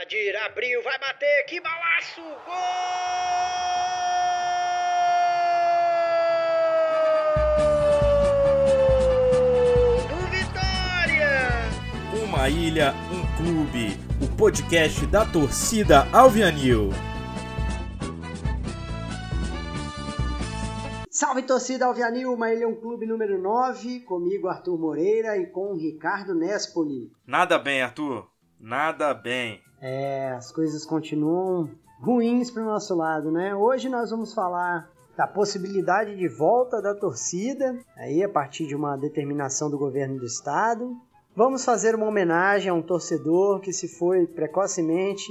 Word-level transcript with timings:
Adir 0.00 0.36
abriu, 0.36 0.80
vai 0.84 0.96
bater, 0.96 1.44
que 1.46 1.60
balaço! 1.60 2.20
Gol! 2.46 2.54
Do 10.08 10.16
Vitória! 10.30 11.48
Uma 12.22 12.48
ilha, 12.48 12.94
um 13.10 13.26
clube. 13.36 13.98
O 14.22 14.36
podcast 14.36 15.04
da 15.06 15.26
torcida 15.26 16.06
Alvianil. 16.12 16.90
Salve 21.10 21.42
torcida 21.42 21.86
Alvianil, 21.86 22.32
uma 22.32 22.52
ilha, 22.52 22.68
um 22.68 22.76
clube 22.76 23.04
número 23.04 23.36
9, 23.42 23.98
comigo 24.00 24.46
Arthur 24.46 24.78
Moreira 24.78 25.36
e 25.36 25.46
com 25.46 25.74
Ricardo 25.74 26.36
Nespoli. 26.36 27.10
Nada 27.26 27.58
bem, 27.58 27.82
Arthur. 27.82 28.30
Nada 28.60 29.12
bem. 29.12 29.60
É, 29.80 30.32
as 30.32 30.50
coisas 30.50 30.84
continuam 30.84 31.70
ruins 32.00 32.50
para 32.50 32.62
o 32.62 32.66
nosso 32.66 32.94
lado, 32.94 33.30
né? 33.30 33.54
Hoje 33.54 33.88
nós 33.88 34.10
vamos 34.10 34.34
falar 34.34 34.90
da 35.16 35.26
possibilidade 35.26 36.16
de 36.16 36.28
volta 36.28 36.80
da 36.80 36.94
torcida, 36.94 37.76
aí 37.96 38.22
a 38.22 38.28
partir 38.28 38.66
de 38.66 38.76
uma 38.76 38.96
determinação 38.96 39.68
do 39.68 39.78
governo 39.78 40.18
do 40.18 40.24
estado. 40.24 40.96
Vamos 41.34 41.64
fazer 41.64 41.94
uma 41.94 42.06
homenagem 42.06 42.70
a 42.70 42.74
um 42.74 42.82
torcedor 42.82 43.60
que 43.60 43.72
se 43.72 43.88
foi 43.88 44.26
precocemente, 44.26 45.26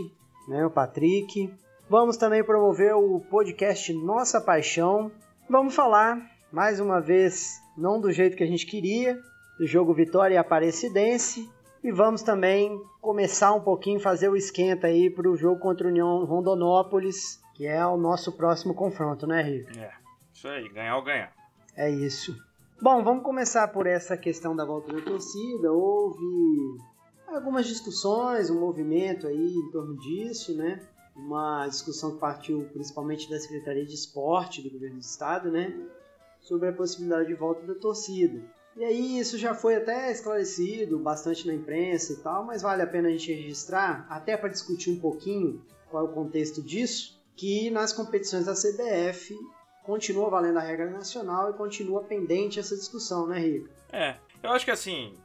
né, 0.48 0.66
o 0.66 0.70
Patrick. 0.70 1.54
Vamos 1.90 2.18
também 2.18 2.44
promover 2.44 2.96
o 2.96 3.20
podcast 3.30 3.94
Nossa 3.94 4.42
Paixão. 4.42 5.12
Vamos 5.50 5.74
falar 5.74 6.22
mais 6.52 6.80
uma 6.80 7.00
vez, 7.00 7.62
não 7.78 8.00
do 8.00 8.12
jeito 8.12 8.36
que 8.36 8.44
a 8.44 8.48
gente 8.48 8.66
queria, 8.66 9.18
do 9.58 9.66
jogo 9.66 9.94
Vitória 9.94 10.36
e 10.36 10.38
Aparecidense, 10.38 11.50
e 11.84 11.92
vamos 11.92 12.22
também 12.22 12.82
começar 13.02 13.54
um 13.54 13.62
pouquinho, 13.62 14.00
fazer 14.00 14.30
o 14.30 14.36
esquenta 14.36 14.88
aí 14.88 15.10
para 15.10 15.30
o 15.30 15.36
jogo 15.36 15.60
contra 15.60 15.88
o 15.88 15.90
União 15.90 16.26
Rondonópolis, 16.26 17.42
que 17.54 17.66
é 17.66 17.86
o 17.86 17.98
nosso 17.98 18.32
próximo 18.32 18.74
confronto, 18.74 19.26
né, 19.26 19.42
Rico? 19.42 19.78
É, 19.78 19.92
isso 20.34 20.48
aí, 20.48 20.70
ganhar 20.70 20.98
ou 20.98 21.04
ganhar. 21.04 21.34
É 21.76 21.90
isso. 21.90 22.36
Bom, 22.82 23.04
vamos 23.04 23.24
começar 23.24 23.68
por 23.70 23.88
essa 23.88 24.16
questão 24.16 24.56
da 24.56 24.64
volta 24.64 24.94
da 24.94 25.02
torcida. 25.02 25.72
Houve 25.72 26.78
algumas 27.28 27.66
discussões, 27.66 28.50
um 28.50 28.60
movimento 28.60 29.28
aí 29.28 29.56
em 29.56 29.72
torno 29.72 29.98
disso, 29.98 30.56
né? 30.56 30.80
Uma 31.16 31.68
discussão 31.68 32.12
que 32.12 32.20
partiu 32.20 32.70
principalmente 32.72 33.30
da 33.30 33.40
Secretaria 33.40 33.86
de 33.86 33.96
Esporte 33.96 34.62
do 34.62 34.70
Governo 34.70 34.98
do 34.98 35.02
Estado, 35.02 35.50
né? 35.50 35.76
Sobre 36.40 36.70
a 36.70 36.74
possibilidade 36.74 37.28
de 37.28 37.34
volta 37.34 37.66
da 37.66 37.74
torcida. 37.74 38.40
E 38.78 38.86
aí 38.86 39.20
isso 39.20 39.40
já 39.40 39.56
foi 39.56 39.76
até 39.76 40.12
esclarecido 40.12 41.00
bastante 41.00 41.48
na 41.48 41.54
imprensa 41.54 42.14
e 42.14 42.18
tal, 42.18 42.46
mas 42.46 42.62
vale 42.62 42.84
a 42.84 42.88
pena 42.88 43.08
a 43.08 43.12
gente 43.12 43.34
registrar, 43.34 44.06
até 44.08 44.38
para 44.38 44.50
discutir 44.50 44.92
um 44.92 45.00
pouquinho 45.00 45.66
qual 45.90 46.06
é 46.06 46.10
o 46.10 46.14
contexto 46.14 46.62
disso, 46.62 47.20
que 47.36 47.72
nas 47.72 47.92
competições 47.92 48.46
da 48.46 48.54
CBF 48.54 49.36
continua 49.84 50.30
valendo 50.30 50.58
a 50.58 50.62
regra 50.62 50.92
nacional 50.92 51.50
e 51.50 51.54
continua 51.54 52.04
pendente 52.04 52.60
essa 52.60 52.76
discussão, 52.76 53.26
né, 53.26 53.40
Rico? 53.40 53.70
É, 53.92 54.18
eu 54.44 54.52
acho 54.52 54.66
que 54.66 54.72
assim, 54.72 55.18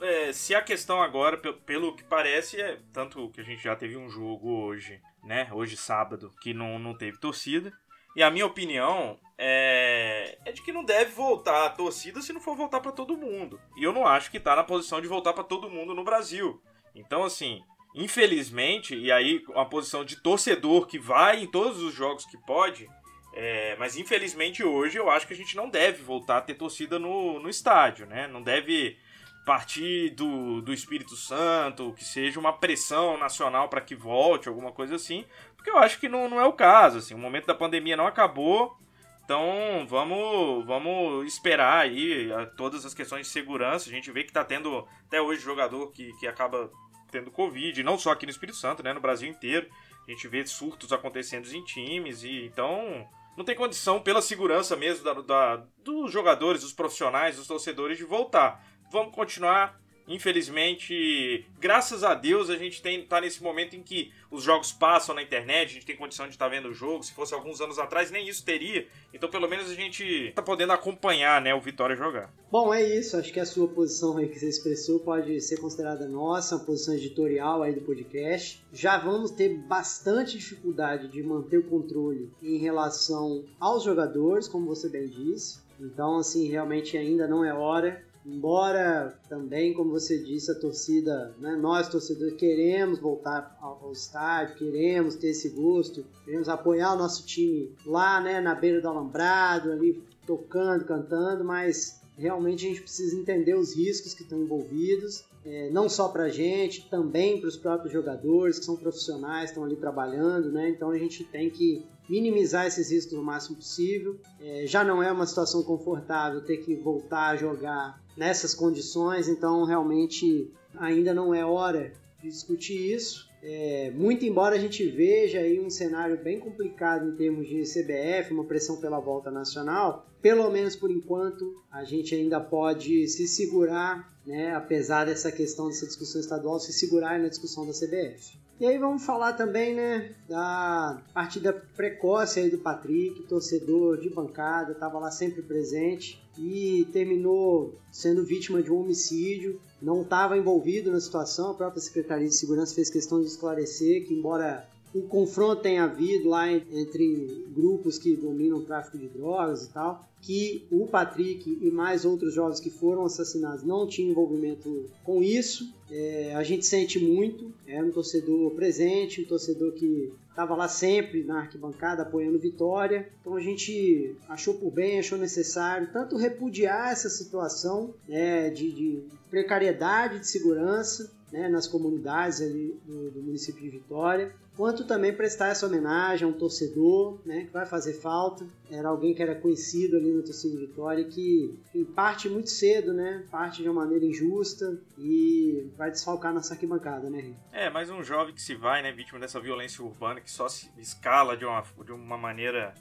é, 0.00 0.32
se 0.32 0.54
a 0.54 0.62
questão 0.62 1.02
agora, 1.02 1.36
pelo 1.36 1.94
que 1.94 2.04
parece, 2.04 2.58
é 2.58 2.78
tanto 2.90 3.28
que 3.30 3.40
a 3.40 3.44
gente 3.44 3.62
já 3.62 3.76
teve 3.76 3.98
um 3.98 4.08
jogo 4.08 4.50
hoje, 4.50 4.98
né, 5.22 5.50
hoje 5.52 5.76
sábado, 5.76 6.30
que 6.40 6.54
não, 6.54 6.78
não 6.78 6.96
teve 6.96 7.18
torcida, 7.18 7.70
e 8.14 8.22
a 8.22 8.30
minha 8.30 8.46
opinião 8.46 9.18
é, 9.36 10.38
é 10.44 10.52
de 10.52 10.62
que 10.62 10.72
não 10.72 10.84
deve 10.84 11.10
voltar 11.12 11.66
a 11.66 11.70
torcida 11.70 12.20
se 12.20 12.32
não 12.32 12.40
for 12.40 12.56
voltar 12.56 12.80
para 12.80 12.92
todo 12.92 13.16
mundo. 13.16 13.60
E 13.76 13.82
eu 13.82 13.92
não 13.92 14.06
acho 14.06 14.30
que 14.30 14.40
tá 14.40 14.54
na 14.54 14.64
posição 14.64 15.00
de 15.00 15.08
voltar 15.08 15.32
para 15.32 15.44
todo 15.44 15.70
mundo 15.70 15.94
no 15.94 16.04
Brasil. 16.04 16.60
Então, 16.94 17.24
assim, 17.24 17.62
infelizmente, 17.94 18.96
e 18.96 19.10
aí 19.10 19.44
uma 19.48 19.68
posição 19.68 20.04
de 20.04 20.16
torcedor 20.16 20.86
que 20.86 20.98
vai 20.98 21.42
em 21.42 21.46
todos 21.46 21.82
os 21.82 21.92
jogos 21.92 22.24
que 22.24 22.38
pode, 22.38 22.88
é, 23.34 23.74
mas 23.76 23.96
infelizmente 23.96 24.62
hoje 24.62 24.96
eu 24.96 25.10
acho 25.10 25.26
que 25.26 25.34
a 25.34 25.36
gente 25.36 25.56
não 25.56 25.68
deve 25.68 26.02
voltar 26.02 26.38
a 26.38 26.42
ter 26.42 26.54
torcida 26.54 26.98
no, 26.98 27.40
no 27.40 27.48
estádio, 27.48 28.06
né? 28.06 28.28
Não 28.28 28.40
deve 28.40 28.96
partir 29.44 30.10
do, 30.10 30.62
do 30.62 30.72
Espírito 30.72 31.16
Santo, 31.16 31.92
que 31.92 32.04
seja 32.04 32.40
uma 32.40 32.52
pressão 32.52 33.18
nacional 33.18 33.68
para 33.68 33.80
que 33.80 33.94
volte, 33.94 34.48
alguma 34.48 34.72
coisa 34.72 34.94
assim, 34.94 35.24
porque 35.54 35.70
eu 35.70 35.78
acho 35.78 36.00
que 36.00 36.08
não, 36.08 36.28
não 36.28 36.40
é 36.40 36.44
o 36.44 36.52
caso, 36.52 36.98
assim, 36.98 37.14
o 37.14 37.18
momento 37.18 37.46
da 37.46 37.54
pandemia 37.54 37.96
não 37.96 38.06
acabou, 38.06 38.76
então 39.24 39.86
vamos, 39.86 40.64
vamos 40.66 41.26
esperar 41.26 41.78
aí 41.78 42.28
todas 42.56 42.84
as 42.86 42.94
questões 42.94 43.26
de 43.26 43.32
segurança, 43.32 43.88
a 43.88 43.92
gente 43.92 44.10
vê 44.10 44.22
que 44.22 44.30
está 44.30 44.44
tendo 44.44 44.86
até 45.06 45.20
hoje 45.20 45.42
jogador 45.42 45.90
que, 45.90 46.12
que 46.18 46.26
acaba 46.26 46.70
tendo 47.10 47.30
Covid, 47.30 47.82
não 47.82 47.98
só 47.98 48.12
aqui 48.12 48.26
no 48.26 48.32
Espírito 48.32 48.56
Santo, 48.56 48.82
né, 48.82 48.92
no 48.92 49.00
Brasil 49.00 49.28
inteiro, 49.28 49.68
a 50.06 50.10
gente 50.10 50.26
vê 50.26 50.46
surtos 50.46 50.92
acontecendo 50.92 51.46
em 51.54 51.64
times, 51.64 52.22
e 52.22 52.44
então 52.44 53.06
não 53.36 53.44
tem 53.44 53.54
condição, 53.54 54.00
pela 54.00 54.22
segurança 54.22 54.76
mesmo 54.76 55.04
da, 55.04 55.14
da, 55.14 55.66
dos 55.82 56.12
jogadores, 56.12 56.62
dos 56.62 56.72
profissionais, 56.72 57.36
dos 57.36 57.46
torcedores, 57.46 57.98
de 57.98 58.04
voltar 58.04 58.64
vamos 58.94 59.12
continuar. 59.12 59.82
Infelizmente, 60.06 61.46
graças 61.58 62.04
a 62.04 62.14
Deus, 62.14 62.50
a 62.50 62.56
gente 62.56 62.82
tem, 62.82 63.04
tá 63.06 63.22
nesse 63.22 63.42
momento 63.42 63.74
em 63.74 63.82
que 63.82 64.12
os 64.30 64.44
jogos 64.44 64.70
passam 64.70 65.14
na 65.14 65.22
internet, 65.22 65.70
a 65.70 65.72
gente 65.72 65.86
tem 65.86 65.96
condição 65.96 66.26
de 66.26 66.32
estar 66.32 66.44
tá 66.44 66.50
vendo 66.50 66.68
o 66.68 66.74
jogo. 66.74 67.02
Se 67.02 67.14
fosse 67.14 67.32
alguns 67.32 67.60
anos 67.60 67.78
atrás, 67.78 68.10
nem 68.10 68.28
isso 68.28 68.44
teria. 68.44 68.86
Então, 69.14 69.30
pelo 69.30 69.48
menos, 69.48 69.70
a 69.70 69.74
gente 69.74 70.30
tá 70.34 70.42
podendo 70.42 70.74
acompanhar 70.74 71.40
né, 71.40 71.54
o 71.54 71.60
Vitória 71.60 71.96
jogar. 71.96 72.30
Bom, 72.52 72.72
é 72.72 72.82
isso. 72.82 73.16
Acho 73.16 73.32
que 73.32 73.40
a 73.40 73.46
sua 73.46 73.66
posição 73.66 74.18
aí 74.18 74.28
que 74.28 74.38
você 74.38 74.48
expressou 74.48 75.00
pode 75.00 75.40
ser 75.40 75.58
considerada 75.58 76.06
nossa, 76.06 76.56
uma 76.56 76.64
posição 76.64 76.94
editorial 76.94 77.62
aí 77.62 77.72
do 77.74 77.80
podcast. 77.80 78.62
Já 78.72 78.98
vamos 78.98 79.30
ter 79.30 79.56
bastante 79.56 80.36
dificuldade 80.36 81.08
de 81.08 81.22
manter 81.22 81.56
o 81.56 81.64
controle 81.64 82.30
em 82.42 82.58
relação 82.58 83.42
aos 83.58 83.82
jogadores, 83.82 84.46
como 84.46 84.66
você 84.66 84.88
bem 84.88 85.08
disse. 85.08 85.64
Então, 85.80 86.18
assim, 86.18 86.46
realmente 86.46 86.96
ainda 86.96 87.26
não 87.26 87.42
é 87.42 87.52
hora 87.52 88.04
Embora 88.24 89.18
também, 89.28 89.74
como 89.74 89.90
você 89.90 90.18
disse, 90.18 90.50
a 90.50 90.58
torcida, 90.58 91.34
né, 91.38 91.54
nós 91.56 91.88
torcedores 91.88 92.34
queremos 92.34 92.98
voltar 92.98 93.56
ao, 93.60 93.92
estádio, 93.92 94.56
queremos 94.56 95.14
ter 95.14 95.28
esse 95.28 95.50
gosto, 95.50 96.06
queremos 96.24 96.48
apoiar 96.48 96.94
o 96.94 96.98
nosso 96.98 97.26
time 97.26 97.70
lá, 97.84 98.20
né, 98.22 98.40
na 98.40 98.54
beira 98.54 98.80
do 98.80 98.88
alambrado, 98.88 99.70
ali 99.70 100.02
tocando, 100.26 100.86
cantando, 100.86 101.44
mas 101.44 102.00
realmente 102.16 102.66
a 102.66 102.68
gente 102.68 102.82
precisa 102.82 103.16
entender 103.16 103.54
os 103.54 103.74
riscos 103.76 104.14
que 104.14 104.22
estão 104.22 104.40
envolvidos, 104.42 105.24
é, 105.44 105.70
não 105.70 105.88
só 105.88 106.08
para 106.08 106.24
a 106.24 106.28
gente, 106.28 106.88
também 106.88 107.38
para 107.40 107.48
os 107.48 107.56
próprios 107.56 107.92
jogadores 107.92 108.58
que 108.58 108.64
são 108.64 108.76
profissionais, 108.76 109.50
estão 109.50 109.64
ali 109.64 109.76
trabalhando, 109.76 110.50
né? 110.50 110.70
Então 110.70 110.90
a 110.90 110.98
gente 110.98 111.24
tem 111.24 111.50
que 111.50 111.84
minimizar 112.08 112.66
esses 112.66 112.90
riscos 112.90 113.18
o 113.18 113.22
máximo 113.22 113.56
possível. 113.56 114.18
É, 114.40 114.66
já 114.66 114.82
não 114.84 115.02
é 115.02 115.10
uma 115.10 115.26
situação 115.26 115.62
confortável 115.62 116.40
ter 116.42 116.58
que 116.58 116.74
voltar 116.74 117.30
a 117.30 117.36
jogar 117.36 118.02
nessas 118.16 118.54
condições, 118.54 119.28
então 119.28 119.64
realmente 119.64 120.50
ainda 120.76 121.12
não 121.12 121.34
é 121.34 121.44
hora 121.44 121.92
de 122.22 122.28
discutir 122.28 122.94
isso. 122.94 123.28
É, 123.46 123.90
muito 123.90 124.24
embora 124.24 124.56
a 124.56 124.58
gente 124.58 124.82
veja 124.88 125.38
aí 125.38 125.60
um 125.60 125.68
cenário 125.68 126.16
bem 126.16 126.40
complicado 126.40 127.10
em 127.10 127.14
termos 127.14 127.46
de 127.46 127.62
CBF, 127.62 128.32
uma 128.32 128.44
pressão 128.44 128.80
pela 128.80 128.98
volta 128.98 129.30
nacional, 129.30 130.06
pelo 130.22 130.50
menos 130.50 130.74
por 130.74 130.90
enquanto 130.90 131.62
a 131.70 131.84
gente 131.84 132.14
ainda 132.14 132.40
pode 132.40 133.06
se 133.06 133.28
segurar, 133.28 134.10
né, 134.26 134.54
apesar 134.54 135.04
dessa 135.04 135.30
questão 135.30 135.68
dessa 135.68 135.84
discussão 135.84 136.22
estadual, 136.22 136.58
se 136.58 136.72
segurar 136.72 137.20
na 137.20 137.28
discussão 137.28 137.66
da 137.66 137.72
CBF. 137.74 138.38
E 138.58 138.64
aí 138.64 138.78
vamos 138.78 139.04
falar 139.04 139.34
também, 139.34 139.74
né, 139.74 140.14
da 140.26 141.02
partida 141.12 141.52
precoce 141.52 142.40
aí 142.40 142.48
do 142.48 142.58
Patrick, 142.58 143.24
torcedor 143.24 143.98
de 143.98 144.08
bancada, 144.08 144.72
estava 144.72 144.98
lá 144.98 145.10
sempre 145.10 145.42
presente 145.42 146.24
e 146.38 146.86
terminou 146.92 147.78
sendo 147.90 148.24
vítima 148.24 148.62
de 148.62 148.72
um 148.72 148.80
homicídio. 148.80 149.60
Não 149.84 150.00
estava 150.00 150.38
envolvido 150.38 150.90
na 150.90 150.98
situação, 150.98 151.50
a 151.50 151.54
própria 151.54 151.80
Secretaria 151.80 152.26
de 152.26 152.34
Segurança 152.34 152.74
fez 152.74 152.88
questão 152.88 153.20
de 153.20 153.26
esclarecer 153.26 154.06
que, 154.06 154.14
embora 154.14 154.66
o 154.94 155.02
confronto 155.02 155.60
tem 155.60 155.78
havido 155.78 156.28
lá 156.28 156.50
entre 156.50 157.44
grupos 157.54 157.98
que 157.98 158.16
dominam 158.16 158.58
o 158.58 158.62
tráfico 158.62 158.96
de 158.96 159.08
drogas 159.08 159.66
e 159.66 159.72
tal, 159.72 160.08
que 160.22 160.64
o 160.70 160.86
Patrick 160.86 161.58
e 161.60 161.70
mais 161.70 162.06
outros 162.06 162.32
jovens 162.32 162.60
que 162.60 162.70
foram 162.70 163.04
assassinados 163.04 163.62
não 163.62 163.86
tinham 163.86 164.12
envolvimento 164.12 164.86
com 165.04 165.22
isso. 165.22 165.70
É, 165.90 166.34
a 166.34 166.42
gente 166.42 166.64
sente 166.64 166.98
muito, 166.98 167.52
é 167.66 167.82
um 167.82 167.90
torcedor 167.90 168.52
presente, 168.52 169.20
um 169.20 169.26
torcedor 169.26 169.72
que 169.72 170.10
estava 170.34 170.56
lá 170.56 170.66
sempre 170.66 171.22
na 171.22 171.38
arquibancada 171.38 172.02
apoiando 172.02 172.40
Vitória. 172.40 173.08
Então 173.20 173.36
a 173.36 173.40
gente 173.40 174.16
achou 174.28 174.54
por 174.54 174.72
bem, 174.72 174.98
achou 174.98 175.16
necessário 175.16 175.88
tanto 175.92 176.16
repudiar 176.16 176.90
essa 176.90 177.08
situação 177.08 177.94
é, 178.08 178.50
de, 178.50 178.72
de 178.72 179.02
precariedade 179.30 180.18
de 180.18 180.26
segurança 180.26 181.12
né, 181.32 181.48
nas 181.48 181.68
comunidades 181.68 182.40
ali 182.40 182.76
do, 182.84 183.12
do, 183.12 183.22
município 183.22 183.62
de 183.62 183.70
Vitória, 183.70 184.34
quanto 184.56 184.86
também 184.86 185.12
prestar 185.12 185.48
essa 185.48 185.66
homenagem 185.66 186.26
a 186.26 186.30
um 186.30 186.32
torcedor, 186.32 187.20
né, 187.24 187.44
que 187.44 187.52
vai 187.52 187.66
fazer 187.66 187.94
falta. 187.94 188.46
Era 188.70 188.88
alguém 188.88 189.14
que 189.14 189.22
era 189.22 189.34
conhecido 189.34 189.96
ali 189.96 190.12
no 190.12 190.22
torcida 190.22 190.56
de 190.56 190.66
Vitória 190.66 191.04
que 191.04 191.58
parte 191.94 192.28
muito 192.28 192.50
cedo, 192.50 192.92
né, 192.92 193.24
parte 193.30 193.62
de 193.62 193.68
uma 193.68 193.84
maneira 193.84 194.04
injusta 194.04 194.80
e 194.98 195.70
vai 195.76 195.90
desfalcar 195.90 196.32
nossa 196.32 196.54
arquibancada, 196.54 197.10
né, 197.10 197.18
Henrique? 197.18 197.40
É, 197.52 197.70
mais 197.70 197.90
um 197.90 198.02
jovem 198.02 198.34
que 198.34 198.42
se 198.42 198.54
vai, 198.54 198.82
né, 198.82 198.92
vítima 198.92 199.18
dessa 199.18 199.40
violência 199.40 199.84
urbana 199.84 200.20
que 200.20 200.30
só 200.30 200.48
se 200.48 200.70
escala 200.78 201.36
de 201.36 201.44
uma, 201.44 201.62
de 201.84 201.92
uma 201.92 202.16
maneira 202.16 202.74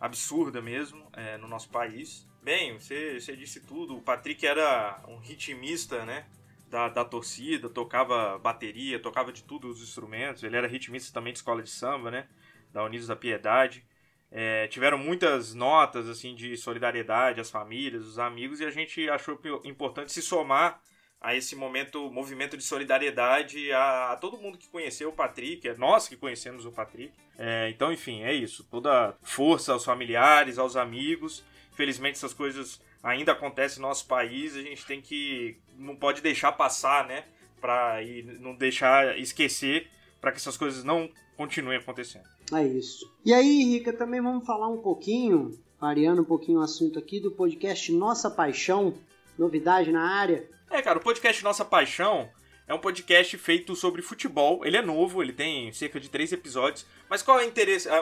absurda 0.00 0.60
mesmo 0.60 1.02
é, 1.12 1.36
no 1.38 1.48
nosso 1.48 1.68
país. 1.70 2.26
Bem, 2.42 2.78
você, 2.78 3.18
você 3.18 3.34
disse 3.34 3.60
tudo. 3.60 3.96
O 3.96 4.00
Patrick 4.00 4.46
era 4.46 5.02
um 5.08 5.18
ritmista, 5.18 6.04
né? 6.04 6.26
Da, 6.76 6.90
da 6.90 7.04
torcida, 7.06 7.70
tocava 7.70 8.38
bateria, 8.38 8.98
tocava 8.98 9.32
de 9.32 9.42
tudo 9.42 9.68
os 9.68 9.82
instrumentos. 9.82 10.42
Ele 10.42 10.56
era 10.56 10.68
ritmista 10.68 11.10
também 11.12 11.32
de 11.32 11.38
escola 11.38 11.62
de 11.62 11.70
samba, 11.70 12.10
né? 12.10 12.28
Da 12.70 12.84
Unidos 12.84 13.06
da 13.06 13.16
Piedade. 13.16 13.82
É, 14.30 14.66
tiveram 14.66 14.98
muitas 14.98 15.54
notas 15.54 16.06
assim 16.06 16.34
de 16.34 16.54
solidariedade 16.56 17.40
às 17.40 17.50
famílias, 17.50 18.04
os 18.04 18.18
amigos, 18.18 18.60
e 18.60 18.66
a 18.66 18.70
gente 18.70 19.08
achou 19.08 19.40
importante 19.64 20.12
se 20.12 20.20
somar 20.20 20.82
a 21.18 21.34
esse 21.34 21.56
momento, 21.56 22.10
movimento 22.10 22.58
de 22.58 22.62
solidariedade 22.62 23.72
a, 23.72 24.12
a 24.12 24.16
todo 24.16 24.36
mundo 24.36 24.58
que 24.58 24.68
conheceu 24.68 25.08
o 25.08 25.12
Patrick, 25.12 25.66
é 25.66 25.74
nós 25.76 26.06
que 26.06 26.16
conhecemos 26.16 26.66
o 26.66 26.72
Patrick. 26.72 27.14
É, 27.38 27.70
então, 27.70 27.90
enfim, 27.90 28.22
é 28.22 28.34
isso. 28.34 28.64
Toda 28.64 29.16
força 29.22 29.72
aos 29.72 29.84
familiares, 29.84 30.58
aos 30.58 30.76
amigos. 30.76 31.42
Infelizmente, 31.72 32.16
essas 32.16 32.34
coisas 32.34 32.82
ainda 33.06 33.32
acontece 33.32 33.80
no 33.80 33.86
nosso 33.86 34.06
país, 34.06 34.56
a 34.56 34.62
gente 34.62 34.84
tem 34.84 35.00
que 35.00 35.56
não 35.78 35.94
pode 35.94 36.20
deixar 36.20 36.52
passar, 36.52 37.06
né? 37.06 37.24
Para 37.60 38.02
e 38.02 38.22
não 38.40 38.54
deixar 38.54 39.18
esquecer 39.18 39.88
para 40.20 40.32
que 40.32 40.38
essas 40.38 40.56
coisas 40.56 40.82
não 40.82 41.08
continuem 41.36 41.78
acontecendo. 41.78 42.24
É 42.52 42.64
isso. 42.66 43.10
E 43.24 43.32
aí, 43.32 43.62
Rica, 43.64 43.92
também 43.92 44.20
vamos 44.20 44.44
falar 44.44 44.68
um 44.68 44.78
pouquinho, 44.78 45.56
variando 45.80 46.22
um 46.22 46.24
pouquinho 46.24 46.58
o 46.58 46.62
assunto 46.62 46.98
aqui 46.98 47.20
do 47.20 47.30
podcast 47.30 47.92
Nossa 47.92 48.28
Paixão, 48.28 48.94
novidade 49.38 49.92
na 49.92 50.02
área. 50.02 50.48
É, 50.70 50.82
cara, 50.82 50.98
o 50.98 51.02
podcast 51.02 51.44
Nossa 51.44 51.64
Paixão 51.64 52.28
é 52.66 52.74
um 52.74 52.78
podcast 52.78 53.38
feito 53.38 53.76
sobre 53.76 54.02
futebol. 54.02 54.64
Ele 54.66 54.76
é 54.76 54.82
novo, 54.82 55.22
ele 55.22 55.32
tem 55.32 55.72
cerca 55.72 56.00
de 56.00 56.08
três 56.08 56.32
episódios. 56.32 56.84
Mas 57.08 57.22
qual 57.22 57.38
é 57.38 57.44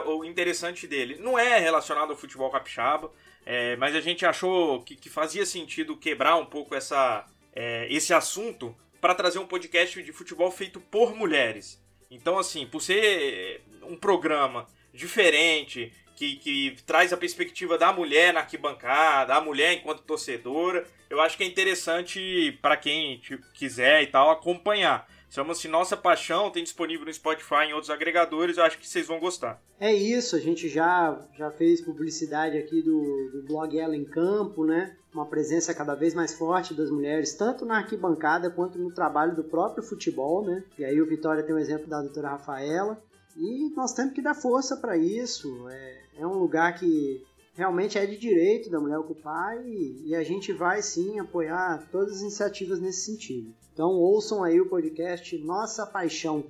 o 0.07 0.25
interessante 0.25 0.87
dele? 0.87 1.17
Não 1.19 1.37
é 1.37 1.59
relacionado 1.59 2.09
ao 2.09 2.17
futebol 2.17 2.49
capixaba. 2.49 3.11
É, 3.45 3.75
mas 3.75 3.95
a 3.95 4.01
gente 4.01 4.25
achou 4.25 4.81
que, 4.81 4.95
que, 4.95 5.09
fazia 5.09 5.45
sentido 5.45 5.95
quebrar 5.95 6.35
um 6.37 6.45
pouco 6.45 6.73
essa, 6.73 7.25
é, 7.53 7.87
esse 7.91 8.13
assunto 8.13 8.75
para 8.99 9.13
trazer 9.13 9.37
um 9.37 9.45
podcast 9.45 10.01
de 10.01 10.11
futebol 10.11 10.49
feito 10.49 10.79
por 10.79 11.15
mulheres. 11.15 11.79
Então, 12.09 12.39
assim, 12.39 12.65
por 12.65 12.81
ser 12.81 13.63
um 13.83 13.95
programa 13.95 14.67
diferente, 14.91 15.93
que, 16.15 16.37
que 16.37 16.77
traz 16.87 17.11
a 17.13 17.17
perspectiva 17.17 17.77
da 17.77 17.91
mulher 17.91 18.33
na 18.33 18.39
arquibancada, 18.39 19.35
a 19.35 19.41
mulher 19.41 19.73
enquanto 19.73 20.01
torcedora, 20.03 20.87
eu 21.09 21.21
acho 21.21 21.37
que 21.37 21.43
é 21.43 21.47
interessante 21.47 22.57
para 22.61 22.77
quem 22.77 23.21
quiser 23.53 24.01
e 24.01 24.07
tal 24.07 24.31
acompanhar. 24.31 25.07
Chama-se 25.35 25.67
Nossa 25.67 25.97
Paixão, 25.97 26.49
tem 26.49 26.63
disponível 26.63 27.05
no 27.05 27.13
Spotify 27.13 27.65
e 27.65 27.69
em 27.71 27.73
outros 27.73 27.89
agregadores, 27.89 28.55
eu 28.55 28.63
acho 28.63 28.79
que 28.79 28.87
vocês 28.87 29.05
vão 29.05 29.19
gostar. 29.19 29.61
É 29.77 29.93
isso, 29.93 30.33
a 30.33 30.39
gente 30.39 30.69
já, 30.69 31.27
já 31.37 31.51
fez 31.51 31.81
publicidade 31.81 32.57
aqui 32.57 32.81
do, 32.81 33.31
do 33.33 33.43
blog 33.45 33.77
Ela 33.77 33.97
em 33.97 34.05
Campo, 34.05 34.63
né? 34.63 34.95
Uma 35.13 35.25
presença 35.25 35.73
cada 35.73 35.93
vez 35.93 36.13
mais 36.13 36.33
forte 36.33 36.73
das 36.73 36.89
mulheres, 36.89 37.33
tanto 37.33 37.65
na 37.65 37.79
arquibancada 37.79 38.49
quanto 38.49 38.79
no 38.79 38.93
trabalho 38.93 39.35
do 39.35 39.43
próprio 39.43 39.83
futebol, 39.83 40.41
né? 40.41 40.63
E 40.79 40.85
aí 40.85 41.01
o 41.01 41.05
Vitória 41.05 41.43
tem 41.43 41.53
um 41.53 41.59
exemplo 41.59 41.89
da 41.89 41.99
doutora 41.99 42.29
Rafaela. 42.29 42.97
E 43.35 43.75
nós 43.75 43.91
temos 43.91 44.13
que 44.13 44.21
dar 44.21 44.35
força 44.35 44.77
para 44.77 44.95
isso. 44.95 45.67
É, 45.67 46.01
é 46.19 46.25
um 46.25 46.35
lugar 46.35 46.79
que 46.79 47.21
realmente 47.55 47.97
é 47.97 48.05
de 48.05 48.17
direito 48.17 48.69
da 48.69 48.79
mulher 48.79 48.97
ocupar 48.97 49.57
e, 49.65 50.03
e, 50.05 50.15
a 50.15 50.23
gente 50.23 50.51
vai 50.51 50.81
sim 50.81 51.19
apoiar 51.19 51.87
todas 51.91 52.15
as 52.15 52.21
iniciativas 52.21 52.79
nesse 52.79 53.05
sentido. 53.05 53.53
Então 53.73 53.89
ouçam 53.89 54.43
aí 54.43 54.59
o 54.59 54.69
podcast 54.69 55.37
Nossa 55.39 55.85
Paixão. 55.85 56.45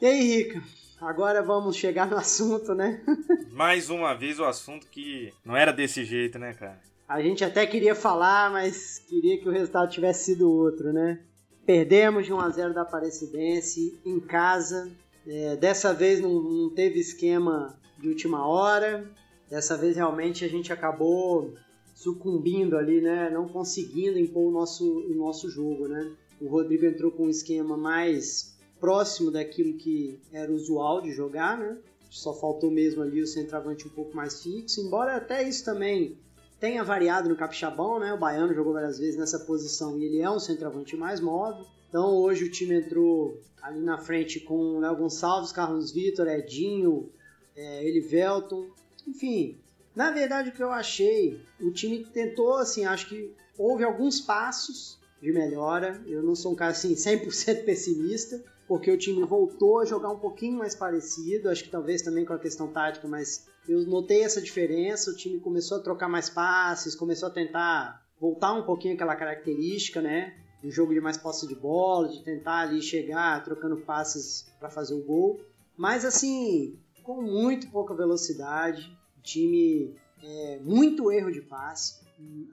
E 0.00 0.06
aí, 0.06 0.36
Rica? 0.36 0.62
Agora 1.00 1.42
vamos 1.42 1.76
chegar 1.76 2.10
no 2.10 2.16
assunto, 2.18 2.74
né? 2.74 3.02
Mais 3.52 3.88
uma 3.88 4.14
vez 4.14 4.38
o 4.38 4.44
assunto 4.44 4.86
que 4.88 5.32
não 5.44 5.56
era 5.56 5.72
desse 5.72 6.04
jeito, 6.04 6.38
né, 6.38 6.52
cara? 6.52 6.80
A 7.08 7.20
gente 7.22 7.44
até 7.44 7.66
queria 7.66 7.94
falar, 7.94 8.50
mas 8.50 9.00
queria 9.08 9.38
que 9.38 9.48
o 9.48 9.52
resultado 9.52 9.90
tivesse 9.90 10.26
sido 10.26 10.50
outro, 10.50 10.92
né? 10.92 11.20
Perdemos 11.66 12.26
de 12.26 12.32
1 12.32 12.40
a 12.40 12.48
0 12.48 12.74
da 12.74 12.82
Aparecidense 12.82 13.98
em 14.04 14.20
casa. 14.20 14.90
É, 15.26 15.56
dessa 15.56 15.92
vez 15.92 16.20
não, 16.20 16.40
não 16.40 16.70
teve 16.70 16.98
esquema 16.98 17.76
de 17.98 18.08
última 18.08 18.46
hora. 18.46 19.10
Dessa 19.50 19.76
vez 19.76 19.96
realmente 19.96 20.44
a 20.44 20.48
gente 20.48 20.72
acabou 20.72 21.52
sucumbindo 21.94 22.76
ali, 22.76 23.00
né? 23.00 23.28
Não 23.28 23.48
conseguindo 23.48 24.18
impor 24.18 24.48
o 24.48 24.50
nosso, 24.50 24.88
o 24.88 25.14
nosso 25.14 25.50
jogo, 25.50 25.88
né? 25.88 26.12
O 26.40 26.48
Rodrigo 26.48 26.86
entrou 26.86 27.10
com 27.10 27.24
um 27.24 27.28
esquema 27.28 27.76
mais 27.76 28.56
próximo 28.78 29.30
daquilo 29.30 29.76
que 29.76 30.18
era 30.32 30.50
usual 30.50 31.02
de 31.02 31.12
jogar, 31.12 31.58
né? 31.58 31.76
Só 32.08 32.32
faltou 32.32 32.70
mesmo 32.70 33.02
ali 33.02 33.20
o 33.20 33.26
centroavante 33.26 33.86
um 33.86 33.90
pouco 33.90 34.16
mais 34.16 34.42
fixo, 34.42 34.80
embora 34.80 35.16
até 35.16 35.46
isso 35.46 35.64
também 35.64 36.16
tenha 36.58 36.82
variado 36.82 37.28
no 37.28 37.36
Capixabão, 37.36 37.98
né? 37.98 38.12
O 38.14 38.18
Baiano 38.18 38.54
jogou 38.54 38.72
várias 38.72 38.98
vezes 38.98 39.16
nessa 39.16 39.40
posição 39.40 39.98
e 39.98 40.04
ele 40.04 40.20
é 40.20 40.30
um 40.30 40.38
centroavante 40.38 40.96
mais 40.96 41.20
móvel. 41.20 41.66
Então 41.88 42.14
hoje 42.14 42.44
o 42.44 42.50
time 42.50 42.74
entrou 42.76 43.38
ali 43.60 43.80
na 43.80 43.98
frente 43.98 44.40
com 44.40 44.78
Léo 44.78 44.96
Gonçalves, 44.96 45.52
Carlos 45.52 45.92
Vitor, 45.92 46.28
Edinho, 46.28 47.10
é, 47.54 47.86
Elivelton, 47.86 48.66
enfim, 49.06 49.58
na 49.94 50.10
verdade 50.10 50.50
o 50.50 50.52
que 50.52 50.62
eu 50.62 50.70
achei, 50.70 51.40
o 51.60 51.70
time 51.72 52.04
tentou, 52.04 52.54
assim, 52.54 52.84
acho 52.84 53.08
que 53.08 53.34
houve 53.58 53.84
alguns 53.84 54.20
passos 54.20 54.98
de 55.20 55.32
melhora. 55.32 56.02
Eu 56.06 56.22
não 56.22 56.34
sou 56.34 56.52
um 56.52 56.56
cara 56.56 56.72
assim 56.72 56.94
100% 56.94 57.64
pessimista, 57.64 58.42
porque 58.66 58.90
o 58.90 58.96
time 58.96 59.24
voltou 59.24 59.80
a 59.80 59.84
jogar 59.84 60.10
um 60.10 60.18
pouquinho 60.18 60.58
mais 60.58 60.74
parecido, 60.74 61.48
acho 61.48 61.64
que 61.64 61.70
talvez 61.70 62.02
também 62.02 62.24
com 62.24 62.32
a 62.32 62.38
questão 62.38 62.68
tática, 62.68 63.06
mas 63.06 63.46
eu 63.68 63.84
notei 63.86 64.22
essa 64.22 64.40
diferença, 64.40 65.10
o 65.10 65.16
time 65.16 65.38
começou 65.38 65.78
a 65.78 65.82
trocar 65.82 66.08
mais 66.08 66.30
passes, 66.30 66.94
começou 66.94 67.28
a 67.28 67.32
tentar 67.32 68.06
voltar 68.18 68.52
um 68.54 68.62
pouquinho 68.62 68.94
aquela 68.94 69.16
característica, 69.16 70.00
né? 70.00 70.34
Do 70.62 70.70
jogo 70.70 70.92
de 70.92 71.00
mais 71.00 71.16
posse 71.16 71.46
de 71.46 71.54
bola, 71.54 72.08
de 72.08 72.22
tentar 72.22 72.60
ali 72.60 72.82
chegar 72.82 73.42
trocando 73.44 73.78
passes 73.78 74.46
para 74.58 74.68
fazer 74.68 74.94
o 74.94 75.02
gol. 75.02 75.40
Mas 75.76 76.04
assim, 76.04 76.78
com 77.10 77.22
muito 77.22 77.68
pouca 77.70 77.92
velocidade, 77.92 78.96
time 79.20 79.96
é, 80.22 80.60
muito 80.62 81.10
erro 81.10 81.32
de 81.32 81.40
passe. 81.40 81.98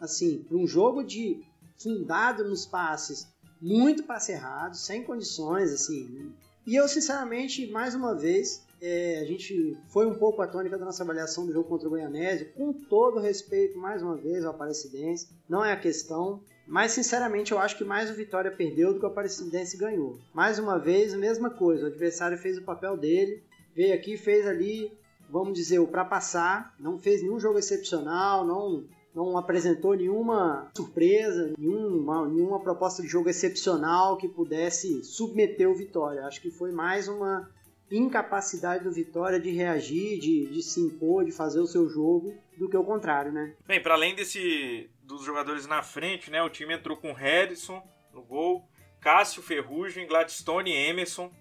Assim, 0.02 0.40
para 0.48 0.58
um 0.58 0.66
jogo 0.66 1.04
de 1.04 1.44
fundado 1.78 2.44
nos 2.44 2.66
passes, 2.66 3.28
muito 3.62 4.04
passe 4.04 4.32
errado, 4.32 4.76
sem 4.76 5.04
condições, 5.04 5.72
assim. 5.72 6.34
E 6.66 6.76
eu, 6.76 6.88
sinceramente, 6.88 7.70
mais 7.70 7.94
uma 7.94 8.16
vez, 8.16 8.66
é, 8.82 9.20
a 9.20 9.26
gente 9.26 9.78
foi 9.90 10.08
um 10.08 10.16
pouco 10.16 10.42
a 10.42 10.48
tônica 10.48 10.78
da 10.78 10.86
nossa 10.86 11.04
avaliação 11.04 11.46
do 11.46 11.54
jogo 11.54 11.70
contra 11.70 11.88
o 11.88 11.92
Goianese, 11.92 12.46
com 12.46 12.74
todo 12.74 13.20
respeito, 13.20 13.78
mais 13.78 14.02
uma 14.02 14.16
vez, 14.16 14.44
ao 14.44 14.52
Aparecidense, 14.52 15.30
não 15.48 15.64
é 15.64 15.72
a 15.72 15.80
questão, 15.80 16.42
mas 16.66 16.94
sinceramente 16.94 17.52
eu 17.52 17.60
acho 17.60 17.78
que 17.78 17.84
mais 17.84 18.10
o 18.10 18.16
Vitória 18.16 18.50
perdeu 18.50 18.94
do 18.94 19.00
que 19.00 19.06
o 19.06 19.10
Aparecidense 19.10 19.78
ganhou. 19.78 20.18
Mais 20.34 20.58
uma 20.58 20.80
vez, 20.80 21.14
a 21.14 21.18
mesma 21.18 21.50
coisa, 21.50 21.84
o 21.84 21.88
adversário 21.88 22.38
fez 22.38 22.58
o 22.58 22.64
papel 22.64 22.98
dele, 22.98 23.44
veio 23.78 23.94
aqui, 23.94 24.18
fez 24.18 24.48
ali, 24.48 24.92
vamos 25.30 25.54
dizer, 25.54 25.78
o 25.78 25.88
para 25.88 26.04
passar, 26.04 26.74
não 26.80 26.98
fez 26.98 27.22
nenhum 27.22 27.40
jogo 27.40 27.60
excepcional, 27.60 28.44
não 28.44 28.84
não 29.16 29.36
apresentou 29.36 29.96
nenhuma 29.96 30.70
surpresa, 30.78 31.52
nenhuma, 31.58 32.28
nenhuma 32.28 32.60
proposta 32.60 33.02
de 33.02 33.08
jogo 33.08 33.28
excepcional 33.28 34.16
que 34.16 34.28
pudesse 34.28 35.04
submeter 35.04 35.68
o 35.68 35.74
Vitória. 35.74 36.28
Acho 36.28 36.40
que 36.40 36.52
foi 36.52 36.72
mais 36.72 37.08
uma 37.08 37.50
incapacidade 37.90 38.84
do 38.84 38.92
Vitória 38.92 39.40
de 39.40 39.50
reagir, 39.50 40.20
de, 40.20 40.46
de 40.46 40.62
se 40.62 40.80
impor, 40.80 41.26
de 41.26 41.32
fazer 41.32 41.60
o 41.60 41.66
seu 41.66 41.90
jogo, 41.90 42.36
do 42.60 42.70
que 42.70 42.78
o 42.78 42.84
contrário, 42.84 43.32
né? 43.32 43.56
Bem, 43.66 43.82
para 43.82 43.96
além 43.96 44.14
desse 44.14 44.88
dos 45.02 45.24
jogadores 45.24 45.66
na 45.66 45.82
frente, 45.82 46.30
né, 46.30 46.44
o 46.44 46.50
time 46.50 46.76
entrou 46.76 46.96
com 46.96 47.12
Harrison 47.12 47.82
no 48.14 48.22
gol, 48.22 48.70
Cássio 49.02 49.42
Ferrugem, 49.42 50.06
Gladstone 50.06 50.70
e 50.70 50.90
Emerson, 50.90 51.32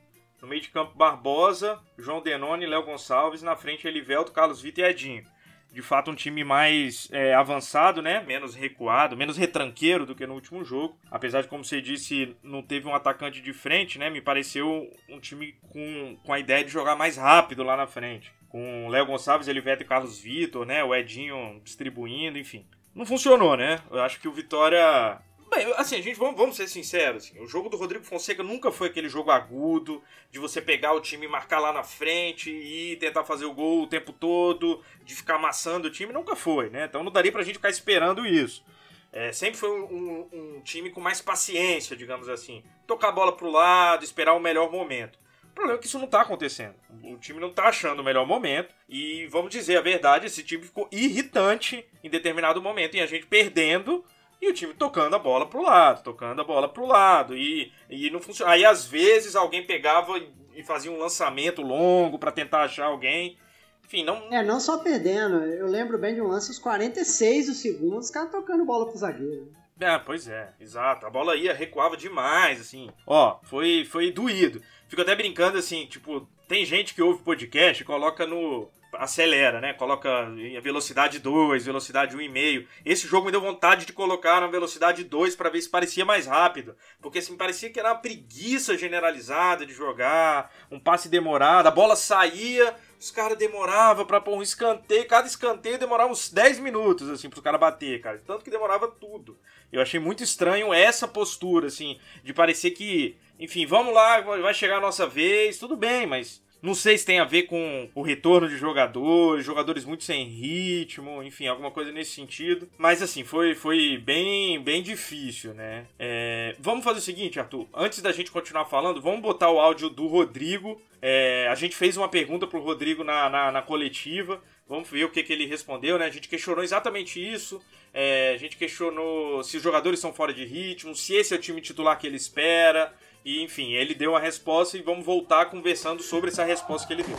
no 0.40 0.49
meio 0.49 0.61
de 0.61 0.71
campo, 0.71 0.97
Barbosa, 0.97 1.81
João 1.99 2.21
Denoni, 2.21 2.66
Léo 2.66 2.85
Gonçalves. 2.85 3.43
Na 3.43 3.57
frente, 3.57 3.87
Elivelto, 3.87 4.33
Carlos 4.33 4.61
Vitor 4.61 4.85
e 4.85 4.88
Edinho. 4.88 5.25
De 5.73 5.83
fato, 5.83 6.11
um 6.11 6.14
time 6.14 6.43
mais 6.43 7.09
é, 7.12 7.35
avançado, 7.35 8.00
né? 8.00 8.25
Menos 8.26 8.55
recuado, 8.55 9.16
menos 9.16 9.37
retranqueiro 9.37 10.07
do 10.07 10.14
que 10.14 10.26
no 10.26 10.35
último 10.35 10.64
jogo. 10.64 10.99
Apesar 11.11 11.43
de, 11.43 11.49
como 11.49 11.64
você 11.64 11.83
disse, 11.83 12.35
não 12.43 12.62
teve 12.62 12.88
um 12.88 12.95
atacante 12.95 13.43
de 13.43 13.52
frente, 13.52 13.99
né? 13.99 14.09
Me 14.09 14.23
pareceu 14.23 14.90
um 15.09 15.21
time 15.21 15.55
com, 15.69 16.16
com 16.25 16.33
a 16.33 16.38
ideia 16.38 16.64
de 16.64 16.71
jogar 16.71 16.97
mais 16.97 17.19
rápido 17.19 17.62
lá 17.62 17.76
na 17.76 17.87
frente. 17.87 18.33
Com 18.49 18.88
Léo 18.88 19.07
Gonçalves, 19.07 19.49
Elivelto 19.49 19.83
e 19.83 19.87
Carlos 19.87 20.19
Vitor, 20.19 20.64
né? 20.64 20.83
O 20.83 20.95
Edinho 20.95 21.61
distribuindo, 21.62 22.38
enfim. 22.38 22.64
Não 22.95 23.05
funcionou, 23.05 23.55
né? 23.55 23.78
Eu 23.90 24.00
acho 24.00 24.19
que 24.19 24.28
o 24.28 24.33
Vitória 24.33 25.21
Bem, 25.56 25.72
assim, 25.78 25.96
a 25.96 26.02
gente 26.02 26.18
vamos, 26.18 26.36
vamos 26.36 26.54
ser 26.54 26.68
sinceros. 26.68 27.25
Assim, 27.25 27.40
o 27.40 27.46
jogo 27.46 27.70
do 27.70 27.78
Rodrigo 27.78 28.04
Fonseca 28.04 28.42
nunca 28.42 28.70
foi 28.70 28.88
aquele 28.88 29.08
jogo 29.08 29.30
agudo 29.30 30.02
de 30.30 30.38
você 30.38 30.60
pegar 30.60 30.92
o 30.92 31.00
time 31.00 31.25
e 31.25 31.28
marcar 31.28 31.58
lá 31.58 31.72
na 31.72 31.82
frente 31.82 32.50
e 32.50 32.94
tentar 32.96 33.25
fazer 33.25 33.46
o 33.46 33.54
gol 33.54 33.84
o 33.84 33.86
tempo 33.86 34.12
todo, 34.12 34.82
de 35.02 35.14
ficar 35.14 35.36
amassando 35.36 35.88
o 35.88 35.90
time. 35.90 36.12
Nunca 36.12 36.36
foi, 36.36 36.68
né? 36.68 36.84
Então 36.84 37.02
não 37.02 37.10
daria 37.10 37.32
pra 37.32 37.42
gente 37.42 37.54
ficar 37.54 37.70
esperando 37.70 38.26
isso. 38.26 38.62
É, 39.10 39.32
sempre 39.32 39.58
foi 39.58 39.70
um, 39.70 39.84
um, 39.84 40.28
um, 40.56 40.60
time 40.60 40.90
com 40.90 41.00
mais 41.00 41.22
paciência, 41.22 41.96
digamos 41.96 42.28
assim. 42.28 42.62
Tocar 42.86 43.08
a 43.08 43.12
bola 43.12 43.34
pro 43.34 43.50
lado, 43.50 44.04
esperar 44.04 44.34
o 44.34 44.40
melhor 44.40 44.70
momento. 44.70 45.18
O 45.42 45.54
problema 45.54 45.78
é 45.78 45.80
que 45.80 45.86
isso 45.86 45.98
não 45.98 46.06
tá 46.06 46.20
acontecendo. 46.20 46.75
O 47.02 47.16
time 47.16 47.40
não 47.40 47.50
tá 47.50 47.68
achando 47.68 48.00
o 48.00 48.04
melhor 48.04 48.26
momento. 48.26 48.75
E 48.86 49.26
vamos 49.28 49.50
dizer 49.50 49.78
a 49.78 49.80
verdade, 49.80 50.26
esse 50.26 50.42
time 50.42 50.64
ficou 50.64 50.86
irritante 50.92 51.82
em 52.04 52.10
determinado 52.10 52.60
momento. 52.60 52.94
E 52.94 53.00
a 53.00 53.06
gente 53.06 53.25
perdendo 53.25 54.04
e 54.40 54.49
o 54.49 54.55
time 54.55 54.75
tocando 54.75 55.16
a 55.16 55.19
bola 55.19 55.47
pro 55.47 55.62
lado, 55.62 56.02
tocando 56.02 56.40
a 56.40 56.45
bola 56.45 56.69
pro 56.69 56.87
lado. 56.87 57.37
E, 57.37 57.73
e 57.88 58.11
não 58.11 58.21
funciona. 58.21 58.52
Aí 58.52 58.64
às 58.64 58.87
vezes 58.87 59.35
alguém 59.35 59.66
pegava 59.66 60.19
e 60.55 60.62
fazia 60.62 60.90
um 60.90 60.99
lançamento 60.99 61.62
longo 61.62 62.19
para 62.19 62.33
tentar 62.33 62.62
achar 62.62 62.87
alguém. 62.87 63.38
Enfim, 63.85 64.05
não. 64.05 64.33
É, 64.33 64.43
não 64.43 64.59
só 64.59 64.78
perdendo. 64.78 65.37
Eu 65.45 65.66
lembro 65.66 65.99
bem 65.99 66.14
de 66.14 66.21
um 66.21 66.28
lance, 66.28 66.50
os 66.50 66.59
46 66.59 67.47
do 67.47 67.55
segundo, 67.55 67.99
os 67.99 68.11
caras 68.11 68.31
tocando 68.31 68.64
bola 68.64 68.87
pro 68.87 68.99
zagueiro. 68.99 69.52
É, 69.78 69.99
pois 69.99 70.26
é, 70.26 70.52
exato. 70.59 71.07
A 71.07 71.11
bola 71.11 71.37
ia, 71.37 71.52
recuava 71.52 71.97
demais, 71.97 72.61
assim. 72.61 72.90
Ó, 73.07 73.38
foi, 73.43 73.85
foi 73.85 74.11
doído. 74.11 74.62
Fico 74.88 75.02
até 75.02 75.14
brincando 75.14 75.59
assim, 75.59 75.87
tipo, 75.87 76.26
tem 76.49 76.64
gente 76.64 76.95
que 76.95 77.02
ouve 77.02 77.23
podcast 77.23 77.83
e 77.83 77.87
coloca 77.87 78.26
no 78.26 78.69
acelera, 78.98 79.60
né? 79.60 79.72
Coloca 79.72 80.26
velocidade 80.62 81.18
2, 81.18 81.64
velocidade 81.64 82.16
1,5. 82.16 82.66
Esse 82.84 83.06
jogo 83.06 83.26
me 83.26 83.32
deu 83.32 83.40
vontade 83.40 83.86
de 83.86 83.92
colocar 83.92 84.40
na 84.40 84.46
velocidade 84.46 85.04
2 85.04 85.36
para 85.36 85.50
ver 85.50 85.60
se 85.60 85.68
parecia 85.68 86.04
mais 86.04 86.26
rápido. 86.26 86.76
Porque 87.00 87.18
assim, 87.18 87.36
parecia 87.36 87.70
que 87.70 87.78
era 87.78 87.92
uma 87.92 87.98
preguiça 87.98 88.76
generalizada 88.76 89.64
de 89.64 89.72
jogar, 89.72 90.52
um 90.70 90.80
passe 90.80 91.08
demorado, 91.08 91.66
a 91.66 91.70
bola 91.70 91.96
saía, 91.96 92.74
os 92.98 93.10
caras 93.10 93.36
demoravam 93.36 94.06
para 94.06 94.20
pôr 94.20 94.36
um 94.36 94.42
escanteio, 94.42 95.06
cada 95.06 95.26
escanteio 95.26 95.78
demorava 95.78 96.10
uns 96.10 96.30
10 96.30 96.58
minutos, 96.60 97.08
assim, 97.08 97.28
pro 97.28 97.42
cara 97.42 97.58
bater, 97.58 98.00
cara. 98.00 98.22
Tanto 98.26 98.44
que 98.44 98.50
demorava 98.50 98.88
tudo. 98.88 99.38
Eu 99.72 99.82
achei 99.82 100.00
muito 100.00 100.22
estranho 100.22 100.72
essa 100.72 101.06
postura, 101.06 101.66
assim, 101.66 101.98
de 102.22 102.32
parecer 102.32 102.70
que, 102.70 103.16
enfim, 103.38 103.66
vamos 103.66 103.92
lá, 103.92 104.20
vai 104.20 104.54
chegar 104.54 104.78
a 104.78 104.80
nossa 104.80 105.06
vez, 105.06 105.58
tudo 105.58 105.76
bem, 105.76 106.06
mas 106.06 106.42
não 106.66 106.75
sei 106.75 106.99
se 106.99 107.06
tem 107.06 107.20
a 107.20 107.25
ver 107.25 107.44
com 107.44 107.88
o 107.94 108.02
retorno 108.02 108.49
de 108.49 108.56
jogadores, 108.56 109.46
jogadores 109.46 109.85
muito 109.85 110.02
sem 110.02 110.26
ritmo, 110.26 111.23
enfim, 111.23 111.46
alguma 111.46 111.70
coisa 111.70 111.92
nesse 111.92 112.11
sentido. 112.11 112.68
Mas 112.76 113.00
assim, 113.00 113.23
foi, 113.23 113.54
foi 113.54 113.96
bem, 113.99 114.61
bem 114.61 114.82
difícil, 114.82 115.54
né? 115.54 115.87
É, 115.96 116.56
vamos 116.58 116.82
fazer 116.82 116.99
o 116.99 117.02
seguinte, 117.02 117.38
Arthur. 117.38 117.68
Antes 117.73 118.02
da 118.02 118.11
gente 118.11 118.32
continuar 118.32 118.64
falando, 118.64 119.00
vamos 119.00 119.20
botar 119.20 119.49
o 119.49 119.61
áudio 119.61 119.88
do 119.88 120.08
Rodrigo. 120.08 120.82
É, 121.00 121.46
a 121.49 121.54
gente 121.54 121.76
fez 121.76 121.96
uma 121.96 122.08
pergunta 122.08 122.49
pro 122.49 122.61
Rodrigo 122.61 123.04
na, 123.04 123.30
na, 123.30 123.52
na 123.52 123.62
coletiva. 123.62 124.42
Vamos 124.68 124.90
ver 124.90 125.04
o 125.04 125.11
que, 125.11 125.23
que 125.23 125.32
ele 125.32 125.46
respondeu, 125.46 125.96
né? 125.96 126.06
A 126.06 126.11
gente 126.11 126.28
questionou 126.28 126.64
exatamente 126.64 127.25
isso. 127.25 127.62
É, 127.94 128.32
a 128.35 128.38
gente 128.38 128.56
questionou 128.56 129.44
se 129.44 129.56
os 129.56 129.62
jogadores 129.62 130.00
são 130.00 130.12
fora 130.12 130.35
de 130.35 130.44
ritmo, 130.44 130.96
se 130.96 131.14
esse 131.14 131.32
é 131.32 131.37
o 131.37 131.40
time 131.40 131.61
titular 131.61 131.96
que 131.96 132.08
ele 132.08 132.16
espera. 132.16 132.92
E 133.26 133.42
enfim, 133.42 133.73
ele 133.73 133.92
deu 133.92 134.14
a 134.14 134.21
resposta 134.21 134.78
e 134.78 134.83
vamos 134.83 135.04
voltar 135.04 135.47
conversando 135.47 136.00
sobre 136.00 136.30
essa 136.30 136.45
resposta 136.45 136.87
que 136.87 136.92
ele 136.92 137.02
deu. 137.02 137.16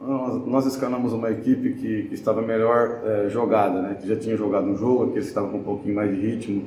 Nós, 0.00 0.46
nós 0.46 1.12
uma 1.12 1.32
equipe 1.32 1.72
que, 1.72 2.02
que 2.04 2.14
estava 2.14 2.40
melhor 2.40 3.00
é, 3.04 3.28
jogada, 3.28 3.82
né? 3.82 3.96
que 4.00 4.06
já 4.06 4.14
tinha 4.14 4.36
jogado 4.36 4.68
um 4.68 4.76
jogo, 4.76 5.12
que 5.12 5.18
estavam 5.18 5.50
com 5.50 5.58
um 5.58 5.64
pouquinho 5.64 5.96
mais 5.96 6.14
de 6.14 6.20
ritmo. 6.24 6.62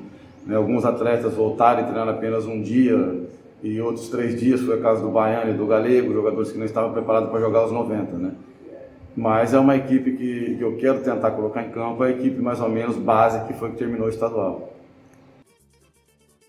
Né? 0.45 0.57
Alguns 0.57 0.83
atletas 0.83 1.35
voltaram 1.35 1.79
e 1.79 1.83
treinaram 1.85 2.11
apenas 2.11 2.45
um 2.45 2.61
dia 2.61 3.23
e 3.63 3.79
outros 3.79 4.09
três 4.09 4.37
dias, 4.37 4.59
foi 4.59 4.77
o 4.77 4.81
caso 4.81 5.01
do 5.01 5.09
Baiano 5.09 5.51
e 5.51 5.53
do 5.53 5.65
Galego, 5.65 6.11
jogadores 6.11 6.51
que 6.51 6.57
não 6.57 6.65
estavam 6.65 6.91
preparados 6.91 7.29
para 7.29 7.39
jogar 7.39 7.63
os 7.63 7.71
90. 7.71 8.17
Né? 8.17 8.31
Mas 9.15 9.53
é 9.53 9.59
uma 9.59 9.77
equipe 9.77 10.17
que, 10.17 10.55
que 10.57 10.61
eu 10.61 10.75
quero 10.75 10.99
tentar 10.99 11.31
colocar 11.31 11.63
em 11.63 11.69
campo, 11.69 12.03
a 12.03 12.09
equipe 12.09 12.41
mais 12.41 12.59
ou 12.59 12.67
menos 12.67 12.97
base 12.97 13.47
que 13.47 13.53
foi 13.53 13.69
que 13.69 13.77
terminou 13.77 14.07
o 14.07 14.09
estadual. 14.09 14.68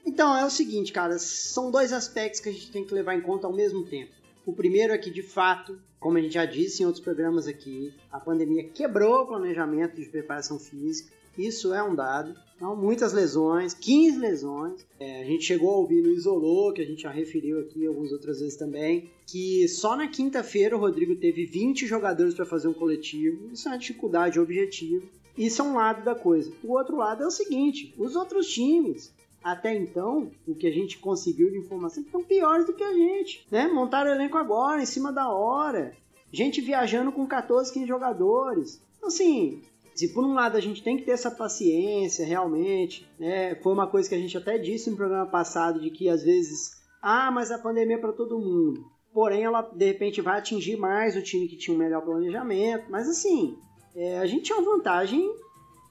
Então, 0.05 0.37
é 0.37 0.45
o 0.45 0.51
seguinte, 0.51 0.93
cara, 0.93 1.19
são 1.19 1.71
dois 1.71 1.93
aspectos 1.93 2.41
que 2.41 2.49
a 2.49 2.53
gente 2.53 2.71
tem 2.71 2.85
que 2.85 2.95
levar 2.95 3.15
em 3.15 3.21
conta 3.21 3.47
ao 3.47 3.53
mesmo 3.53 3.85
tempo. 3.85 4.13
O 4.47 4.53
primeiro 4.53 4.93
é 4.93 4.99
que, 4.99 5.11
de 5.11 5.23
fato, 5.23 5.79
como 5.99 6.17
a 6.17 6.21
gente 6.21 6.35
já 6.35 6.47
disse 6.47 6.83
em 6.83 6.87
outros 6.87 7.05
programas 7.05 7.47
aqui, 7.47 7.93
a 8.11 8.19
pandemia 8.19 8.65
quebrou 8.65 9.23
o 9.23 9.27
planejamento 9.27 10.01
de 10.01 10.09
preparação 10.09 10.59
física. 10.59 11.13
Isso 11.37 11.73
é 11.73 11.83
um 11.83 11.95
dado. 11.95 12.35
Então, 12.57 12.75
muitas 12.75 13.13
lesões, 13.13 13.75
15 13.75 14.19
lesões. 14.19 14.87
É, 14.99 15.23
a 15.23 15.25
gente 15.25 15.45
chegou 15.45 15.71
a 15.71 15.77
ouvir 15.77 16.03
no 16.03 16.11
Isolou, 16.11 16.73
que 16.73 16.83
a 16.83 16.87
gente 16.87 17.03
já 17.03 17.11
referiu 17.11 17.61
aqui 17.61 17.87
algumas 17.87 18.13
outras 18.13 18.41
vezes 18.41 18.57
também, 18.57 19.11
que 19.27 19.69
só 19.69 19.97
na 19.97 20.09
quinta-feira 20.09 20.77
o 20.77 20.81
Rodrigo 20.81 21.15
teve 21.17 21.45
20 21.45 21.87
jogadores 21.87 22.35
para 22.35 22.45
fazer 22.47 22.69
um 22.69 22.75
coletivo. 22.75 23.51
Isso 23.53 23.69
é 23.69 23.73
uma 23.73 23.79
dificuldade 23.79 24.41
objetiva. 24.41 25.07
Isso 25.37 25.63
é 25.63 25.65
um 25.65 25.75
lado 25.75 26.05
da 26.05 26.15
coisa. 26.15 26.53
O 26.63 26.73
outro 26.73 26.97
lado 26.97 27.23
é 27.23 27.27
o 27.27 27.31
seguinte: 27.31 27.95
os 27.97 28.17
outros 28.17 28.47
times 28.49 29.13
até 29.43 29.75
então, 29.75 30.31
o 30.47 30.55
que 30.55 30.67
a 30.67 30.71
gente 30.71 30.99
conseguiu 30.99 31.51
de 31.51 31.59
informação 31.59 32.03
estão 32.03 32.23
piores 32.23 32.67
do 32.67 32.75
que 32.75 32.85
a 32.85 32.93
gente, 32.93 33.47
né? 33.51 33.69
Montaram 33.69 34.11
o 34.11 34.15
elenco 34.15 34.37
agora, 34.37 34.83
em 34.83 34.87
cima 34.87 35.11
da 35.11 35.31
hora. 35.31 35.97
Gente 36.31 36.61
viajando 36.61 37.11
com 37.11 37.27
14, 37.27 37.73
15 37.73 37.87
jogadores. 37.87 38.83
Então, 38.97 39.09
assim, 39.09 39.63
se 39.95 40.13
por 40.13 40.25
um 40.25 40.35
lado 40.35 40.57
a 40.57 40.61
gente 40.61 40.83
tem 40.83 40.97
que 40.97 41.05
ter 41.05 41.13
essa 41.13 41.31
paciência 41.31 42.25
realmente, 42.25 43.09
né? 43.19 43.55
Foi 43.57 43.73
uma 43.73 43.87
coisa 43.87 44.09
que 44.09 44.15
a 44.15 44.19
gente 44.19 44.37
até 44.37 44.59
disse 44.59 44.91
no 44.91 44.97
programa 44.97 45.27
passado 45.27 45.81
de 45.81 45.91
que 45.91 46.09
às 46.09 46.23
vezes, 46.23 46.73
ah, 47.01 47.31
mas 47.31 47.51
a 47.51 47.59
pandemia 47.59 47.97
é 47.97 48.01
para 48.01 48.13
todo 48.13 48.39
mundo. 48.39 48.85
Porém, 49.13 49.43
ela 49.43 49.63
de 49.63 49.87
repente 49.87 50.21
vai 50.21 50.39
atingir 50.39 50.77
mais 50.77 51.17
o 51.17 51.23
time 51.23 51.49
que 51.49 51.57
tinha 51.57 51.75
um 51.75 51.79
melhor 51.79 52.03
planejamento. 52.03 52.91
Mas 52.91 53.09
assim, 53.09 53.57
é, 53.97 54.19
a 54.19 54.27
gente 54.27 54.45
tinha 54.45 54.59
uma 54.59 54.77
vantagem 54.77 55.35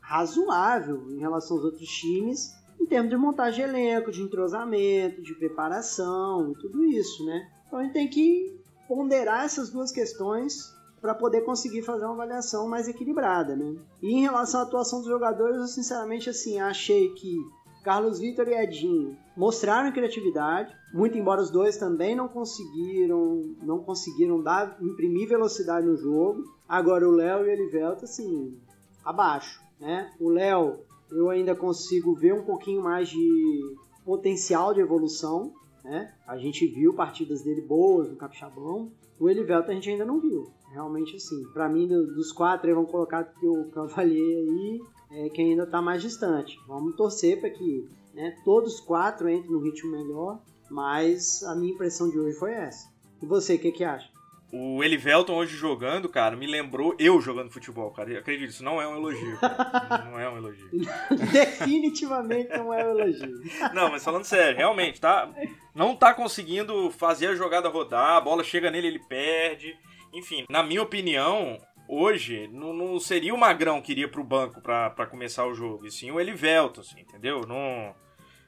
razoável 0.01 1.11
em 1.11 1.19
relação 1.19 1.57
aos 1.57 1.65
outros 1.65 1.89
times 1.89 2.58
em 2.79 2.85
termos 2.85 3.09
de 3.09 3.17
montagem 3.17 3.65
de 3.65 3.69
elenco, 3.69 4.11
de 4.11 4.21
entrosamento, 4.21 5.21
de 5.21 5.35
preparação, 5.35 6.53
tudo 6.59 6.83
isso, 6.83 7.25
né? 7.25 7.49
Então 7.67 7.79
a 7.79 7.83
gente 7.83 7.93
tem 7.93 8.07
que 8.07 8.59
ponderar 8.87 9.45
essas 9.45 9.69
duas 9.69 9.91
questões 9.91 10.73
para 11.01 11.13
poder 11.13 11.41
conseguir 11.41 11.81
fazer 11.81 12.05
uma 12.05 12.13
avaliação 12.13 12.67
mais 12.67 12.87
equilibrada, 12.87 13.55
né? 13.55 13.75
E 14.01 14.13
em 14.13 14.21
relação 14.21 14.59
à 14.59 14.63
atuação 14.63 14.99
dos 14.99 15.07
jogadores, 15.07 15.57
eu 15.57 15.67
sinceramente 15.67 16.29
assim 16.29 16.59
achei 16.59 17.09
que 17.13 17.37
Carlos 17.83 18.19
Vitor 18.19 18.47
e 18.47 18.53
Edinho 18.53 19.17
mostraram 19.35 19.91
criatividade, 19.91 20.75
muito 20.93 21.17
embora 21.17 21.41
os 21.41 21.49
dois 21.49 21.77
também 21.77 22.15
não 22.15 22.27
conseguiram, 22.27 23.55
não 23.61 23.79
conseguiram 23.79 24.41
dar 24.41 24.77
imprimir 24.81 25.29
velocidade 25.29 25.85
no 25.85 25.95
jogo. 25.95 26.43
Agora 26.67 27.07
o 27.07 27.11
Léo 27.11 27.45
e 27.45 27.49
o 27.49 27.51
Elivelto 27.51 28.05
assim, 28.05 28.57
abaixo, 29.03 29.61
né? 29.79 30.11
O 30.19 30.29
Léo 30.29 30.79
eu 31.11 31.29
ainda 31.29 31.55
consigo 31.55 32.13
ver 32.13 32.33
um 32.33 32.43
pouquinho 32.43 32.83
mais 32.83 33.09
de 33.09 33.75
potencial 34.05 34.73
de 34.73 34.79
evolução. 34.79 35.53
Né? 35.83 36.13
A 36.27 36.37
gente 36.37 36.65
viu 36.67 36.93
partidas 36.93 37.41
dele 37.41 37.61
boas 37.61 38.09
no 38.09 38.15
Capixabão. 38.15 38.91
O 39.19 39.29
Elivelto 39.29 39.71
a 39.71 39.73
gente 39.73 39.89
ainda 39.89 40.05
não 40.05 40.19
viu. 40.19 40.51
Realmente 40.71 41.15
assim, 41.15 41.43
para 41.53 41.67
mim 41.67 41.87
dos 41.87 42.31
quatro, 42.31 42.73
vamos 42.73 42.91
colocar 42.91 43.23
que 43.23 43.45
eu 43.45 43.69
avaliei 43.75 44.35
aí, 44.35 44.81
é 45.11 45.29
quem 45.29 45.51
ainda 45.51 45.63
está 45.63 45.81
mais 45.81 46.01
distante. 46.01 46.57
Vamos 46.67 46.95
torcer 46.95 47.39
para 47.39 47.49
que 47.49 47.87
né, 48.13 48.37
todos 48.45 48.79
quatro 48.79 49.29
entrem 49.29 49.51
no 49.51 49.59
ritmo 49.59 49.91
melhor, 49.91 50.41
mas 50.69 51.43
a 51.43 51.55
minha 51.55 51.73
impressão 51.73 52.09
de 52.09 52.19
hoje 52.19 52.37
foi 52.37 52.51
essa. 52.51 52.87
E 53.21 53.25
você, 53.25 53.55
o 53.55 53.59
que, 53.59 53.71
que 53.71 53.83
acha? 53.83 54.09
O 54.51 54.83
Elivelton 54.83 55.35
hoje 55.35 55.55
jogando, 55.55 56.09
cara, 56.09 56.35
me 56.35 56.47
lembrou 56.47 56.95
eu 56.97 57.21
jogando 57.21 57.51
futebol, 57.51 57.91
cara. 57.91 58.17
Acredito, 58.17 58.49
isso 58.49 58.63
não 58.63 58.81
é 58.81 58.87
um 58.87 58.95
elogio. 58.95 59.37
não 60.09 60.19
é 60.19 60.27
um 60.27 60.37
elogio. 60.37 60.69
Definitivamente 61.31 62.49
não 62.57 62.73
é 62.73 62.83
um 62.83 62.89
elogio. 62.89 63.43
não, 63.73 63.91
mas 63.91 64.03
falando 64.03 64.23
sério, 64.23 64.57
realmente, 64.57 64.99
tá? 64.99 65.31
Não 65.75 65.95
tá 65.95 66.15
conseguindo 66.15 66.89
fazer 66.89 67.27
a 67.27 67.35
jogada 67.35 67.69
rodar, 67.69 68.17
a 68.17 68.21
bola 68.21 68.43
chega 68.43 68.71
nele, 68.71 68.87
ele 68.87 68.99
perde. 68.99 69.77
Enfim, 70.11 70.45
na 70.49 70.63
minha 70.63 70.81
opinião, 70.81 71.59
hoje 71.87 72.47
não, 72.51 72.73
não 72.73 72.99
seria 72.99 73.35
o 73.35 73.37
Magrão 73.37 73.81
que 73.81 73.91
iria 73.91 74.07
pro 74.07 74.23
banco 74.23 74.61
pra, 74.61 74.89
pra 74.89 75.05
começar 75.05 75.45
o 75.45 75.53
jogo, 75.53 75.85
e 75.85 75.91
sim 75.91 76.09
o 76.09 76.19
Elivelton, 76.19 76.81
assim, 76.81 77.01
entendeu? 77.01 77.41
Não. 77.47 77.93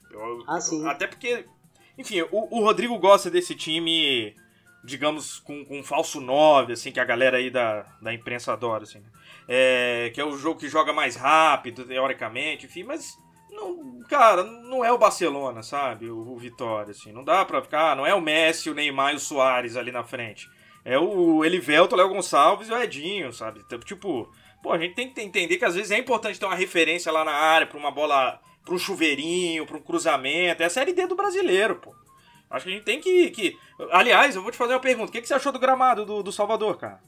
Eu, 0.09 0.43
ah, 0.47 0.59
sim. 0.59 0.83
Até 0.87 1.05
porque. 1.05 1.45
Enfim, 1.95 2.21
o, 2.31 2.57
o 2.57 2.63
Rodrigo 2.63 2.97
gosta 2.97 3.29
desse 3.29 3.53
time 3.53 4.33
digamos, 4.83 5.39
com, 5.39 5.63
com 5.63 5.79
um 5.79 5.83
falso 5.83 6.19
9, 6.19 6.73
assim, 6.73 6.91
que 6.91 6.99
a 6.99 7.05
galera 7.05 7.37
aí 7.37 7.49
da, 7.49 7.85
da 8.01 8.13
imprensa 8.13 8.53
adora, 8.53 8.83
assim, 8.83 8.99
né? 8.99 9.05
é, 9.47 10.11
que 10.13 10.19
é 10.19 10.25
o 10.25 10.37
jogo 10.37 10.59
que 10.59 10.67
joga 10.67 10.91
mais 10.91 11.15
rápido, 11.15 11.85
teoricamente, 11.85 12.65
enfim, 12.65 12.83
mas, 12.83 13.17
não, 13.49 14.01
cara, 14.09 14.43
não 14.43 14.83
é 14.83 14.91
o 14.91 14.97
Barcelona, 14.97 15.61
sabe, 15.61 16.09
o, 16.09 16.17
o 16.17 16.37
Vitória, 16.37 16.91
assim, 16.91 17.11
não 17.11 17.23
dá 17.23 17.45
pra 17.45 17.61
ficar, 17.61 17.95
não 17.95 18.05
é 18.05 18.13
o 18.13 18.21
Messi, 18.21 18.69
o 18.69 18.73
Neymar 18.73 19.13
e 19.13 19.17
o 19.17 19.19
Soares 19.19 19.77
ali 19.77 19.91
na 19.91 20.03
frente, 20.03 20.49
é 20.83 20.97
o 20.97 21.45
Elivelto, 21.45 21.95
o 21.95 21.97
Léo 21.97 22.09
Gonçalves 22.09 22.69
e 22.69 22.73
o 22.73 22.77
Edinho, 22.81 23.31
sabe, 23.31 23.63
tipo, 23.85 24.31
pô, 24.63 24.71
a 24.71 24.77
gente 24.77 24.95
tem 24.95 25.11
que 25.11 25.21
entender 25.21 25.57
que 25.57 25.65
às 25.65 25.75
vezes 25.75 25.91
é 25.91 25.97
importante 25.97 26.39
ter 26.39 26.45
uma 26.45 26.55
referência 26.55 27.11
lá 27.11 27.23
na 27.23 27.33
área 27.33 27.67
pra 27.67 27.77
uma 27.77 27.91
bola 27.91 28.39
pra 28.63 28.73
um 28.73 28.79
chuveirinho, 28.79 29.65
pra 29.65 29.77
um 29.77 29.81
cruzamento. 29.81 30.63
É 30.63 30.65
a 30.65 30.69
Série 30.69 30.93
D 30.93 31.07
do 31.07 31.15
brasileiro, 31.15 31.75
pô. 31.75 31.93
Acho 32.51 32.65
que 32.65 32.71
a 32.71 32.75
gente 32.75 32.85
tem 32.85 32.99
que. 32.99 33.31
que... 33.31 33.57
Aliás, 33.91 34.35
eu 34.35 34.41
vou 34.41 34.51
te 34.51 34.57
fazer 34.57 34.73
uma 34.73 34.79
pergunta. 34.79 35.09
O 35.09 35.11
que, 35.11 35.21
que 35.21 35.27
você 35.27 35.33
achou 35.33 35.51
do 35.51 35.59
gramado 35.59 36.05
do, 36.05 36.21
do 36.21 36.31
Salvador, 36.31 36.77
cara? 36.77 36.99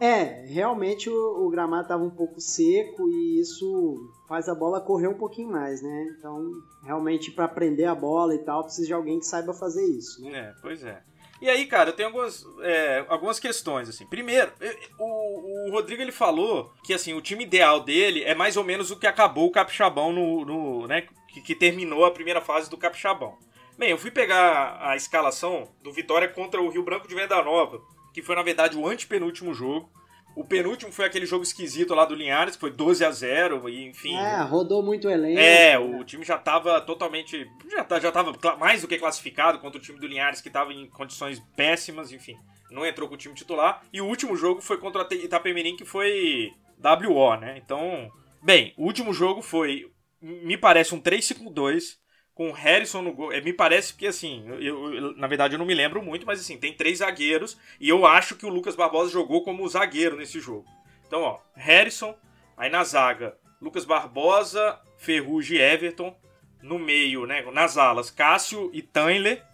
É, 0.00 0.46
realmente 0.46 1.10
o, 1.10 1.46
o 1.46 1.50
gramado 1.50 1.82
estava 1.82 2.02
um 2.02 2.10
pouco 2.10 2.40
seco 2.40 3.06
e 3.08 3.38
isso 3.38 4.10
faz 4.26 4.48
a 4.48 4.54
bola 4.54 4.80
correr 4.80 5.08
um 5.08 5.18
pouquinho 5.18 5.50
mais, 5.50 5.82
né? 5.82 6.14
Então, 6.18 6.50
realmente, 6.82 7.30
para 7.30 7.46
prender 7.46 7.86
a 7.86 7.94
bola 7.94 8.34
e 8.34 8.38
tal, 8.38 8.64
precisa 8.64 8.86
de 8.86 8.94
alguém 8.94 9.18
que 9.18 9.26
saiba 9.26 9.52
fazer 9.52 9.84
isso, 9.84 10.22
né? 10.22 10.38
É, 10.38 10.54
pois 10.62 10.82
é. 10.82 11.02
E 11.42 11.48
aí, 11.48 11.66
cara, 11.66 11.90
eu 11.90 11.94
tenho 11.94 12.08
algumas, 12.08 12.44
é, 12.62 13.04
algumas 13.08 13.38
questões, 13.38 13.88
assim. 13.88 14.06
Primeiro, 14.06 14.52
o, 14.98 15.68
o, 15.68 15.70
Rodrigo, 15.70 16.02
ele 16.02 16.12
falou 16.12 16.72
que, 16.82 16.92
assim, 16.92 17.14
o 17.14 17.20
time 17.20 17.44
ideal 17.44 17.80
dele 17.80 18.22
é 18.24 18.34
mais 18.34 18.56
ou 18.56 18.64
menos 18.64 18.90
o 18.90 18.98
que 18.98 19.06
acabou 19.06 19.48
o 19.48 19.52
Capixabão 19.52 20.12
no... 20.12 20.44
no 20.44 20.86
né, 20.86 21.06
que, 21.28 21.40
que 21.40 21.54
terminou 21.54 22.04
a 22.04 22.10
primeira 22.10 22.40
fase 22.40 22.68
do 22.68 22.76
Capixabão. 22.76 23.38
Bem, 23.80 23.88
eu 23.88 23.96
fui 23.96 24.10
pegar 24.10 24.76
a 24.78 24.94
escalação 24.94 25.66
do 25.82 25.90
Vitória 25.90 26.28
contra 26.28 26.60
o 26.60 26.68
Rio 26.68 26.82
Branco 26.82 27.08
de 27.08 27.14
Venda 27.14 27.42
Nova, 27.42 27.80
que 28.12 28.20
foi, 28.20 28.36
na 28.36 28.42
verdade, 28.42 28.76
o 28.76 28.86
antepenúltimo 28.86 29.54
jogo. 29.54 29.90
O 30.36 30.44
penúltimo 30.44 30.92
foi 30.92 31.06
aquele 31.06 31.24
jogo 31.24 31.44
esquisito 31.44 31.94
lá 31.94 32.04
do 32.04 32.14
Linhares, 32.14 32.56
que 32.56 32.60
foi 32.60 32.70
12 32.70 33.02
a 33.02 33.10
0 33.10 33.70
e 33.70 33.86
enfim. 33.86 34.14
É, 34.14 34.42
rodou 34.42 34.82
muito 34.82 35.08
o 35.08 35.10
elenco. 35.10 35.40
É, 35.40 35.78
o 35.78 36.04
time 36.04 36.26
já 36.26 36.36
tava 36.36 36.78
totalmente. 36.82 37.50
Já, 37.70 37.82
tá, 37.82 37.98
já 37.98 38.12
tava 38.12 38.34
mais 38.58 38.82
do 38.82 38.86
que 38.86 38.98
classificado 38.98 39.58
contra 39.60 39.78
o 39.78 39.82
time 39.82 39.98
do 39.98 40.06
Linhares, 40.06 40.42
que 40.42 40.50
tava 40.50 40.74
em 40.74 40.86
condições 40.90 41.40
péssimas, 41.56 42.12
enfim. 42.12 42.36
Não 42.70 42.84
entrou 42.84 43.08
com 43.08 43.14
o 43.14 43.18
time 43.18 43.34
titular. 43.34 43.82
E 43.90 44.02
o 44.02 44.06
último 44.06 44.36
jogo 44.36 44.60
foi 44.60 44.76
contra 44.76 45.08
o 45.08 45.14
Itapemirim, 45.14 45.74
que 45.74 45.86
foi 45.86 46.52
WO, 46.84 47.34
né? 47.36 47.56
Então, 47.56 48.10
bem, 48.42 48.74
o 48.76 48.84
último 48.84 49.14
jogo 49.14 49.40
foi. 49.40 49.90
Me 50.20 50.58
parece 50.58 50.94
um 50.94 51.00
3-5-2 51.00 51.98
com 52.40 52.48
o 52.48 52.52
Harrison 52.52 53.02
no 53.02 53.12
gol. 53.12 53.30
É, 53.30 53.40
me 53.42 53.52
parece 53.52 53.92
que, 53.92 54.06
assim, 54.06 54.46
eu, 54.48 54.94
eu, 54.94 55.14
na 55.14 55.26
verdade 55.26 55.54
eu 55.54 55.58
não 55.58 55.66
me 55.66 55.74
lembro 55.74 56.02
muito, 56.02 56.24
mas 56.24 56.40
assim, 56.40 56.56
tem 56.56 56.72
três 56.72 57.00
zagueiros 57.00 57.58
e 57.78 57.86
eu 57.86 58.06
acho 58.06 58.34
que 58.34 58.46
o 58.46 58.48
Lucas 58.48 58.74
Barbosa 58.74 59.10
jogou 59.10 59.44
como 59.44 59.68
zagueiro 59.68 60.16
nesse 60.16 60.40
jogo. 60.40 60.64
Então, 61.06 61.20
ó, 61.20 61.38
Harrison, 61.54 62.14
aí 62.56 62.70
na 62.70 62.82
zaga, 62.82 63.36
Lucas 63.60 63.84
Barbosa, 63.84 64.80
Ferrugem 64.96 65.58
e 65.58 65.60
Everton. 65.60 66.16
No 66.62 66.78
meio, 66.78 67.26
né, 67.26 67.42
nas 67.52 67.76
alas, 67.76 68.10
Cássio 68.10 68.70
e 68.72 68.80
Tanler. 68.80 69.44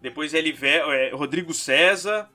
Depois 0.00 0.32
Elivel, 0.32 0.92
é, 0.92 1.10
Rodrigo 1.10 1.52
César, 1.52 2.30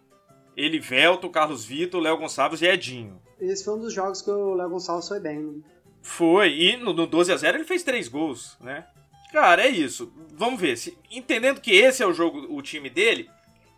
Elivelto, 0.57 1.29
Carlos 1.29 1.63
Vitor, 1.63 2.01
Léo 2.01 2.17
Gonçalves 2.17 2.61
e 2.61 2.65
Edinho. 2.65 3.21
Esse 3.39 3.63
foi 3.63 3.75
um 3.75 3.79
dos 3.79 3.93
jogos 3.93 4.21
que 4.21 4.29
o 4.29 4.53
Léo 4.53 4.69
Gonçalves 4.69 5.07
foi 5.07 5.21
bem, 5.21 5.39
né? 5.39 5.61
Foi, 6.01 6.49
e 6.49 6.75
no, 6.75 6.91
no 6.91 7.07
12 7.07 7.31
a 7.31 7.37
0 7.37 7.59
ele 7.59 7.63
fez 7.63 7.83
três 7.83 8.09
gols, 8.09 8.57
né? 8.59 8.85
Cara, 9.33 9.65
é 9.65 9.67
isso. 9.67 10.13
Vamos 10.33 10.61
ver. 10.61 10.77
Se, 10.77 10.95
entendendo 11.09 11.59
que 11.59 11.71
esse 11.71 12.03
é 12.03 12.05
o 12.05 12.13
jogo, 12.13 12.45
o 12.55 12.61
time 12.61 12.87
dele, 12.87 13.27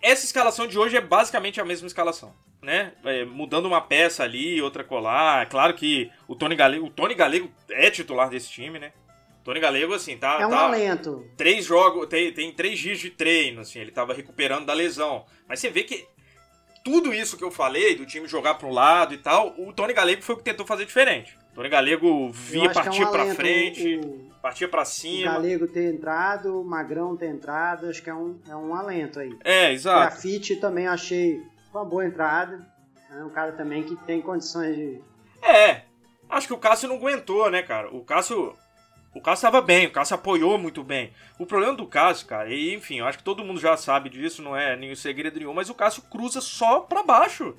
essa 0.01 0.25
escalação 0.25 0.67
de 0.67 0.77
hoje 0.77 0.97
é 0.97 1.01
basicamente 1.01 1.61
a 1.61 1.65
mesma 1.65 1.87
escalação. 1.87 2.35
Né? 2.61 2.91
É, 3.05 3.23
mudando 3.23 3.65
uma 3.65 3.79
peça 3.79 4.21
ali, 4.21 4.61
outra 4.61 4.83
colar. 4.83 5.47
Claro 5.47 5.73
que 5.73 6.11
o 6.27 6.35
Tony 6.35 6.57
Galego, 6.57 6.85
o 6.85 6.89
Tony 6.89 7.15
Galego 7.15 7.49
é 7.69 7.89
titular 7.89 8.29
desse 8.29 8.49
time, 8.49 8.77
né? 8.79 8.91
Tony 9.45 9.59
Galego, 9.61 9.93
assim, 9.93 10.17
tá. 10.17 10.41
É 10.41 10.47
um 10.47 10.49
tá, 10.49 10.65
alento. 10.65 11.25
Três 11.37 11.63
jogos, 11.63 12.07
tem, 12.07 12.33
tem 12.33 12.51
três 12.51 12.77
dias 12.77 12.99
de 12.99 13.11
treino, 13.11 13.61
assim, 13.61 13.79
ele 13.79 13.91
tava 13.91 14.13
recuperando 14.13 14.65
da 14.65 14.73
lesão. 14.73 15.25
Mas 15.47 15.59
você 15.59 15.69
vê 15.69 15.83
que 15.83 16.05
tudo 16.83 17.13
isso 17.13 17.37
que 17.37 17.43
eu 17.43 17.51
falei, 17.51 17.95
do 17.95 18.05
time 18.05 18.27
jogar 18.27 18.55
para 18.55 18.67
um 18.67 18.73
lado 18.73 19.13
e 19.13 19.17
tal, 19.19 19.55
o 19.57 19.71
Tony 19.71 19.93
Galego 19.93 20.21
foi 20.21 20.35
o 20.35 20.37
que 20.37 20.43
tentou 20.43 20.65
fazer 20.65 20.85
diferente. 20.85 21.37
O 21.55 21.59
Tony 21.59 21.69
Galego 21.69 22.29
via 22.33 22.69
partir 22.69 23.01
é 23.01 23.07
um 23.07 23.11
para 23.11 23.33
frente. 23.33 23.95
O 23.95 24.41
Partia 24.41 24.67
para 24.67 24.83
cima. 24.83 25.31
O 25.31 25.33
Galego 25.35 25.67
ter 25.69 25.93
entrado, 25.93 26.59
o 26.59 26.65
Magrão 26.65 27.15
ter 27.15 27.29
entrado, 27.29 27.87
acho 27.87 28.03
que 28.03 28.09
é 28.09 28.13
um, 28.13 28.37
é 28.45 28.53
um 28.53 28.75
alento 28.75 29.21
aí. 29.21 29.33
É, 29.41 29.71
exato. 29.71 30.01
Grafite 30.01 30.57
também 30.57 30.85
achei 30.85 31.41
uma 31.73 31.85
boa 31.85 32.05
entrada. 32.05 32.67
É 33.09 33.23
um 33.23 33.29
cara 33.29 33.53
também 33.53 33.83
que 33.83 33.95
tem 34.05 34.21
condições 34.21 34.75
de. 34.75 35.01
É, 35.41 35.83
acho 36.29 36.45
que 36.45 36.53
o 36.53 36.57
Cássio 36.57 36.89
não 36.89 36.97
aguentou, 36.97 37.49
né, 37.49 37.63
cara? 37.63 37.89
O 37.95 38.03
Cássio. 38.03 38.53
O 39.13 39.21
Cássio 39.21 39.47
estava 39.47 39.61
bem, 39.61 39.87
o 39.87 39.91
Cássio 39.93 40.15
apoiou 40.15 40.57
muito 40.57 40.83
bem. 40.83 41.13
O 41.39 41.45
problema 41.45 41.73
do 41.73 41.87
Cássio, 41.87 42.27
cara, 42.27 42.49
e 42.49 42.75
enfim, 42.75 42.99
eu 42.99 43.05
acho 43.05 43.19
que 43.19 43.23
todo 43.23 43.45
mundo 43.45 43.61
já 43.61 43.77
sabe 43.77 44.09
disso, 44.09 44.41
não 44.41 44.57
é 44.57 44.75
nenhum 44.75 44.95
segredo 44.95 45.39
nenhum, 45.39 45.53
mas 45.53 45.69
o 45.69 45.73
Cássio 45.73 46.03
cruza 46.11 46.41
só 46.41 46.81
pra 46.81 47.01
baixo. 47.01 47.55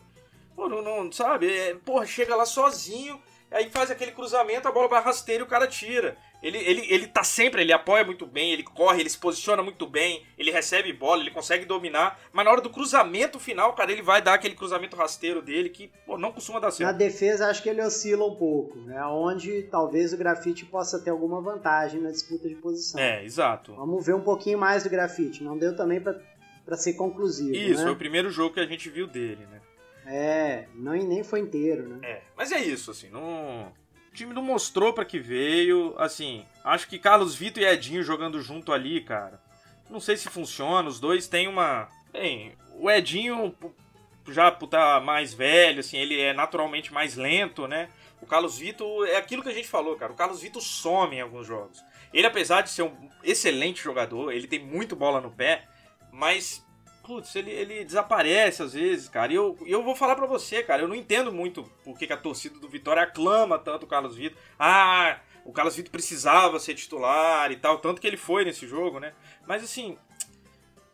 Pô, 0.55 0.69
não, 0.69 0.83
não 0.83 1.11
sabe? 1.11 1.51
É, 1.51 1.75
porra, 1.75 2.05
chega 2.05 2.37
lá 2.37 2.45
sozinho, 2.45 3.19
aí 3.51 3.71
faz 3.71 3.91
aquele 3.91 4.13
cruzamento, 4.13 4.69
a 4.69 4.73
bola 4.73 4.89
vai 4.89 5.03
rasteira 5.03 5.43
e 5.43 5.47
o 5.47 5.49
cara 5.49 5.67
tira. 5.67 6.17
Ele, 6.43 6.59
ele, 6.59 6.87
ele 6.89 7.07
tá 7.07 7.25
sempre, 7.25 7.63
ele 7.63 7.73
apoia 7.73 8.05
muito 8.05 8.27
bem, 8.27 8.53
ele 8.53 8.63
corre, 8.63 9.01
ele 9.01 9.09
se 9.09 9.19
posiciona 9.19 9.63
muito 9.63 9.87
bem, 9.87 10.25
ele 10.39 10.51
recebe 10.51 10.93
bola, 10.93 11.23
ele 11.23 11.31
consegue 11.31 11.65
dominar, 11.65 12.21
mas 12.33 12.45
na 12.45 12.51
hora 12.51 12.61
do 12.61 12.71
cruzamento 12.71 13.41
final, 13.41 13.73
cara, 13.73 13.91
ele 13.91 14.03
vai 14.03 14.21
dar 14.21 14.35
aquele 14.35 14.55
cruzamento 14.55 14.97
rasteiro 14.97 15.41
dele 15.41 15.71
que 15.71 15.91
pô, 16.05 16.19
não 16.19 16.33
costuma 16.33 16.61
dar 16.61 16.71
certo. 16.71 16.91
Na 16.91 16.97
defesa, 16.97 17.49
acho 17.49 17.63
que 17.63 17.69
ele 17.69 17.83
oscila 17.83 18.27
um 18.27 18.37
pouco, 18.37 18.79
né? 18.81 19.03
Onde 19.07 19.63
talvez 19.65 20.13
o 20.13 20.17
grafite 20.17 20.65
possa 20.67 21.03
ter 21.03 21.11
alguma 21.11 21.41
vantagem 21.41 22.01
na 22.01 22.11
disputa 22.11 22.49
de 22.49 22.55
posição. 22.55 23.01
É, 23.01 23.25
exato. 23.25 23.75
Vamos 23.75 24.05
ver 24.05 24.15
um 24.15 24.23
pouquinho 24.23 24.59
mais 24.59 24.85
do 24.85 24.91
grafite, 24.91 25.43
não 25.43 25.57
deu 25.57 25.75
também 25.75 26.01
para 26.01 26.77
ser 26.77 26.93
conclusivo. 26.93 27.55
Isso, 27.55 27.79
né? 27.79 27.83
foi 27.83 27.93
o 27.93 27.97
primeiro 27.97 28.31
jogo 28.31 28.55
que 28.55 28.61
a 28.61 28.67
gente 28.67 28.91
viu 28.91 29.07
dele, 29.07 29.47
né? 29.47 29.61
É, 30.07 30.67
não, 30.75 30.93
nem 30.93 31.25
foi 31.25 31.41
inteiro, 31.41 31.89
né? 31.89 31.99
É, 32.03 32.23
mas 32.37 32.53
é 32.53 32.61
isso, 32.61 32.91
assim, 32.91 33.11
não 33.11 33.73
time 34.17 34.33
não 34.33 34.43
mostrou 34.43 34.93
para 34.93 35.05
que 35.05 35.19
veio. 35.19 35.95
Assim, 35.99 36.45
acho 36.65 36.89
que 36.89 36.99
Carlos 36.99 37.35
Vitor 37.37 37.63
e 37.63 37.67
Edinho 37.67 38.03
jogando 38.03 38.41
junto 38.41 38.73
ali, 38.73 39.01
cara. 39.01 39.41
Não 39.89 40.01
sei 40.01 40.17
se 40.17 40.29
funciona. 40.29 40.89
Os 40.89 40.99
dois 40.99 41.29
têm 41.29 41.47
uma. 41.47 41.89
Bem, 42.13 42.55
o 42.75 42.91
Edinho, 42.91 43.55
já 44.29 44.51
tá 44.51 45.01
mais 45.01 45.35
velho, 45.35 45.81
assim, 45.81 45.99
ele 45.99 46.19
é 46.19 46.33
naturalmente 46.33 46.93
mais 46.93 47.15
lento, 47.15 47.69
né? 47.69 47.89
O 48.21 48.27
Carlos 48.27 48.59
Vitor 48.59 49.07
é 49.07 49.17
aquilo 49.17 49.43
que 49.43 49.51
a 49.51 49.55
gente 49.55 49.69
falou, 49.69 49.95
cara. 49.97 50.13
O 50.13 50.17
Carlos 50.17 50.41
Vitor 50.41 50.63
some 50.63 51.17
em 51.17 51.21
alguns 51.21 51.47
jogos. 51.47 51.85
Ele, 52.13 52.27
apesar 52.27 52.63
de 52.63 52.71
ser 52.71 52.83
um 52.83 53.11
excelente 53.23 53.83
jogador, 53.83 54.33
ele 54.33 54.47
tem 54.47 54.59
muito 54.59 54.97
bola 54.97 55.21
no 55.21 55.31
pé, 55.31 55.65
mas 56.11 56.66
putz, 57.07 57.37
ele, 57.37 57.53
ele 57.53 57.85
desaparece 57.85 58.63
às 58.63 58.73
vezes, 58.73 59.09
cara. 59.09 59.33
E 59.33 59.37
eu, 59.37 59.57
eu 59.65 59.83
vou 59.83 59.95
falar 59.95 60.17
para 60.17 60.27
você, 60.27 60.63
cara, 60.63 60.83
eu 60.83 60.89
não 60.89 60.95
entendo 60.95 61.33
muito 61.33 61.63
por 61.85 61.97
que, 61.97 62.13
a 62.13 62.17
torcida 62.17 62.59
do 62.59 62.69
Vitória 62.69 63.03
aclama 63.03 63.59
tanto 63.59 63.85
o 63.85 63.87
Carlos 63.87 64.17
Vitor. 64.17 64.37
Ah, 64.59 65.21
o 65.45 65.53
Carlos 65.53 65.77
Vitor 65.77 65.93
precisava 65.93 66.59
ser 66.59 66.75
titular 66.75 67.53
e 67.53 67.57
tal, 67.57 67.79
tanto 67.79 68.01
que 68.01 68.07
ele 68.07 68.17
foi 68.17 68.45
nesse 68.45 68.67
jogo, 68.67 68.99
né? 68.99 69.13
Mas 69.47 69.63
assim, 69.63 69.97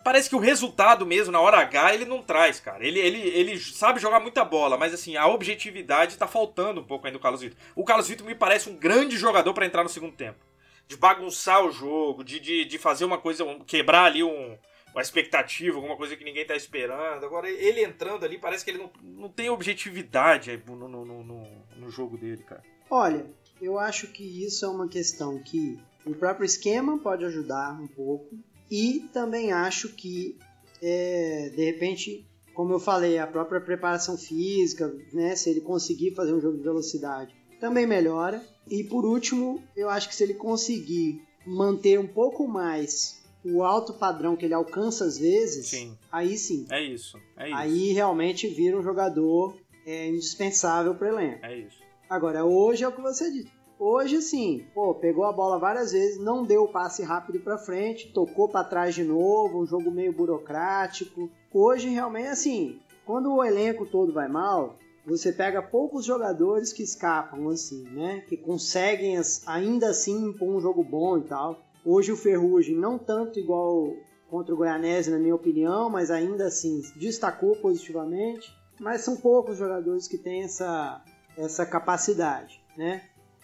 parece 0.05 0.29
que 0.29 0.37
o 0.37 0.39
resultado 0.39 1.07
mesmo, 1.07 1.33
na 1.33 1.41
hora 1.41 1.59
H, 1.59 1.95
ele 1.95 2.05
não 2.05 2.23
traz, 2.23 2.61
cara. 2.61 2.87
Ele, 2.87 3.01
ele, 3.01 3.19
ele 3.19 3.59
sabe 3.59 3.99
jogar 3.99 4.21
muita 4.21 4.45
bola, 4.45 4.77
mas 4.77 4.93
assim, 4.93 5.17
a 5.17 5.27
objetividade 5.27 6.19
tá 6.19 6.27
faltando 6.27 6.83
um 6.83 6.85
pouco 6.85 7.07
ainda 7.07 7.19
do 7.19 7.23
Carlos 7.23 7.41
Vitor. 7.41 7.57
O 7.75 7.85
Carlos 7.85 8.09
Vitor 8.09 8.27
me 8.27 8.35
parece 8.35 8.69
um 8.69 8.77
grande 8.77 9.17
jogador 9.17 9.55
para 9.55 9.65
entrar 9.65 9.83
no 9.83 9.89
segundo 9.89 10.15
tempo. 10.15 10.45
De 10.87 10.97
bagunçar 10.97 11.65
o 11.65 11.73
jogo, 11.73 12.23
de, 12.23 12.39
de, 12.39 12.67
de 12.67 12.79
fazer 12.79 13.07
uma 13.07 13.17
coisa, 13.17 13.45
quebrar 13.67 14.05
ali 14.05 14.23
um, 14.23 14.59
uma 14.93 15.03
expectativa, 15.03 15.77
alguma 15.77 15.97
coisa 15.97 16.17
que 16.17 16.25
ninguém 16.25 16.47
tá 16.47 16.55
esperando. 16.55 17.25
Agora, 17.25 17.51
ele 17.51 17.83
entrando 17.83 18.25
ali, 18.25 18.39
parece 18.39 18.65
que 18.65 18.71
ele 18.71 18.79
não, 18.79 18.91
não 19.03 19.29
tem 19.29 19.49
objetividade 19.49 20.63
no, 20.67 20.77
no, 20.89 21.05
no, 21.05 21.45
no 21.77 21.91
jogo 21.91 22.17
dele, 22.17 22.43
cara. 22.43 22.63
Olha, 22.91 23.27
eu 23.61 23.79
acho 23.79 24.09
que 24.09 24.45
isso 24.45 24.65
é 24.65 24.69
uma 24.69 24.89
questão 24.89 25.43
que 25.43 25.79
o 26.05 26.15
próprio 26.15 26.45
esquema 26.45 26.99
pode 26.99 27.25
ajudar 27.25 27.81
um 27.81 27.87
pouco. 27.87 28.37
E 28.71 29.09
também 29.13 29.53
acho 29.53 29.91
que, 29.91 30.39
é, 30.83 31.51
de 31.55 31.65
repente, 31.65 32.27
como 32.55 32.73
eu 32.73 32.81
falei, 32.81 33.19
a 33.19 33.27
própria 33.27 33.61
preparação 33.61 34.17
física, 34.19 34.95
né, 35.13 35.37
se 35.37 35.49
ele 35.49 35.61
conseguir 35.61 36.15
fazer 36.15 36.33
um 36.35 36.41
jogo 36.41 36.59
de 36.59 36.65
velocidade, 36.65 37.35
também 37.61 37.87
melhora. 37.87 38.45
E 38.69 38.85
por 38.85 39.05
último, 39.05 39.63
eu 39.77 39.89
acho 39.89 40.09
que 40.09 40.15
se 40.15 40.23
ele 40.23 40.35
conseguir 40.35 41.23
manter 41.47 41.99
um 41.99 42.07
pouco 42.07 42.47
mais 42.47 43.22
o 43.45 43.63
alto 43.63 43.95
padrão 43.95 44.37
que 44.37 44.45
ele 44.45 44.55
alcança 44.55 45.05
às 45.05 45.19
vezes, 45.19 45.69
sim. 45.69 45.97
aí 46.11 46.37
sim. 46.37 46.67
É 46.71 46.83
isso, 46.83 47.19
é 47.37 47.49
isso. 47.49 47.57
Aí 47.57 47.93
realmente 47.93 48.47
vira 48.49 48.79
um 48.79 48.83
jogador 48.83 49.57
é, 49.87 50.09
indispensável 50.09 50.95
para 50.95 51.09
elenco. 51.09 51.45
É 51.45 51.59
isso. 51.59 51.81
Agora, 52.09 52.45
hoje 52.45 52.85
é 52.85 52.89
o 52.89 52.93
que 52.93 53.01
você 53.01 53.31
disse. 53.31 53.51
Hoje, 53.79 54.23
sim, 54.23 54.65
pô, 54.73 54.95
pegou 54.95 55.25
a 55.25 55.33
bola 55.33 55.59
várias 55.59 55.91
vezes, 55.91 56.21
não 56.21 56.45
deu 56.45 56.65
o 56.65 56.69
passe 56.69 57.03
rápido 57.03 57.41
para 57.41 57.59
frente, 57.59 58.13
tocou 58.13 58.49
para 58.49 58.63
trás 58.63 58.95
de 58.95 59.03
novo, 59.03 59.61
um 59.61 59.67
jogo 59.67 59.91
meio 59.91 60.13
burocrático. 60.13 61.29
Hoje, 61.53 61.89
realmente, 61.89 62.29
assim, 62.29 62.81
quando 63.05 63.35
o 63.35 63.43
elenco 63.43 63.85
todo 63.85 64.13
vai 64.13 64.29
mal, 64.29 64.77
você 65.05 65.33
pega 65.33 65.61
poucos 65.61 66.05
jogadores 66.05 66.73
que 66.73 66.83
escapam, 66.83 67.49
assim, 67.49 67.83
né? 67.91 68.23
Que 68.29 68.37
conseguem 68.37 69.21
ainda 69.47 69.89
assim 69.89 70.29
impor 70.29 70.49
um 70.49 70.61
jogo 70.61 70.85
bom 70.85 71.19
e 71.19 71.23
tal. 71.23 71.59
Hoje 71.85 72.13
o 72.13 72.17
Ferrugem, 72.17 72.77
não 72.77 72.99
tanto 72.99 73.39
igual 73.39 73.95
contra 74.31 74.55
o 74.55 74.57
Goianese, 74.57 75.11
na 75.11 75.19
minha 75.19 75.35
opinião, 75.35 75.91
mas 75.91 76.11
ainda 76.11 76.47
assim 76.47 76.81
destacou 76.97 77.57
positivamente. 77.57 78.53
Mas 78.81 79.03
são 79.03 79.17
poucos 79.17 79.59
jogadores 79.59 80.09
que 80.09 80.17
têm 80.17 80.43
essa, 80.43 81.03
essa 81.37 81.67
capacidade, 81.67 82.61
né? 82.77 83.03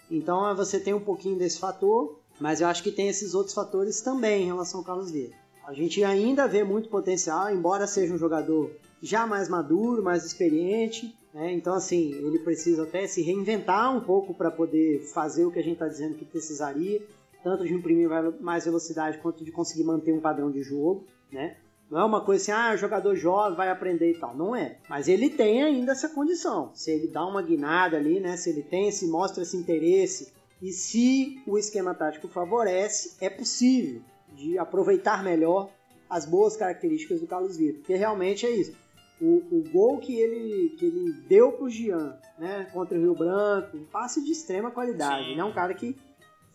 Então 0.09 0.55
você 0.55 0.79
tem 0.79 0.93
um 0.93 0.99
pouquinho 0.99 1.37
desse 1.37 1.59
fator. 1.59 2.19
Mas 2.39 2.61
eu 2.61 2.67
acho 2.67 2.81
que 2.81 2.91
tem 2.91 3.09
esses 3.09 3.33
outros 3.33 3.53
fatores 3.53 4.01
também 4.01 4.43
em 4.43 4.45
relação 4.45 4.79
ao 4.79 4.85
Carlos 4.85 5.11
Vieira. 5.11 5.35
A 5.67 5.73
gente 5.73 6.03
ainda 6.03 6.47
vê 6.47 6.63
muito 6.63 6.89
potencial, 6.89 7.53
embora 7.53 7.85
seja 7.85 8.13
um 8.13 8.17
jogador 8.17 8.71
já 9.01 9.27
mais 9.27 9.49
maduro, 9.49 10.01
mais 10.01 10.25
experiente. 10.25 11.15
Né? 11.33 11.51
Então, 11.51 11.73
assim, 11.73 12.13
ele 12.13 12.39
precisa 12.39 12.83
até 12.83 13.05
se 13.05 13.21
reinventar 13.21 13.95
um 13.95 13.99
pouco 13.99 14.33
para 14.33 14.49
poder 14.49 15.03
fazer 15.13 15.45
o 15.45 15.51
que 15.51 15.59
a 15.59 15.63
gente 15.63 15.73
está 15.73 15.87
dizendo 15.87 16.15
que 16.15 16.25
precisaria, 16.25 17.05
tanto 17.43 17.65
de 17.65 17.73
imprimir 17.73 18.09
mais 18.41 18.65
velocidade 18.65 19.17
quanto 19.19 19.43
de 19.43 19.51
conseguir 19.51 19.83
manter 19.83 20.13
um 20.13 20.19
padrão 20.19 20.51
de 20.51 20.61
jogo. 20.61 21.05
Né? 21.31 21.57
Não 21.89 21.99
é 21.99 22.05
uma 22.05 22.21
coisa 22.21 22.41
assim, 22.41 22.51
ah, 22.51 22.75
jogador 22.75 23.15
jovem 23.15 23.57
vai 23.57 23.69
aprender 23.69 24.11
e 24.11 24.19
tal. 24.19 24.35
Não 24.35 24.55
é. 24.55 24.77
Mas 24.87 25.07
ele 25.07 25.29
tem 25.29 25.63
ainda 25.63 25.93
essa 25.93 26.09
condição. 26.09 26.71
Se 26.73 26.91
ele 26.91 27.07
dá 27.07 27.25
uma 27.25 27.41
guinada 27.41 27.97
ali, 27.97 28.19
né? 28.19 28.37
Se 28.37 28.49
ele 28.49 28.61
tem, 28.61 28.91
se 28.91 29.07
mostra 29.07 29.43
esse 29.43 29.57
interesse 29.57 30.31
e 30.61 30.71
se 30.71 31.41
o 31.47 31.57
esquema 31.57 31.95
tático 31.95 32.27
favorece, 32.27 33.15
é 33.19 33.29
possível 33.29 34.01
de 34.33 34.57
aproveitar 34.57 35.23
melhor 35.23 35.69
as 36.09 36.25
boas 36.25 36.57
características 36.57 37.21
do 37.21 37.27
Carlos 37.27 37.57
Vitor. 37.57 37.79
Porque 37.79 37.95
realmente 37.95 38.45
é 38.45 38.51
isso. 38.51 38.75
O, 39.21 39.41
o 39.51 39.63
gol 39.71 39.97
que 39.97 40.17
ele, 40.17 40.75
que 40.77 40.85
ele 40.85 41.11
deu 41.27 41.51
pro 41.53 41.69
Jean, 41.69 42.17
né, 42.37 42.67
contra 42.71 42.97
o 42.97 43.01
Rio 43.01 43.15
Branco, 43.15 43.77
um 43.77 43.85
passe 43.85 44.23
de 44.23 44.31
extrema 44.31 44.71
qualidade. 44.71 45.25
Sim. 45.25 45.31
Ele 45.31 45.41
é 45.41 45.43
um 45.43 45.53
cara 45.53 45.73
que 45.73 45.95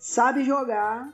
sabe 0.04 0.44
jogar 0.44 1.12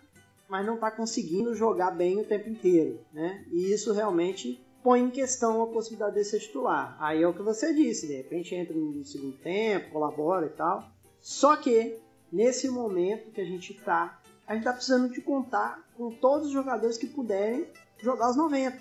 mas 0.50 0.66
não 0.66 0.74
está 0.74 0.90
conseguindo 0.90 1.54
jogar 1.54 1.92
bem 1.92 2.20
o 2.20 2.24
tempo 2.24 2.48
inteiro, 2.48 3.00
né? 3.12 3.44
E 3.52 3.72
isso 3.72 3.92
realmente 3.92 4.60
põe 4.82 5.00
em 5.00 5.10
questão 5.10 5.62
a 5.62 5.66
possibilidade 5.68 6.16
de 6.16 6.24
ser 6.24 6.40
titular. 6.40 6.96
Aí 6.98 7.22
é 7.22 7.28
o 7.28 7.32
que 7.32 7.40
você 7.40 7.72
disse, 7.72 8.08
de 8.08 8.16
repente 8.16 8.52
entra 8.54 8.74
no 8.74 9.04
segundo 9.04 9.36
tempo, 9.36 9.92
colabora 9.92 10.46
e 10.46 10.50
tal. 10.50 10.90
Só 11.20 11.54
que 11.54 11.96
nesse 12.32 12.68
momento 12.68 13.30
que 13.30 13.40
a 13.40 13.44
gente 13.44 13.72
está, 13.72 14.20
a 14.44 14.54
gente 14.54 14.62
está 14.62 14.72
precisando 14.72 15.08
de 15.08 15.20
contar 15.20 15.80
com 15.96 16.10
todos 16.10 16.48
os 16.48 16.52
jogadores 16.52 16.98
que 16.98 17.06
puderem 17.06 17.68
jogar 17.98 18.30
os 18.30 18.36
90, 18.36 18.76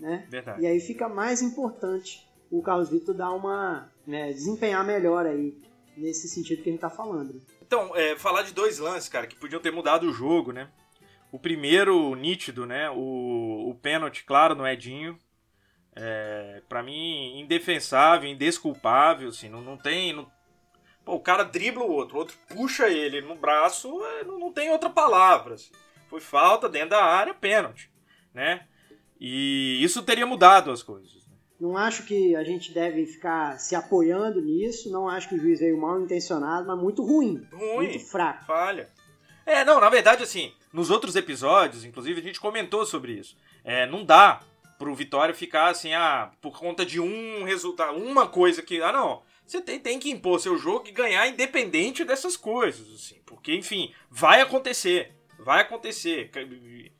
né? 0.00 0.26
Verdade. 0.28 0.62
E 0.62 0.66
aí 0.66 0.80
fica 0.80 1.08
mais 1.08 1.42
importante 1.42 2.28
o 2.50 2.60
Carlos 2.60 2.88
Vitor 2.88 3.14
dar 3.14 3.30
uma, 3.30 3.88
né, 4.04 4.32
desempenhar 4.32 4.84
melhor 4.84 5.26
aí 5.26 5.56
nesse 5.96 6.28
sentido 6.28 6.62
que 6.62 6.68
a 6.68 6.72
gente 6.72 6.84
está 6.84 6.90
falando. 6.90 7.40
Então, 7.62 7.94
é, 7.96 8.16
falar 8.16 8.42
de 8.42 8.52
dois 8.52 8.78
lances, 8.78 9.08
cara, 9.08 9.26
que 9.26 9.36
podiam 9.36 9.60
ter 9.60 9.70
mudado 9.70 10.08
o 10.08 10.12
jogo, 10.12 10.52
né? 10.52 10.70
O 11.32 11.38
primeiro, 11.38 12.14
nítido, 12.14 12.66
né? 12.66 12.90
O, 12.90 13.70
o 13.70 13.74
pênalti, 13.82 14.24
claro, 14.24 14.54
no 14.54 14.66
Edinho. 14.66 15.18
É, 15.96 16.62
para 16.68 16.82
mim, 16.82 17.38
indefensável, 17.40 18.28
indesculpável, 18.28 19.28
assim, 19.28 19.48
não, 19.48 19.60
não 19.60 19.76
tem... 19.76 20.12
Não... 20.12 20.30
Pô, 21.04 21.14
o 21.14 21.20
cara 21.20 21.44
dribla 21.44 21.84
o 21.84 21.90
outro, 21.90 22.16
o 22.16 22.18
outro 22.18 22.36
puxa 22.48 22.88
ele 22.88 23.20
no 23.20 23.34
braço, 23.34 24.02
é, 24.04 24.24
não, 24.24 24.38
não 24.38 24.52
tem 24.52 24.70
outra 24.70 24.90
palavra. 24.90 25.54
Assim. 25.54 25.72
Foi 26.08 26.20
falta 26.20 26.68
dentro 26.68 26.90
da 26.90 27.04
área, 27.04 27.34
pênalti, 27.34 27.90
né? 28.32 28.66
E 29.20 29.82
isso 29.82 30.02
teria 30.02 30.26
mudado 30.26 30.70
as 30.70 30.82
coisas. 30.82 31.23
Não 31.64 31.78
acho 31.78 32.04
que 32.04 32.36
a 32.36 32.44
gente 32.44 32.72
deve 32.72 33.06
ficar 33.06 33.58
se 33.58 33.74
apoiando 33.74 34.38
nisso. 34.38 34.90
Não 34.90 35.08
acho 35.08 35.30
que 35.30 35.34
o 35.34 35.40
juiz 35.40 35.60
veio 35.60 35.80
mal 35.80 35.98
intencionado, 35.98 36.66
mas 36.66 36.78
muito 36.78 37.02
ruim. 37.02 37.42
Ruim. 37.50 37.88
Muito 37.88 38.00
fraco. 38.00 38.44
Falha. 38.44 38.90
É, 39.46 39.64
não, 39.64 39.80
na 39.80 39.88
verdade, 39.88 40.22
assim, 40.22 40.52
nos 40.70 40.90
outros 40.90 41.16
episódios, 41.16 41.82
inclusive, 41.82 42.20
a 42.20 42.22
gente 42.22 42.38
comentou 42.38 42.84
sobre 42.84 43.12
isso. 43.12 43.34
É, 43.64 43.86
não 43.86 44.04
dá 44.04 44.42
pro 44.78 44.94
Vitória 44.94 45.34
ficar 45.34 45.68
assim, 45.68 45.94
ah, 45.94 46.32
por 46.42 46.58
conta 46.58 46.84
de 46.84 47.00
um 47.00 47.44
resultado, 47.44 47.96
uma 47.96 48.26
coisa 48.26 48.60
que. 48.60 48.82
Ah, 48.82 48.92
não. 48.92 49.22
Você 49.46 49.58
tem, 49.62 49.80
tem 49.80 49.98
que 49.98 50.10
impor 50.10 50.40
seu 50.40 50.58
jogo 50.58 50.86
e 50.88 50.92
ganhar 50.92 51.26
independente 51.26 52.04
dessas 52.04 52.36
coisas, 52.36 52.92
assim. 52.94 53.16
Porque, 53.24 53.54
enfim, 53.54 53.90
vai 54.10 54.42
acontecer. 54.42 55.14
Vai 55.38 55.62
acontecer. 55.62 56.30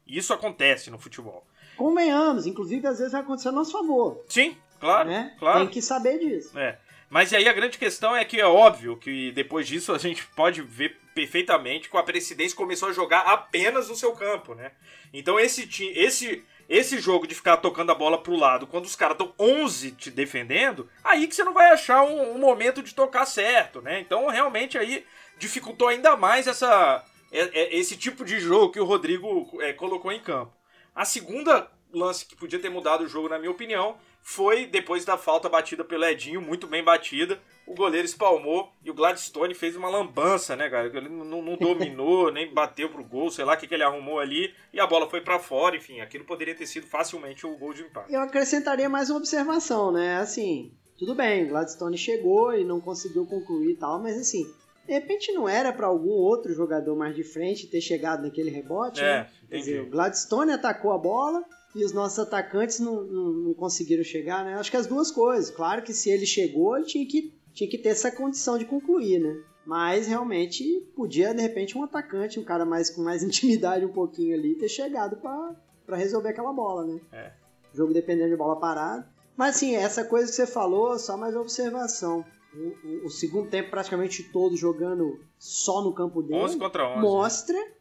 Isso 0.06 0.32
acontece 0.32 0.90
no 0.90 0.98
futebol. 0.98 1.46
Convenhamos, 1.76 2.46
inclusive 2.46 2.86
às 2.86 2.98
vezes 2.98 3.12
vai 3.12 3.20
acontecer 3.20 3.48
a 3.48 3.52
nosso 3.52 3.72
favor. 3.72 4.24
Sim, 4.28 4.56
claro. 4.80 5.08
Né? 5.08 5.34
claro. 5.38 5.60
Tem 5.60 5.68
que 5.68 5.82
saber 5.82 6.18
disso. 6.18 6.58
É. 6.58 6.78
Mas 7.14 7.32
aí 7.32 7.48
a 7.48 7.52
grande 7.52 7.78
questão 7.78 8.16
é 8.16 8.24
que 8.24 8.40
é 8.40 8.46
óbvio 8.46 8.96
que 8.96 9.30
depois 9.32 9.68
disso 9.68 9.92
a 9.92 9.98
gente 9.98 10.26
pode 10.28 10.62
ver 10.62 10.98
perfeitamente 11.14 11.88
que 11.88 11.96
a 11.96 12.02
presidência 12.02 12.56
começou 12.56 12.88
a 12.88 12.92
jogar 12.92 13.20
apenas 13.20 13.88
no 13.88 13.94
seu 13.94 14.12
campo, 14.12 14.54
né? 14.54 14.72
Então 15.12 15.38
esse 15.38 15.68
esse 15.94 16.44
esse 16.68 16.98
jogo 16.98 17.26
de 17.26 17.34
ficar 17.34 17.58
tocando 17.58 17.92
a 17.92 17.94
bola 17.94 18.20
pro 18.20 18.34
lado 18.34 18.66
quando 18.66 18.86
os 18.86 18.96
caras 18.96 19.14
estão 19.14 19.32
11 19.38 19.92
te 19.92 20.10
defendendo, 20.10 20.88
aí 21.04 21.28
que 21.28 21.36
você 21.36 21.44
não 21.44 21.52
vai 21.52 21.70
achar 21.70 22.02
um, 22.02 22.34
um, 22.34 22.38
momento 22.38 22.82
de 22.82 22.94
tocar 22.94 23.26
certo, 23.26 23.80
né? 23.80 24.00
Então 24.00 24.26
realmente 24.28 24.76
aí 24.76 25.04
dificultou 25.38 25.88
ainda 25.88 26.16
mais 26.16 26.46
essa 26.46 27.04
é, 27.30 27.42
é, 27.60 27.76
esse 27.76 27.96
tipo 27.96 28.24
de 28.24 28.40
jogo 28.40 28.72
que 28.72 28.80
o 28.80 28.84
Rodrigo 28.84 29.56
é, 29.60 29.72
colocou 29.72 30.10
em 30.10 30.20
campo. 30.20 30.52
A 30.94 31.04
segunda 31.04 31.68
lance 31.92 32.26
que 32.26 32.36
podia 32.36 32.58
ter 32.58 32.70
mudado 32.70 33.04
o 33.04 33.08
jogo, 33.08 33.28
na 33.28 33.38
minha 33.38 33.50
opinião, 33.50 33.96
foi 34.22 34.66
depois 34.66 35.04
da 35.04 35.18
falta 35.18 35.48
batida 35.48 35.84
pelo 35.84 36.04
Edinho, 36.04 36.40
muito 36.40 36.66
bem 36.66 36.82
batida. 36.82 37.38
O 37.66 37.74
goleiro 37.74 38.06
espalmou 38.06 38.72
e 38.82 38.90
o 38.90 38.94
Gladstone 38.94 39.54
fez 39.54 39.76
uma 39.76 39.88
lambança, 39.88 40.56
né, 40.56 40.68
cara? 40.68 40.86
Ele 40.86 41.08
não, 41.08 41.42
não 41.42 41.56
dominou, 41.56 42.30
nem 42.32 42.52
bateu 42.52 42.88
pro 42.88 43.04
gol, 43.04 43.30
sei 43.30 43.44
lá 43.44 43.54
o 43.54 43.56
que, 43.56 43.66
que 43.66 43.74
ele 43.74 43.82
arrumou 43.82 44.18
ali, 44.18 44.54
e 44.72 44.80
a 44.80 44.86
bola 44.86 45.08
foi 45.08 45.20
para 45.20 45.38
fora, 45.38 45.76
enfim, 45.76 46.00
aquilo 46.00 46.24
poderia 46.24 46.54
ter 46.54 46.66
sido 46.66 46.86
facilmente 46.86 47.46
o 47.46 47.56
gol 47.56 47.74
de 47.74 47.82
empate. 47.82 48.12
Eu 48.12 48.20
acrescentaria 48.20 48.88
mais 48.88 49.10
uma 49.10 49.18
observação, 49.18 49.92
né? 49.92 50.16
Assim, 50.16 50.72
tudo 50.98 51.14
bem, 51.14 51.44
o 51.44 51.48
Gladstone 51.48 51.98
chegou 51.98 52.54
e 52.54 52.64
não 52.64 52.80
conseguiu 52.80 53.26
concluir 53.26 53.72
e 53.72 53.76
tal, 53.76 54.00
mas 54.00 54.18
assim, 54.18 54.50
de 54.86 54.92
repente 54.92 55.32
não 55.32 55.48
era 55.48 55.72
para 55.72 55.86
algum 55.86 56.10
outro 56.10 56.52
jogador 56.52 56.94
mais 56.96 57.14
de 57.14 57.24
frente 57.24 57.66
ter 57.66 57.80
chegado 57.80 58.22
naquele 58.22 58.50
rebote, 58.50 59.00
é, 59.00 59.20
né? 59.20 59.30
Quer 59.48 59.56
dizer, 59.56 59.80
o 59.82 59.90
Gladstone 59.90 60.52
atacou 60.52 60.92
a 60.92 60.98
bola, 60.98 61.44
e 61.74 61.84
os 61.84 61.92
nossos 61.92 62.18
atacantes 62.20 62.78
não, 62.78 63.02
não, 63.02 63.32
não, 63.32 63.54
conseguiram 63.54 64.04
chegar, 64.04 64.44
né? 64.44 64.54
Acho 64.54 64.70
que 64.70 64.76
as 64.76 64.86
duas 64.86 65.10
coisas. 65.10 65.50
Claro 65.50 65.82
que 65.82 65.92
se 65.92 66.08
ele 66.08 66.24
chegou, 66.24 66.76
ele 66.76 66.86
tinha 66.86 67.06
que, 67.06 67.34
tinha 67.52 67.68
que 67.68 67.78
ter 67.78 67.88
essa 67.88 68.12
condição 68.12 68.56
de 68.56 68.64
concluir, 68.64 69.18
né? 69.18 69.42
Mas 69.66 70.06
realmente 70.06 70.62
podia, 70.94 71.34
de 71.34 71.42
repente, 71.42 71.76
um 71.76 71.82
atacante, 71.82 72.38
um 72.38 72.44
cara 72.44 72.64
mais 72.64 72.90
com 72.90 73.02
mais 73.02 73.22
intimidade 73.24 73.84
um 73.84 73.92
pouquinho 73.92 74.36
ali, 74.36 74.54
ter 74.54 74.68
chegado 74.68 75.16
para 75.16 75.96
resolver 75.96 76.28
aquela 76.28 76.52
bola, 76.52 76.86
né? 76.86 77.00
É. 77.12 77.32
O 77.72 77.76
jogo 77.76 77.92
dependendo 77.92 78.30
de 78.30 78.36
bola 78.36 78.60
parada. 78.60 79.08
Mas 79.36 79.56
assim, 79.56 79.74
essa 79.74 80.04
coisa 80.04 80.30
que 80.30 80.36
você 80.36 80.46
falou, 80.46 80.96
só 80.96 81.16
mais 81.16 81.34
observação. 81.34 82.24
O, 82.56 82.86
o, 82.86 83.06
o 83.06 83.10
segundo 83.10 83.50
tempo 83.50 83.70
praticamente 83.70 84.22
todo 84.22 84.56
jogando 84.56 85.20
só 85.38 85.82
no 85.82 85.92
campo 85.92 86.22
dele. 86.22 86.40
11 86.40 86.58
contra 86.58 86.88
11. 86.88 87.00
Mostra, 87.00 87.56
né? 87.56 87.72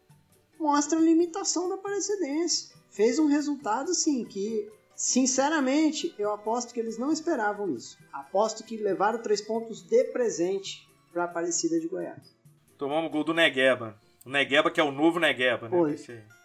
mostra 0.59 0.97
a 0.97 1.01
limitação 1.01 1.69
da 1.69 1.75
Aparecidense 1.75 2.73
fez 2.89 3.19
um 3.19 3.27
resultado 3.27 3.91
assim 3.91 4.23
que 4.25 4.69
Sinceramente, 4.95 6.13
eu 6.19 6.31
aposto 6.31 6.73
que 6.73 6.79
eles 6.79 6.97
não 6.97 7.11
esperavam 7.11 7.75
isso. 7.75 7.97
Aposto 8.11 8.63
que 8.63 8.77
levaram 8.77 9.21
três 9.21 9.41
pontos 9.41 9.81
de 9.81 10.03
presente 10.05 10.87
para 11.11 11.23
a 11.23 11.25
Aparecida 11.25 11.79
de 11.79 11.87
Goiás. 11.87 12.35
Tomamos 12.77 13.11
gol 13.11 13.23
do 13.23 13.33
Negueba. 13.33 13.97
O 14.25 14.29
Negueba 14.29 14.69
que 14.69 14.79
é 14.79 14.83
o 14.83 14.91
novo 14.91 15.19
Negueba, 15.19 15.67
né? 15.67 15.77
Oi. 15.77 15.95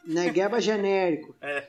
Negueba 0.05 0.61
genérico. 0.61 1.37
É. 1.41 1.69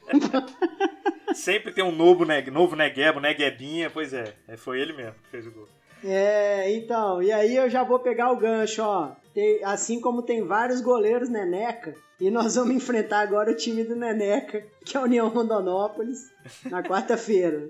Sempre 1.35 1.71
tem 1.71 1.83
um 1.83 1.91
novo, 1.91 2.25
ne 2.25 2.41
novo 2.49 2.75
Negueba, 2.75 3.21
Neguebinha, 3.21 3.91
pois 3.91 4.13
é. 4.13 4.35
é. 4.47 4.57
Foi 4.57 4.79
ele 4.79 4.93
mesmo 4.93 5.13
que 5.23 5.29
fez 5.29 5.45
o 5.45 5.51
gol. 5.51 5.67
É, 6.03 6.71
então, 6.71 7.21
e 7.21 7.31
aí 7.31 7.55
eu 7.55 7.69
já 7.69 7.83
vou 7.83 7.99
pegar 7.99 8.31
o 8.31 8.37
gancho, 8.37 8.81
ó. 8.81 9.11
Tem, 9.33 9.63
assim 9.63 9.99
como 9.99 10.21
tem 10.21 10.43
vários 10.43 10.81
goleiros 10.81 11.29
Neneca, 11.29 11.95
e 12.19 12.29
nós 12.29 12.55
vamos 12.55 12.75
enfrentar 12.75 13.21
agora 13.21 13.51
o 13.51 13.55
time 13.55 13.83
do 13.83 13.95
Neneca, 13.95 14.65
que 14.85 14.97
é 14.97 14.99
a 14.99 15.03
União 15.03 15.29
Rondonópolis, 15.29 16.31
na 16.65 16.81
quarta-feira. 16.83 17.69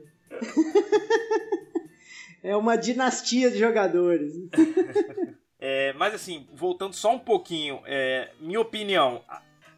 é 2.44 2.56
uma 2.56 2.76
dinastia 2.76 3.50
de 3.52 3.58
jogadores. 3.58 4.34
É, 5.62 5.92
mas 5.94 6.14
assim, 6.14 6.48
voltando 6.54 6.94
só 6.94 7.14
um 7.14 7.20
pouquinho, 7.20 7.82
é, 7.86 8.32
minha 8.40 8.62
opinião. 8.62 9.22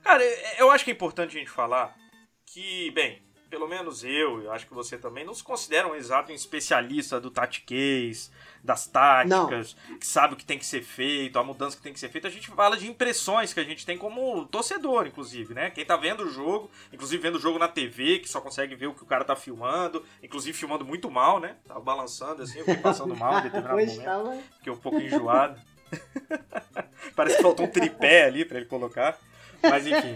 Cara, 0.04 0.24
eu 0.60 0.70
acho 0.70 0.86
que 0.86 0.92
é 0.92 0.94
importante 0.94 1.36
a 1.36 1.40
gente 1.40 1.50
falar 1.50 1.98
que, 2.46 2.92
bem, 2.92 3.20
pelo 3.52 3.68
menos 3.68 4.02
eu, 4.02 4.42
eu 4.42 4.52
acho 4.54 4.66
que 4.66 4.74
você 4.74 4.98
também, 4.98 5.26
não 5.26 5.34
se 5.34 5.44
considera 5.44 5.86
um 5.86 5.94
exato 5.94 6.32
especialista 6.32 7.20
do 7.20 7.30
tatiquês, 7.30 8.32
das 8.64 8.88
táticas, 8.88 9.76
não. 9.90 9.98
que 9.98 10.08
sabe 10.08 10.36
o 10.36 10.38
que 10.38 10.46
tem 10.46 10.58
que 10.58 10.66
ser 10.66 10.82
feito, 10.82 11.38
a 11.38 11.44
mudança 11.44 11.76
que 11.76 11.84
tem 11.84 11.92
que 11.92 12.00
ser 12.00 12.08
feita. 12.08 12.30
A 12.30 12.32
gente 12.32 12.48
fala 12.48 12.78
de 12.78 12.88
impressões 12.88 13.54
que 13.54 13.60
a 13.60 13.64
gente 13.66 13.86
tem 13.86 13.98
como 13.98 14.46
torcedor, 14.46 15.06
inclusive, 15.06 15.54
né? 15.54 15.70
Quem 15.70 15.86
tá 15.86 15.98
vendo 15.98 16.24
o 16.24 16.30
jogo, 16.30 16.72
inclusive 16.94 17.22
vendo 17.22 17.36
o 17.36 17.42
jogo 17.42 17.60
na 17.60 17.68
TV, 17.68 18.20
que 18.20 18.30
só 18.30 18.40
consegue 18.40 18.74
ver 18.74 18.88
o 18.88 18.94
que 18.94 19.04
o 19.04 19.06
cara 19.06 19.26
tá 19.26 19.36
filmando, 19.36 20.02
inclusive 20.24 20.58
filmando 20.58 20.86
muito 20.86 21.12
mal, 21.12 21.42
né? 21.42 21.58
Tava 21.68 21.82
balançando 21.82 22.44
assim, 22.44 22.60
eu 22.60 22.66
fiquei 22.66 22.82
passando 22.82 23.14
mal 23.18 23.40
em 23.40 23.44
determinado 23.52 23.78
momento, 23.78 24.02
tava... 24.02 24.38
fiquei 24.60 24.72
um 24.72 24.78
pouco 24.78 24.98
enjoado. 25.02 25.60
Parece 27.18 27.36
que 27.36 27.44
faltou 27.44 27.66
um 27.66 27.70
tripé 27.70 28.24
ali 28.24 28.46
para 28.46 28.60
ele 28.60 28.68
colocar, 28.68 29.20
mas 29.62 29.86
enfim. 29.86 30.16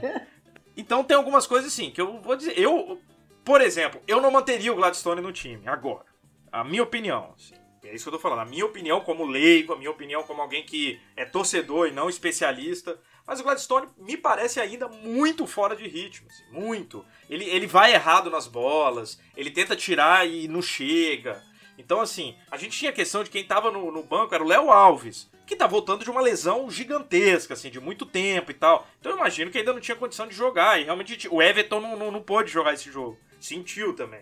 Então 0.78 1.04
tem 1.04 1.18
algumas 1.18 1.46
coisas 1.46 1.72
assim 1.72 1.92
que 1.92 2.00
eu 2.00 2.22
vou 2.22 2.38
dizer. 2.38 2.58
Eu 2.58 2.98
por 3.46 3.62
exemplo, 3.62 4.02
eu 4.08 4.20
não 4.20 4.32
manteria 4.32 4.74
o 4.74 4.76
Gladstone 4.76 5.22
no 5.22 5.32
time, 5.32 5.68
agora. 5.68 6.06
A 6.52 6.64
minha 6.64 6.82
opinião. 6.82 7.32
Assim, 7.36 7.54
é 7.84 7.94
isso 7.94 8.04
que 8.04 8.10
eu 8.10 8.14
tô 8.14 8.20
falando. 8.20 8.40
A 8.40 8.46
minha 8.46 8.66
opinião 8.66 9.02
como 9.02 9.24
leigo, 9.24 9.72
a 9.72 9.78
minha 9.78 9.92
opinião 9.92 10.24
como 10.24 10.42
alguém 10.42 10.64
que 10.64 11.00
é 11.16 11.24
torcedor 11.24 11.88
e 11.88 11.92
não 11.92 12.10
especialista. 12.10 13.00
Mas 13.28 13.40
o 13.40 13.44
Gladstone 13.44 13.88
me 13.98 14.18
parece 14.18 14.60
ainda 14.60 14.88
muito 14.88 15.46
fora 15.46 15.76
de 15.76 15.88
ritmo, 15.88 16.28
assim, 16.28 16.44
muito. 16.52 17.06
Ele, 17.30 17.46
ele 17.46 17.68
vai 17.68 17.94
errado 17.94 18.32
nas 18.32 18.48
bolas, 18.48 19.20
ele 19.38 19.52
tenta 19.52 19.76
tirar 19.76 20.28
e 20.28 20.48
não 20.48 20.62
chega. 20.62 21.42
Então, 21.78 22.02
assim, 22.02 22.36
a 22.50 22.58
gente 22.58 22.78
tinha 22.78 22.92
a 22.92 22.96
questão 22.96 23.24
de 23.24 23.30
quem 23.30 23.44
tava 23.44 23.70
no, 23.70 23.92
no 23.92 24.04
banco 24.04 24.34
era 24.34 24.44
o 24.44 24.48
Léo 24.48 24.72
Alves, 24.72 25.30
que 25.46 25.56
tá 25.56 25.68
voltando 25.68 26.04
de 26.04 26.10
uma 26.10 26.22
lesão 26.22 26.70
gigantesca, 26.70 27.54
assim, 27.54 27.70
de 27.70 27.80
muito 27.80 28.06
tempo 28.06 28.50
e 28.50 28.54
tal. 28.54 28.88
Então 29.00 29.12
eu 29.12 29.18
imagino 29.18 29.52
que 29.52 29.58
ainda 29.58 29.74
não 29.74 29.80
tinha 29.80 29.96
condição 29.96 30.28
de 30.28 30.34
jogar. 30.36 30.80
E 30.80 30.84
realmente 30.84 31.28
o 31.30 31.42
Everton 31.42 31.80
não, 31.80 31.96
não, 31.96 32.12
não 32.12 32.22
pôde 32.22 32.52
jogar 32.52 32.74
esse 32.74 32.92
jogo. 32.92 33.20
Sentiu 33.46 33.94
também. 33.94 34.22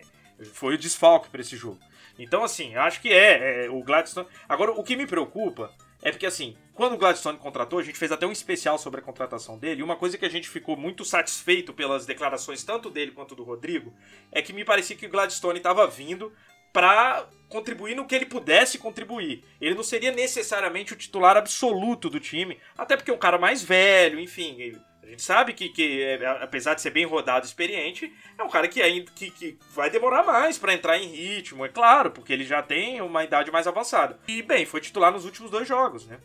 Foi 0.52 0.74
o 0.74 0.78
desfalque 0.78 1.30
para 1.30 1.40
esse 1.40 1.56
jogo. 1.56 1.78
Então, 2.18 2.44
assim, 2.44 2.74
acho 2.76 3.00
que 3.00 3.12
é, 3.12 3.64
é, 3.64 3.70
o 3.70 3.82
Gladstone. 3.82 4.28
Agora, 4.48 4.72
o 4.72 4.82
que 4.82 4.96
me 4.96 5.06
preocupa 5.06 5.72
é 6.02 6.10
porque, 6.10 6.26
assim, 6.26 6.56
quando 6.74 6.94
o 6.94 6.98
Gladstone 6.98 7.38
contratou, 7.38 7.78
a 7.78 7.82
gente 7.82 7.98
fez 7.98 8.12
até 8.12 8.26
um 8.26 8.32
especial 8.32 8.78
sobre 8.78 9.00
a 9.00 9.02
contratação 9.02 9.58
dele. 9.58 9.80
E 9.80 9.84
uma 9.84 9.96
coisa 9.96 10.18
que 10.18 10.24
a 10.24 10.28
gente 10.30 10.48
ficou 10.48 10.76
muito 10.76 11.04
satisfeito 11.04 11.72
pelas 11.72 12.04
declarações, 12.04 12.62
tanto 12.62 12.90
dele 12.90 13.12
quanto 13.12 13.34
do 13.34 13.42
Rodrigo, 13.42 13.92
é 14.30 14.42
que 14.42 14.52
me 14.52 14.64
parecia 14.64 14.96
que 14.96 15.06
o 15.06 15.10
Gladstone 15.10 15.58
estava 15.58 15.86
vindo 15.86 16.32
para 16.74 17.28
contribuir 17.48 17.94
no 17.94 18.04
que 18.04 18.14
ele 18.14 18.26
pudesse 18.26 18.78
contribuir. 18.78 19.44
Ele 19.60 19.76
não 19.76 19.84
seria 19.84 20.10
necessariamente 20.10 20.92
o 20.92 20.96
titular 20.96 21.36
absoluto 21.36 22.10
do 22.10 22.18
time, 22.18 22.58
até 22.76 22.96
porque 22.96 23.12
é 23.12 23.14
um 23.14 23.18
cara 23.18 23.38
mais 23.38 23.62
velho, 23.62 24.18
enfim. 24.18 24.76
A 25.04 25.10
gente 25.10 25.22
sabe 25.22 25.52
que, 25.52 25.68
que 25.68 26.02
é, 26.02 26.26
apesar 26.42 26.74
de 26.74 26.80
ser 26.80 26.90
bem 26.90 27.04
rodado, 27.04 27.44
experiente, 27.44 28.12
é 28.38 28.42
um 28.42 28.48
cara 28.48 28.66
que 28.66 28.80
ainda 28.80 29.10
que, 29.12 29.30
que 29.30 29.58
vai 29.70 29.90
demorar 29.90 30.24
mais 30.24 30.56
para 30.56 30.72
entrar 30.72 30.98
em 30.98 31.08
ritmo, 31.08 31.64
é 31.64 31.68
claro, 31.68 32.10
porque 32.10 32.32
ele 32.32 32.44
já 32.44 32.62
tem 32.62 33.02
uma 33.02 33.22
idade 33.22 33.50
mais 33.50 33.66
avançada. 33.66 34.18
E 34.26 34.42
bem, 34.42 34.64
foi 34.64 34.80
titular 34.80 35.12
nos 35.12 35.24
últimos 35.24 35.50
dois 35.50 35.68
jogos, 35.68 36.06
né? 36.06 36.18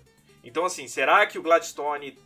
Então 0.43 0.65
assim, 0.65 0.87
será 0.87 1.25
que 1.27 1.37
o 1.37 1.43
Gladstone 1.43 2.17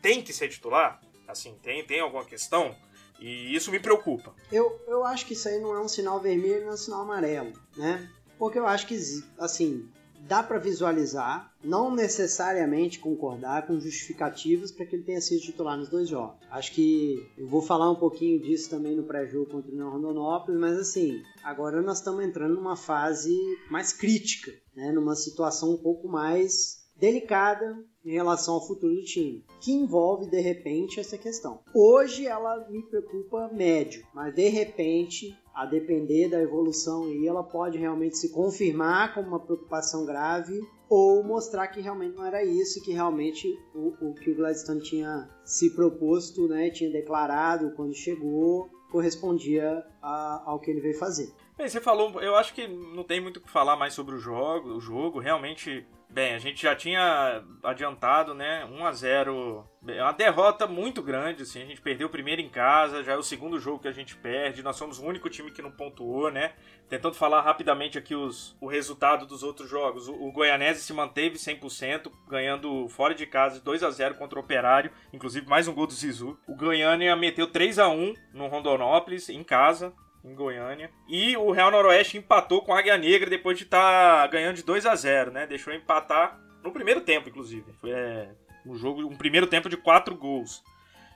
tem 0.00 0.22
que 0.22 0.32
ser 0.32 0.48
titular? 0.48 1.00
Assim, 1.26 1.58
tem 1.62 1.84
tem 1.84 2.00
alguma 2.00 2.24
questão? 2.24 2.76
E 3.18 3.54
isso 3.54 3.72
me 3.72 3.80
preocupa. 3.80 4.32
Eu, 4.52 4.80
eu 4.86 5.04
acho 5.04 5.26
que 5.26 5.32
isso 5.32 5.48
aí 5.48 5.58
não 5.60 5.74
é 5.74 5.80
um 5.80 5.88
sinal 5.88 6.20
vermelho, 6.20 6.62
não 6.62 6.70
é 6.70 6.74
um 6.74 6.76
sinal 6.76 7.02
amarelo, 7.02 7.52
né? 7.76 8.08
Porque 8.38 8.58
eu 8.58 8.66
acho 8.66 8.86
que, 8.86 8.96
assim, 9.38 9.90
dá 10.26 10.42
para 10.42 10.58
visualizar, 10.58 11.52
não 11.62 11.94
necessariamente 11.94 12.98
concordar 12.98 13.66
com 13.66 13.78
justificativas 13.80 14.70
para 14.70 14.86
que 14.86 14.96
ele 14.96 15.04
tenha 15.04 15.20
sido 15.20 15.40
titular 15.40 15.76
nos 15.76 15.88
dois 15.88 16.08
jogos. 16.08 16.38
Acho 16.50 16.72
que 16.72 17.26
eu 17.36 17.46
vou 17.46 17.62
falar 17.62 17.90
um 17.90 17.96
pouquinho 17.96 18.40
disso 18.40 18.70
também 18.70 18.96
no 18.96 19.04
pré-jogo 19.04 19.50
contra 19.50 19.70
o 19.70 19.74
União 19.74 19.90
Rondonópolis, 19.90 20.60
mas 20.60 20.78
assim, 20.78 21.22
agora 21.42 21.82
nós 21.82 21.98
estamos 21.98 22.24
entrando 22.24 22.54
numa 22.54 22.76
fase 22.76 23.34
mais 23.70 23.92
crítica, 23.92 24.52
né? 24.74 24.92
numa 24.92 25.14
situação 25.14 25.72
um 25.72 25.78
pouco 25.78 26.08
mais 26.08 26.77
delicada 26.98 27.78
em 28.04 28.12
relação 28.12 28.54
ao 28.54 28.66
futuro 28.66 28.94
do 28.94 29.02
time, 29.02 29.44
que 29.60 29.72
envolve 29.72 30.30
de 30.30 30.40
repente 30.40 30.98
essa 30.98 31.18
questão. 31.18 31.60
Hoje 31.74 32.26
ela 32.26 32.66
me 32.68 32.82
preocupa 32.82 33.50
médio, 33.52 34.04
mas 34.14 34.34
de 34.34 34.48
repente, 34.48 35.36
a 35.54 35.66
depender 35.66 36.28
da 36.28 36.40
evolução 36.40 37.04
aí, 37.04 37.26
ela 37.26 37.42
pode 37.42 37.78
realmente 37.78 38.16
se 38.16 38.30
confirmar 38.30 39.14
como 39.14 39.28
uma 39.28 39.40
preocupação 39.40 40.06
grave 40.06 40.60
ou 40.88 41.22
mostrar 41.22 41.68
que 41.68 41.80
realmente 41.80 42.16
não 42.16 42.24
era 42.24 42.42
isso, 42.42 42.82
que 42.82 42.92
realmente 42.92 43.46
o, 43.74 43.92
o 44.00 44.14
que 44.14 44.30
o 44.30 44.34
Gladstone 44.34 44.80
tinha 44.80 45.28
se 45.44 45.74
proposto, 45.74 46.48
né, 46.48 46.70
tinha 46.70 46.90
declarado 46.90 47.72
quando 47.76 47.94
chegou, 47.94 48.70
correspondia 48.90 49.84
a, 50.00 50.42
ao 50.46 50.58
que 50.58 50.70
ele 50.70 50.80
veio 50.80 50.98
fazer. 50.98 51.30
Bem, 51.58 51.68
você 51.68 51.80
falou, 51.80 52.22
eu 52.22 52.36
acho 52.36 52.54
que 52.54 52.66
não 52.66 53.04
tem 53.04 53.20
muito 53.20 53.36
o 53.36 53.40
que 53.40 53.50
falar 53.50 53.76
mais 53.76 53.92
sobre 53.92 54.14
o 54.14 54.18
jogo, 54.18 54.70
o 54.70 54.80
jogo 54.80 55.18
realmente 55.18 55.84
Bem, 56.10 56.34
a 56.34 56.38
gente 56.38 56.62
já 56.62 56.74
tinha 56.74 57.44
adiantado, 57.62 58.32
né? 58.32 58.64
1 58.64 58.86
a 58.86 58.92
0 58.92 59.68
é 59.86 60.02
uma 60.02 60.12
derrota 60.12 60.66
muito 60.66 61.02
grande, 61.02 61.42
assim. 61.42 61.62
A 61.62 61.66
gente 61.66 61.82
perdeu 61.82 62.06
o 62.06 62.10
primeiro 62.10 62.40
em 62.40 62.48
casa, 62.48 63.04
já 63.04 63.12
é 63.12 63.16
o 63.16 63.22
segundo 63.22 63.60
jogo 63.60 63.80
que 63.80 63.88
a 63.88 63.92
gente 63.92 64.16
perde. 64.16 64.62
Nós 64.62 64.76
somos 64.76 64.98
o 64.98 65.04
único 65.04 65.28
time 65.28 65.50
que 65.50 65.60
não 65.60 65.70
pontuou, 65.70 66.30
né? 66.30 66.54
Tentando 66.88 67.14
falar 67.14 67.42
rapidamente 67.42 67.98
aqui 67.98 68.14
os, 68.14 68.56
o 68.58 68.66
resultado 68.66 69.26
dos 69.26 69.42
outros 69.42 69.68
jogos. 69.68 70.08
O, 70.08 70.14
o 70.14 70.32
Goianese 70.32 70.80
se 70.80 70.94
manteve 70.94 71.36
100%, 71.36 72.10
ganhando 72.26 72.88
fora 72.88 73.14
de 73.14 73.26
casa 73.26 73.60
2 73.60 73.82
a 73.82 73.90
0 73.90 74.14
contra 74.14 74.38
o 74.38 74.42
Operário, 74.42 74.90
inclusive 75.12 75.46
mais 75.46 75.68
um 75.68 75.74
gol 75.74 75.86
do 75.86 75.92
Zizu. 75.92 76.38
O 76.48 76.56
Goiânia 76.56 77.14
meteu 77.16 77.46
3 77.46 77.78
a 77.78 77.88
1 77.88 78.14
no 78.32 78.46
Rondonópolis, 78.46 79.28
em 79.28 79.44
casa 79.44 79.92
em 80.28 80.34
Goiânia. 80.34 80.90
E 81.08 81.36
o 81.36 81.50
Real 81.50 81.70
Noroeste 81.70 82.18
empatou 82.18 82.62
com 82.62 82.72
a 82.72 82.78
Águia 82.78 82.96
Negra 82.98 83.30
depois 83.30 83.56
de 83.56 83.64
estar 83.64 84.22
tá 84.22 84.26
ganhando 84.26 84.56
de 84.56 84.62
2 84.62 84.86
a 84.86 84.94
0 84.94 85.30
né? 85.30 85.46
Deixou 85.46 85.72
empatar 85.72 86.38
no 86.62 86.72
primeiro 86.72 87.00
tempo, 87.00 87.28
inclusive. 87.28 87.72
Foi 87.80 87.90
é, 87.90 88.30
um 88.66 88.76
jogo, 88.76 89.04
um 89.06 89.16
primeiro 89.16 89.46
tempo 89.46 89.68
de 89.68 89.76
4 89.76 90.14
gols. 90.14 90.62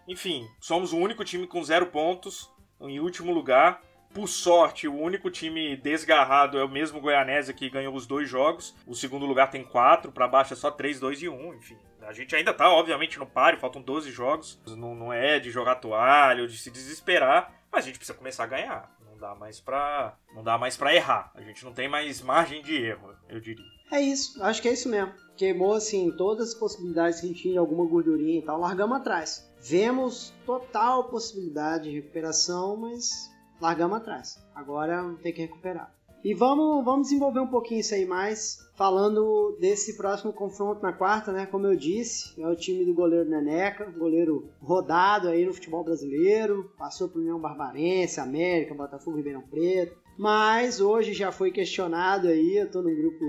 Enfim, 0.09 0.48
somos 0.61 0.92
o 0.92 0.98
único 0.98 1.25
time 1.25 1.46
com 1.46 1.62
zero 1.62 1.87
pontos, 1.87 2.51
em 2.81 2.98
último 2.98 3.33
lugar. 3.33 3.81
Por 4.12 4.29
sorte, 4.29 4.87
o 4.87 4.94
único 4.94 5.31
time 5.31 5.75
desgarrado 5.77 6.59
é 6.59 6.64
o 6.64 6.68
mesmo 6.68 7.01
Goianese 7.01 7.55
que 7.55 7.70
ganhou 7.70 7.94
os 7.94 8.07
dois 8.07 8.29
jogos. 8.29 8.75
O 8.87 8.94
segundo 8.94 9.25
lugar 9.25 9.51
tem 9.51 9.64
quatro, 9.64 10.12
para 10.12 10.29
baixo 10.29 10.53
é 10.53 10.57
só 10.57 10.70
3, 10.70 11.01
2 11.01 11.22
e 11.22 11.29
1. 11.29 11.55
Enfim, 11.55 11.79
a 12.03 12.12
gente 12.12 12.37
ainda 12.37 12.53
tá, 12.53 12.68
obviamente, 12.68 13.18
no 13.18 13.27
páreo, 13.27 13.59
faltam 13.59 13.81
12 13.81 14.11
jogos. 14.11 14.61
Não, 14.66 14.94
não 14.94 15.12
é 15.12 15.38
de 15.38 15.51
jogar 15.51 15.77
toalha 15.77 16.42
ou 16.42 16.46
de 16.46 16.59
se 16.59 16.70
desesperar, 16.70 17.55
mas 17.70 17.85
a 17.85 17.87
gente 17.87 17.98
precisa 17.98 18.18
começar 18.18 18.44
a 18.44 18.48
ganhar. 18.48 18.94
Dá 19.23 19.37
mais 19.37 19.61
pra, 19.61 20.19
não 20.35 20.43
dá 20.43 20.59
mais 20.59 20.77
pra 20.77 20.93
errar. 20.93 21.31
A 21.37 21.41
gente 21.41 21.65
não 21.65 21.73
tem 21.73 21.89
mais 21.89 22.21
margem 22.21 22.61
de 22.61 22.75
erro, 22.75 23.15
eu 23.29 23.39
diria. 23.39 23.65
É 23.93 24.01
isso, 24.01 24.43
acho 24.43 24.61
que 24.61 24.67
é 24.67 24.73
isso 24.73 24.89
mesmo. 24.89 25.15
Queimou, 25.37 25.75
assim, 25.75 26.11
todas 26.17 26.49
as 26.49 26.55
possibilidades 26.57 27.21
que 27.21 27.27
a 27.27 27.29
gente 27.29 27.41
tinha, 27.41 27.61
alguma 27.61 27.87
gordurinha 27.87 28.41
e 28.41 28.43
tal, 28.43 28.59
largamos 28.59 28.97
atrás. 28.97 29.49
Vemos 29.61 30.35
total 30.45 31.05
possibilidade 31.05 31.85
de 31.85 32.01
recuperação, 32.01 32.77
mas 32.77 33.31
largamos 33.61 33.99
atrás. 33.99 34.45
Agora 34.57 35.15
tem 35.23 35.33
que 35.33 35.43
recuperar. 35.43 35.95
E 36.25 36.35
vamos, 36.35 36.85
vamos 36.85 37.09
desenvolver 37.09 37.41
um 37.41 37.49
pouquinho 37.49 37.81
isso 37.81 37.95
aí 37.95 38.07
mais, 38.07 38.59
falando 38.77 39.57
desse 39.61 39.97
próximo 39.97 40.33
confronto 40.33 40.81
na 40.81 40.93
quarta, 40.93 41.33
né? 41.33 41.47
Como 41.47 41.67
eu 41.67 41.75
disse, 41.75 42.41
é 42.41 42.47
o 42.47 42.55
time 42.55 42.85
do 42.85 42.95
goleiro 42.95 43.29
Neneca, 43.29 43.91
goleiro 43.91 44.49
rodado 44.61 45.29
aí 45.29 45.45
no 45.45 45.53
futebol 45.53 45.83
brasileiro, 45.83 46.71
passou 46.79 47.09
por 47.09 47.19
União 47.19 47.41
Barbarense, 47.41 48.21
América, 48.21 48.73
Botafogo, 48.73 49.17
Ribeirão 49.17 49.43
Preto. 49.43 49.97
Mas 50.17 50.81
hoje 50.81 51.13
já 51.13 51.33
foi 51.33 51.51
questionado 51.51 52.29
aí, 52.29 52.57
eu 52.57 52.71
tô 52.71 52.83
no 52.83 52.95
grupo 52.95 53.25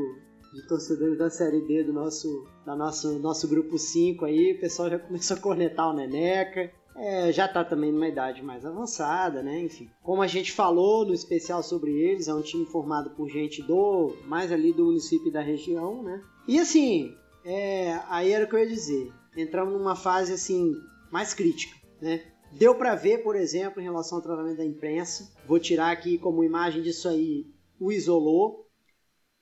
de 0.53 0.67
torcedores 0.67 1.17
da 1.17 1.32
Série 1.32 1.62
D 1.62 1.84
do 1.84 1.93
nosso, 1.93 2.45
da 2.63 2.75
nosso, 2.75 3.17
nosso 3.17 3.47
grupo 3.47 3.75
5 3.75 4.23
aí, 4.25 4.53
o 4.53 4.60
pessoal 4.60 4.91
já 4.91 4.99
começou 4.99 5.36
a 5.36 5.39
cornetar 5.39 5.89
o 5.89 5.93
Neneca 5.93 6.71
é, 6.95 7.32
já 7.32 7.45
está 7.45 7.63
também 7.63 7.91
numa 7.91 8.08
idade 8.08 8.41
mais 8.41 8.65
avançada, 8.65 9.41
né? 9.41 9.60
Enfim, 9.60 9.89
como 10.01 10.21
a 10.21 10.27
gente 10.27 10.51
falou 10.51 11.06
no 11.06 11.13
especial 11.13 11.63
sobre 11.63 11.91
eles, 11.91 12.27
é 12.27 12.34
um 12.34 12.41
time 12.41 12.65
formado 12.65 13.12
por 13.12 13.29
gente 13.29 13.62
do 13.62 14.15
mais 14.25 14.51
ali 14.51 14.71
do 14.71 14.86
município 14.86 15.27
e 15.27 15.32
da 15.32 15.41
região, 15.41 16.03
né? 16.03 16.21
E 16.47 16.60
assim, 16.60 17.15
é, 17.43 17.99
aí 18.10 18.32
era 18.32 18.45
o 18.45 18.47
que 18.47 18.56
eu 18.56 18.60
ia 18.60 18.67
dizer. 18.67 19.12
Entramos 19.36 19.73
numa 19.73 19.95
fase 19.95 20.34
assim 20.34 20.73
mais 21.12 21.34
crítica, 21.34 21.75
né? 22.01 22.21
Deu 22.51 22.75
para 22.75 22.93
ver, 22.93 23.23
por 23.23 23.36
exemplo, 23.36 23.82
em 23.82 23.86
relação 23.86 24.19
ao 24.19 24.23
tratamento 24.23 24.58
da 24.58 24.65
imprensa. 24.65 25.34
Vou 25.47 25.60
tirar 25.60 25.91
aqui 25.91 26.19
como 26.19 26.43
imagem 26.43 26.84
disso 26.84 27.10
aí 27.10 27.47
o 27.79 27.91
Isolou, 27.91 28.67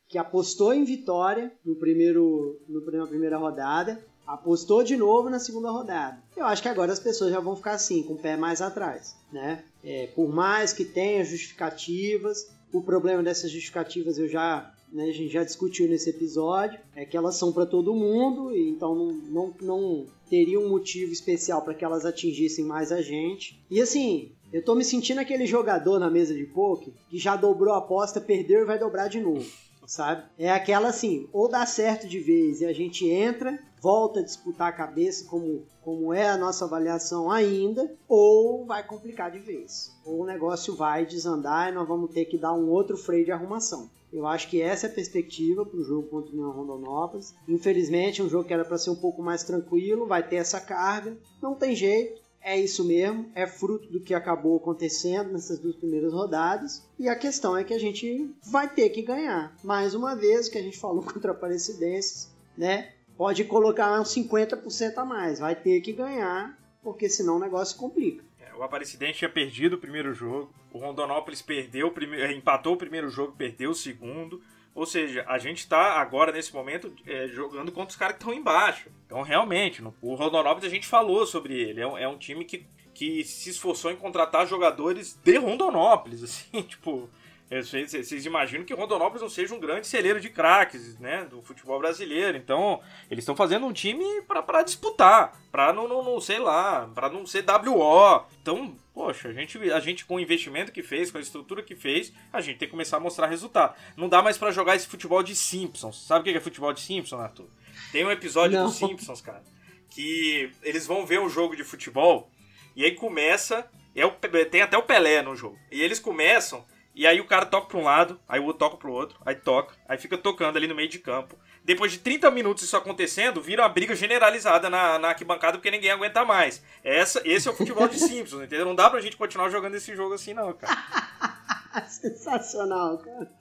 que 0.07 0.17
apostou 0.17 0.73
em 0.73 0.85
vitória 0.85 1.51
no 1.65 1.75
primeiro, 1.75 2.61
no, 2.67 2.89
na 2.91 3.07
primeira 3.07 3.37
rodada 3.37 4.01
apostou 4.25 4.83
de 4.83 4.95
novo 4.95 5.29
na 5.29 5.39
segunda 5.39 5.69
rodada. 5.69 6.21
Eu 6.35 6.45
acho 6.45 6.61
que 6.61 6.69
agora 6.69 6.91
as 6.91 6.99
pessoas 6.99 7.31
já 7.31 7.39
vão 7.39 7.55
ficar 7.55 7.73
assim, 7.73 8.03
com 8.03 8.13
o 8.13 8.17
pé 8.17 8.37
mais 8.37 8.61
atrás, 8.61 9.15
né? 9.31 9.63
É, 9.83 10.07
por 10.15 10.29
mais 10.33 10.73
que 10.73 10.85
tenha 10.85 11.23
justificativas, 11.23 12.49
o 12.71 12.81
problema 12.81 13.21
dessas 13.21 13.51
justificativas 13.51 14.17
eu 14.17 14.27
já, 14.27 14.73
né, 14.91 15.05
a 15.05 15.13
gente 15.13 15.31
já 15.31 15.43
discutiu 15.43 15.87
nesse 15.87 16.09
episódio, 16.09 16.79
é 16.95 17.05
que 17.05 17.17
elas 17.17 17.35
são 17.35 17.51
para 17.51 17.65
todo 17.65 17.95
mundo, 17.95 18.55
então 18.55 18.95
não, 18.95 19.13
não, 19.13 19.53
não 19.61 20.05
teria 20.29 20.59
um 20.59 20.69
motivo 20.69 21.11
especial 21.11 21.61
para 21.61 21.73
que 21.73 21.83
elas 21.83 22.05
atingissem 22.05 22.63
mais 22.63 22.91
a 22.91 23.01
gente. 23.01 23.61
E 23.69 23.81
assim, 23.81 24.31
eu 24.53 24.63
tô 24.63 24.75
me 24.75 24.83
sentindo 24.83 25.19
aquele 25.19 25.45
jogador 25.45 25.99
na 25.99 26.09
mesa 26.09 26.33
de 26.33 26.45
poker 26.45 26.93
que 27.09 27.17
já 27.17 27.35
dobrou 27.35 27.73
a 27.73 27.79
aposta, 27.79 28.21
perdeu 28.21 28.61
e 28.61 28.65
vai 28.65 28.79
dobrar 28.79 29.07
de 29.07 29.19
novo 29.19 29.49
sabe? 29.85 30.23
É 30.37 30.51
aquela 30.51 30.89
assim, 30.89 31.27
ou 31.31 31.49
dá 31.49 31.65
certo 31.65 32.07
de 32.07 32.19
vez 32.19 32.61
e 32.61 32.65
a 32.65 32.73
gente 32.73 33.07
entra, 33.09 33.59
volta 33.81 34.19
a 34.19 34.23
disputar 34.23 34.69
a 34.69 34.73
cabeça 34.73 35.25
como, 35.25 35.65
como 35.81 36.13
é 36.13 36.29
a 36.29 36.37
nossa 36.37 36.65
avaliação 36.65 37.31
ainda, 37.31 37.93
ou 38.07 38.65
vai 38.65 38.85
complicar 38.85 39.31
de 39.31 39.39
vez. 39.39 39.91
Ou 40.05 40.21
o 40.21 40.25
negócio 40.25 40.75
vai 40.75 41.05
desandar 41.05 41.69
e 41.69 41.75
nós 41.75 41.87
vamos 41.87 42.11
ter 42.11 42.25
que 42.25 42.37
dar 42.37 42.53
um 42.53 42.69
outro 42.69 42.97
freio 42.97 43.25
de 43.25 43.31
arrumação. 43.31 43.89
Eu 44.13 44.27
acho 44.27 44.49
que 44.49 44.61
essa 44.61 44.87
é 44.87 44.89
a 44.89 44.93
perspectiva 44.93 45.65
para 45.65 45.79
o 45.79 45.83
jogo 45.83 46.09
contra 46.09 46.31
o 46.31 46.33
União 46.33 46.51
Rondonópolis. 46.51 47.33
Infelizmente, 47.47 48.21
um 48.21 48.27
jogo 48.27 48.43
que 48.43 48.53
era 48.53 48.65
para 48.65 48.77
ser 48.77 48.89
um 48.89 48.95
pouco 48.95 49.23
mais 49.23 49.43
tranquilo, 49.43 50.05
vai 50.05 50.21
ter 50.21 50.35
essa 50.35 50.59
carga. 50.59 51.17
Não 51.41 51.55
tem 51.55 51.73
jeito 51.73 52.20
é 52.41 52.59
isso 52.59 52.83
mesmo, 52.83 53.31
é 53.35 53.45
fruto 53.45 53.87
do 53.91 53.99
que 53.99 54.13
acabou 54.13 54.57
acontecendo 54.57 55.31
nessas 55.31 55.59
duas 55.59 55.75
primeiras 55.75 56.13
rodadas. 56.13 56.87
E 56.97 57.07
a 57.07 57.15
questão 57.15 57.55
é 57.55 57.63
que 57.63 57.73
a 57.73 57.79
gente 57.79 58.33
vai 58.43 58.67
ter 58.67 58.89
que 58.89 59.01
ganhar. 59.01 59.55
Mais 59.63 59.93
uma 59.93 60.15
vez, 60.15 60.47
o 60.47 60.51
que 60.51 60.57
a 60.57 60.63
gente 60.63 60.79
falou 60.79 61.03
contra 61.05 61.31
a 61.31 61.35
Aparecidenses, 61.35 62.29
né? 62.57 62.91
pode 63.21 63.43
colocar 63.43 64.01
uns 64.01 64.15
50% 64.15 64.97
a 64.97 65.05
mais. 65.05 65.37
Vai 65.37 65.53
ter 65.53 65.79
que 65.81 65.93
ganhar, 65.93 66.57
porque 66.81 67.07
senão 67.07 67.37
o 67.37 67.39
negócio 67.39 67.77
complica. 67.77 68.23
É, 68.39 68.51
o 68.55 68.63
Aparecidense 68.63 69.19
tinha 69.19 69.29
perdido 69.29 69.75
o 69.75 69.79
primeiro 69.79 70.11
jogo, 70.11 70.51
o 70.73 70.79
Rondonópolis 70.79 71.39
perdeu 71.39 71.91
primeiro, 71.91 72.33
empatou 72.33 72.73
o 72.73 72.77
primeiro 72.77 73.09
jogo, 73.11 73.35
perdeu 73.37 73.69
o 73.69 73.75
segundo. 73.75 74.41
Ou 74.73 74.85
seja, 74.85 75.25
a 75.27 75.37
gente 75.37 75.59
está 75.59 75.99
agora, 75.99 76.31
nesse 76.31 76.53
momento, 76.53 76.93
é, 77.05 77.27
jogando 77.27 77.71
contra 77.71 77.89
os 77.89 77.95
caras 77.95 78.15
que 78.15 78.23
estão 78.23 78.33
embaixo. 78.33 78.89
Então, 79.05 79.21
realmente, 79.21 79.81
no, 79.81 79.93
o 80.01 80.15
Rondonópolis 80.15 80.65
a 80.65 80.73
gente 80.73 80.87
falou 80.87 81.25
sobre 81.25 81.53
ele. 81.53 81.81
É 81.81 81.87
um, 81.87 81.97
é 81.97 82.07
um 82.07 82.17
time 82.17 82.45
que, 82.45 82.65
que 82.93 83.23
se 83.23 83.49
esforçou 83.49 83.91
em 83.91 83.97
contratar 83.97 84.47
jogadores 84.47 85.19
de 85.23 85.37
Rondonópolis, 85.37 86.23
assim, 86.23 86.61
tipo... 86.61 87.09
Vocês 87.51 88.25
imaginam 88.25 88.63
que 88.63 88.73
Rondonópolis 88.73 89.21
não 89.21 89.29
seja 89.29 89.53
um 89.53 89.59
grande 89.59 89.85
celeiro 89.85 90.21
de 90.21 90.29
craques 90.29 90.97
né, 90.99 91.25
do 91.25 91.41
futebol 91.41 91.77
brasileiro. 91.79 92.37
Então, 92.37 92.79
eles 93.09 93.23
estão 93.23 93.35
fazendo 93.35 93.65
um 93.65 93.73
time 93.73 94.05
para 94.21 94.63
disputar, 94.63 95.37
para 95.51 95.73
não, 95.73 95.85
não, 95.85 96.01
não, 96.01 96.21
sei 96.21 96.39
lá, 96.39 96.89
para 96.95 97.09
não 97.09 97.25
ser 97.25 97.43
WO. 97.43 98.25
Então, 98.41 98.73
poxa, 98.93 99.27
a 99.27 99.33
gente, 99.33 99.57
a 99.69 99.81
gente 99.81 100.05
com 100.05 100.15
o 100.15 100.19
investimento 100.19 100.71
que 100.71 100.81
fez, 100.81 101.11
com 101.11 101.17
a 101.17 101.21
estrutura 101.21 101.61
que 101.61 101.75
fez, 101.75 102.13
a 102.31 102.39
gente 102.39 102.57
tem 102.57 102.69
que 102.69 102.71
começar 102.71 102.95
a 102.95 103.01
mostrar 103.01 103.27
resultado. 103.27 103.75
Não 103.97 104.07
dá 104.07 104.21
mais 104.21 104.37
para 104.37 104.51
jogar 104.51 104.77
esse 104.77 104.87
futebol 104.87 105.21
de 105.21 105.35
Simpsons. 105.35 106.07
Sabe 106.07 106.21
o 106.21 106.31
que 106.31 106.37
é 106.37 106.41
futebol 106.41 106.71
de 106.71 106.79
Simpsons, 106.79 107.19
Arthur? 107.19 107.49
Tem 107.91 108.05
um 108.05 108.11
episódio 108.11 108.57
não. 108.57 108.67
dos 108.67 108.77
Simpsons, 108.77 109.19
cara, 109.19 109.43
que 109.89 110.49
eles 110.63 110.87
vão 110.87 111.05
ver 111.05 111.19
um 111.19 111.27
jogo 111.27 111.57
de 111.57 111.65
futebol 111.65 112.31
e 112.77 112.85
aí 112.85 112.91
começa. 112.91 113.69
É 113.93 114.05
o, 114.05 114.11
tem 114.49 114.61
até 114.61 114.77
o 114.77 114.83
Pelé 114.83 115.21
no 115.21 115.35
jogo. 115.35 115.59
E 115.69 115.81
eles 115.81 115.99
começam 115.99 116.65
e 117.01 117.07
aí 117.07 117.19
o 117.19 117.25
cara 117.25 117.47
toca 117.47 117.65
pra 117.65 117.79
um 117.79 117.83
lado, 117.83 118.19
aí 118.29 118.39
o 118.39 118.43
outro 118.43 118.59
toca 118.59 118.77
pro 118.77 118.93
outro, 118.93 119.17
aí 119.25 119.33
toca, 119.33 119.73
aí 119.89 119.97
fica 119.97 120.15
tocando 120.19 120.57
ali 120.57 120.67
no 120.67 120.75
meio 120.75 120.87
de 120.87 120.99
campo. 120.99 121.35
Depois 121.65 121.91
de 121.91 121.97
30 121.97 122.29
minutos 122.29 122.63
isso 122.63 122.77
acontecendo, 122.77 123.41
vira 123.41 123.63
uma 123.63 123.69
briga 123.69 123.95
generalizada 123.95 124.69
na, 124.69 124.99
na 124.99 125.07
arquibancada 125.07 125.57
porque 125.57 125.71
ninguém 125.71 125.89
aguenta 125.89 126.23
mais. 126.23 126.61
Essa, 126.83 127.19
esse 127.25 127.47
é 127.47 127.51
o 127.51 127.55
futebol 127.55 127.87
de 127.87 127.97
Simpsons, 127.97 128.43
entendeu? 128.43 128.67
Não 128.67 128.75
dá 128.75 128.87
pra 128.87 129.01
gente 129.01 129.17
continuar 129.17 129.49
jogando 129.49 129.73
esse 129.73 129.95
jogo 129.95 130.13
assim, 130.13 130.35
não, 130.35 130.53
cara. 130.53 130.77
Sensacional, 131.89 132.99
cara. 132.99 133.31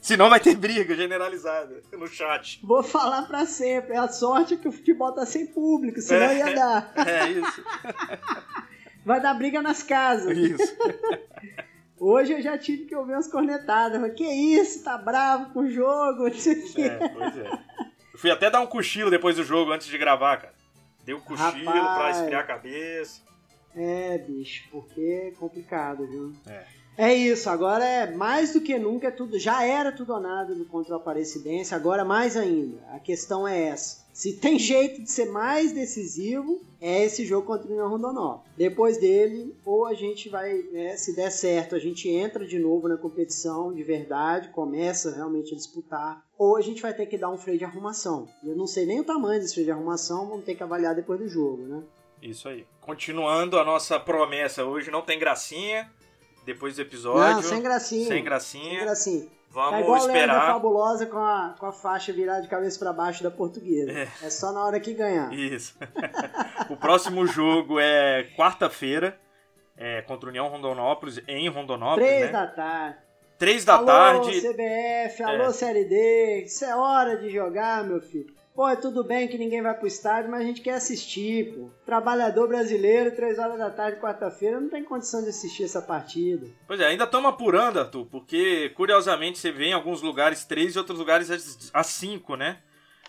Senão 0.00 0.30
vai 0.30 0.40
ter 0.40 0.56
briga 0.56 0.96
generalizada 0.96 1.82
no 1.92 2.06
chat. 2.06 2.58
Vou 2.64 2.82
falar 2.82 3.24
pra 3.24 3.44
sempre. 3.44 3.96
É 3.96 3.98
a 3.98 4.08
sorte 4.08 4.56
que 4.56 4.66
o 4.66 4.72
futebol 4.72 5.12
tá 5.12 5.26
sem 5.26 5.46
público, 5.46 6.00
senão 6.00 6.24
é, 6.24 6.38
ia 6.38 6.54
dar. 6.54 6.90
É 7.06 7.28
isso. 7.28 7.64
Vai 9.04 9.20
dar 9.20 9.34
briga 9.34 9.60
nas 9.60 9.82
casas. 9.82 10.34
Isso. 10.34 10.76
Hoje 12.00 12.32
eu 12.32 12.42
já 12.42 12.56
tive 12.56 12.84
que 12.84 12.94
ouvir 12.94 13.12
umas 13.12 13.30
cornetadas. 13.30 14.00
Falei, 14.00 14.14
que 14.14 14.24
isso, 14.24 14.84
tá 14.84 14.96
bravo 14.96 15.52
com 15.52 15.60
o 15.60 15.70
jogo, 15.70 16.24
não 16.28 16.34
sei 16.34 16.54
o 16.54 16.72
quê. 16.72 16.82
É, 16.82 17.08
pois 17.08 17.36
é. 17.38 17.50
Eu 18.12 18.18
fui 18.18 18.30
até 18.30 18.50
dar 18.50 18.60
um 18.60 18.66
cochilo 18.66 19.10
depois 19.10 19.36
do 19.36 19.44
jogo, 19.44 19.72
antes 19.72 19.86
de 19.86 19.98
gravar, 19.98 20.36
cara. 20.38 20.54
Dei 21.04 21.14
um 21.14 21.20
cochilo 21.20 21.64
Rapaz, 21.70 21.96
pra 21.96 22.10
esfriar 22.10 22.40
a 22.42 22.46
cabeça. 22.46 23.22
É, 23.74 24.18
bicho, 24.18 24.68
porque 24.70 25.00
é 25.00 25.30
complicado, 25.38 26.06
viu? 26.06 26.32
É. 26.46 26.77
É 27.00 27.14
isso, 27.14 27.48
agora 27.48 27.84
é 27.84 28.10
mais 28.10 28.52
do 28.52 28.60
que 28.60 28.76
nunca, 28.76 29.06
é 29.06 29.10
tudo, 29.12 29.38
já 29.38 29.64
era 29.64 29.92
tudo 29.92 30.14
ou 30.14 30.18
nada 30.18 30.52
no 30.52 30.64
contra 30.64 30.94
o 30.94 30.96
Aparecidense, 30.96 31.72
agora 31.72 32.04
mais 32.04 32.36
ainda. 32.36 32.76
A 32.92 32.98
questão 32.98 33.46
é 33.46 33.66
essa. 33.68 34.04
Se 34.12 34.32
tem 34.32 34.58
jeito 34.58 35.00
de 35.00 35.08
ser 35.08 35.26
mais 35.26 35.70
decisivo, 35.70 36.60
é 36.80 37.04
esse 37.04 37.24
jogo 37.24 37.46
contra 37.46 37.68
o 37.68 37.70
União 37.70 37.88
Rondonópolis. 37.88 38.50
Depois 38.56 38.98
dele, 38.98 39.54
ou 39.64 39.86
a 39.86 39.94
gente 39.94 40.28
vai, 40.28 40.54
né, 40.72 40.96
se 40.96 41.14
der 41.14 41.30
certo, 41.30 41.76
a 41.76 41.78
gente 41.78 42.08
entra 42.08 42.44
de 42.44 42.58
novo 42.58 42.88
na 42.88 42.96
competição 42.96 43.72
de 43.72 43.84
verdade, 43.84 44.48
começa 44.48 45.14
realmente 45.14 45.54
a 45.54 45.56
disputar, 45.56 46.24
ou 46.36 46.56
a 46.56 46.60
gente 46.60 46.82
vai 46.82 46.92
ter 46.92 47.06
que 47.06 47.16
dar 47.16 47.30
um 47.30 47.38
freio 47.38 47.58
de 47.58 47.64
arrumação. 47.64 48.26
Eu 48.42 48.56
não 48.56 48.66
sei 48.66 48.84
nem 48.84 48.98
o 48.98 49.04
tamanho 49.04 49.40
desse 49.40 49.54
freio 49.54 49.66
de 49.66 49.72
arrumação, 49.72 50.26
vamos 50.28 50.44
ter 50.44 50.56
que 50.56 50.64
avaliar 50.64 50.96
depois 50.96 51.20
do 51.20 51.28
jogo, 51.28 51.62
né? 51.62 51.80
Isso 52.20 52.48
aí. 52.48 52.66
Continuando 52.80 53.56
a 53.56 53.64
nossa 53.64 54.00
promessa, 54.00 54.64
hoje 54.64 54.90
não 54.90 55.02
tem 55.02 55.16
gracinha, 55.16 55.88
depois 56.48 56.76
do 56.76 56.82
episódio. 56.82 57.34
Não, 57.34 57.42
sem 57.42 57.62
gracinha. 57.62 58.08
Sem 58.08 58.24
gracinha. 58.24 58.78
Sem 58.78 58.80
gracinha. 58.80 59.26
Vamos 59.50 59.70
tá 59.70 59.80
igual 59.80 59.98
esperar. 59.98 60.36
a 60.36 60.52
fabulosa 60.52 61.06
com 61.06 61.18
a, 61.18 61.54
com 61.58 61.66
a 61.66 61.72
faixa 61.72 62.12
virada 62.12 62.42
de 62.42 62.48
cabeça 62.48 62.78
para 62.78 62.92
baixo 62.92 63.22
da 63.22 63.30
portuguesa. 63.30 63.92
É. 63.92 64.08
é. 64.22 64.30
só 64.30 64.52
na 64.52 64.64
hora 64.64 64.80
que 64.80 64.94
ganhar. 64.94 65.32
Isso. 65.32 65.76
o 66.70 66.76
próximo 66.76 67.26
jogo 67.26 67.78
é 67.78 68.24
quarta-feira, 68.36 69.18
é, 69.76 70.02
contra 70.02 70.26
o 70.26 70.30
União 70.30 70.48
Rondonópolis, 70.48 71.20
em 71.28 71.48
Rondonópolis. 71.48 72.08
Três 72.08 72.26
né? 72.26 72.32
da 72.32 72.46
tarde. 72.46 72.98
Três 73.38 73.64
da 73.64 73.74
alô, 73.74 73.86
tarde. 73.86 74.40
CBF, 74.40 75.22
alô, 75.22 75.44
é. 75.44 75.52
Série 75.52 75.84
D. 75.84 76.44
Isso 76.46 76.64
é 76.64 76.74
hora 76.74 77.16
de 77.16 77.30
jogar, 77.30 77.84
meu 77.84 78.00
filho. 78.00 78.34
Pô, 78.58 78.68
é 78.68 78.74
tudo 78.74 79.04
bem 79.04 79.28
que 79.28 79.38
ninguém 79.38 79.62
vai 79.62 79.72
pro 79.72 79.86
estádio, 79.86 80.32
mas 80.32 80.40
a 80.40 80.44
gente 80.44 80.60
quer 80.62 80.74
assistir, 80.74 81.54
pô. 81.54 81.70
Trabalhador 81.86 82.48
brasileiro, 82.48 83.14
3 83.14 83.38
horas 83.38 83.56
da 83.56 83.70
tarde, 83.70 84.00
quarta-feira, 84.00 84.58
não 84.58 84.68
tem 84.68 84.82
condição 84.82 85.22
de 85.22 85.28
assistir 85.28 85.62
essa 85.62 85.80
partida. 85.80 86.48
Pois 86.66 86.80
é, 86.80 86.86
ainda 86.86 87.04
estamos 87.04 87.30
apurando, 87.30 87.78
Arthur, 87.78 88.06
porque 88.06 88.70
curiosamente 88.70 89.38
você 89.38 89.52
vê 89.52 89.66
em 89.66 89.72
alguns 89.72 90.02
lugares 90.02 90.44
3 90.44 90.74
e 90.74 90.78
outros 90.78 90.98
lugares 90.98 91.70
às 91.72 91.86
5, 91.86 92.34
né? 92.34 92.58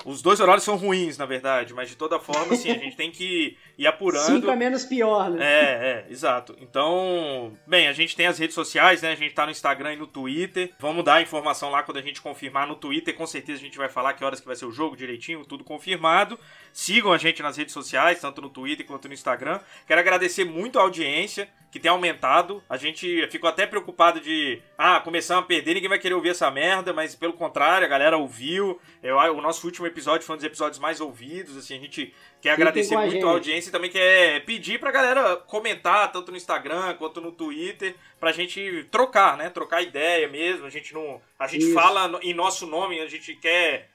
Os 0.06 0.22
dois 0.22 0.40
horários 0.40 0.64
são 0.64 0.78
ruins, 0.78 1.18
na 1.18 1.26
verdade, 1.26 1.74
mas 1.74 1.90
de 1.90 1.96
toda 1.96 2.20
forma, 2.20 2.54
assim, 2.54 2.72
a 2.72 2.76
gente 2.76 2.96
tem 2.96 3.12
que 3.12 3.58
ir 3.78 3.86
apurando. 3.86 4.26
Cinco 4.26 4.50
é 4.50 4.56
menos 4.56 4.86
pior, 4.86 5.30
né? 5.30 5.46
É, 5.46 5.64
é, 5.64 6.06
exato. 6.10 6.56
Então, 6.62 7.52
bem, 7.68 7.88
a 7.88 7.94
gente 7.94 8.16
tem 8.16 8.26
as 8.26 8.38
redes 8.38 8.56
sociais, 8.56 9.02
né? 9.02 9.12
A 9.12 9.16
gente 9.16 9.34
tá 9.34 9.46
no 9.46 9.52
Instagram 9.52 9.94
e 9.94 9.98
no 9.98 10.08
Twitter. 10.08 10.72
Vamos 10.80 11.04
dar 11.04 11.16
a 11.16 11.22
informação 11.22 11.70
lá 11.70 11.84
quando 11.84 11.98
a 11.98 12.02
gente 12.02 12.22
confirmar 12.22 12.66
no 12.66 12.76
Twitter. 12.76 13.14
Com 13.14 13.28
certeza 13.28 13.60
a 13.60 13.64
gente 13.64 13.78
vai 13.78 13.90
falar 13.90 14.14
que 14.14 14.24
horas 14.24 14.40
que 14.40 14.48
vai 14.48 14.56
ser 14.56 14.66
o 14.66 14.72
jogo 14.72 14.96
direitinho, 14.96 15.46
tudo 15.46 15.64
confirmado. 15.64 16.40
Sigam 16.72 17.12
a 17.12 17.18
gente 17.18 17.42
nas 17.42 17.58
redes 17.58 17.74
sociais, 17.74 18.22
tanto 18.22 18.42
no 18.42 18.50
Twitter 18.50 18.86
quanto 18.86 19.08
no 19.08 19.14
Instagram. 19.14 19.60
Quero 19.86 20.00
agradecer 20.00 20.46
muito 20.46 20.80
a 20.80 20.84
audiência 20.84 21.50
que 21.72 21.80
tem 21.80 21.90
aumentado. 21.92 22.64
A 22.70 22.78
gente 22.78 23.28
ficou 23.28 23.50
até 23.50 23.66
preocupado 23.66 24.20
de, 24.20 24.62
ah, 24.78 25.00
começamos 25.00 25.44
a 25.44 25.48
perder, 25.48 25.76
ninguém 25.76 25.90
vai 25.90 26.00
querer 26.00 26.16
ouvir 26.16 26.30
essa 26.30 26.50
merda, 26.50 26.94
mas 26.94 27.16
pelo 27.16 27.34
contrário, 27.34 27.86
a 27.86 27.90
galera 27.90 28.18
ouviu. 28.18 28.80
Eu, 29.04 29.18
o 29.18 29.42
nosso 29.42 29.66
último 29.66 29.88
episódio 29.89 30.25
foi 30.25 30.36
um 30.36 30.38
dos 30.38 30.45
episódios 30.45 30.80
mais 30.80 31.02
ouvidos, 31.02 31.58
assim, 31.58 31.75
a 31.75 31.80
gente 31.80 32.13
quer 32.41 32.52
agradecer 32.52 32.95
a 32.95 32.99
muito 32.99 33.13
gente. 33.13 33.25
a 33.25 33.30
audiência 33.30 33.69
e 33.69 33.71
também 33.71 33.89
quer 33.89 34.43
pedir 34.45 34.80
pra 34.80 34.91
galera 34.91 35.36
comentar, 35.36 36.12
tanto 36.12 36.32
no 36.32 36.38
Instagram 36.38 36.93
quanto 36.95 37.19
no 37.19 37.32
Twitter, 37.32 37.95
pra 38.19 38.32
gente 38.32 38.88
trocar, 38.91 39.38
né? 39.38 39.49
Trocar 39.49 39.82
ideia 39.82 40.28
mesmo. 40.28 40.65
A 40.65 40.69
gente 40.69 40.93
não. 40.93 41.21
A 41.38 41.47
gente 41.47 41.65
Isso. 41.65 41.73
fala 41.73 42.19
em 42.21 42.34
nosso 42.34 42.65
nome, 42.65 42.99
a 42.99 43.08
gente 43.08 43.36
quer. 43.36 43.89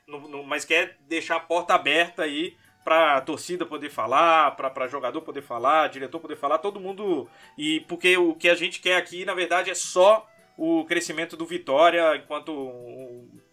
mas 0.46 0.64
quer 0.64 0.96
deixar 1.09 1.37
a 1.37 1.40
porta 1.40 1.74
aberta 1.74 2.22
aí 2.22 2.57
pra 2.85 3.20
torcida 3.22 3.64
poder 3.64 3.88
falar, 3.88 4.54
pra, 4.57 4.68
pra 4.68 4.87
jogador 4.87 5.22
poder 5.22 5.40
falar, 5.40 5.88
diretor 5.88 6.20
poder 6.20 6.37
falar, 6.37 6.59
todo 6.59 6.78
mundo. 6.78 7.28
E 7.57 7.80
porque 7.80 8.16
o 8.16 8.35
que 8.35 8.48
a 8.48 8.54
gente 8.54 8.80
quer 8.80 8.96
aqui, 8.96 9.24
na 9.24 9.35
verdade, 9.35 9.70
é 9.70 9.74
só 9.74 10.28
o 10.57 10.85
crescimento 10.85 11.37
do 11.37 11.46
Vitória 11.46 12.14
enquanto 12.16 12.52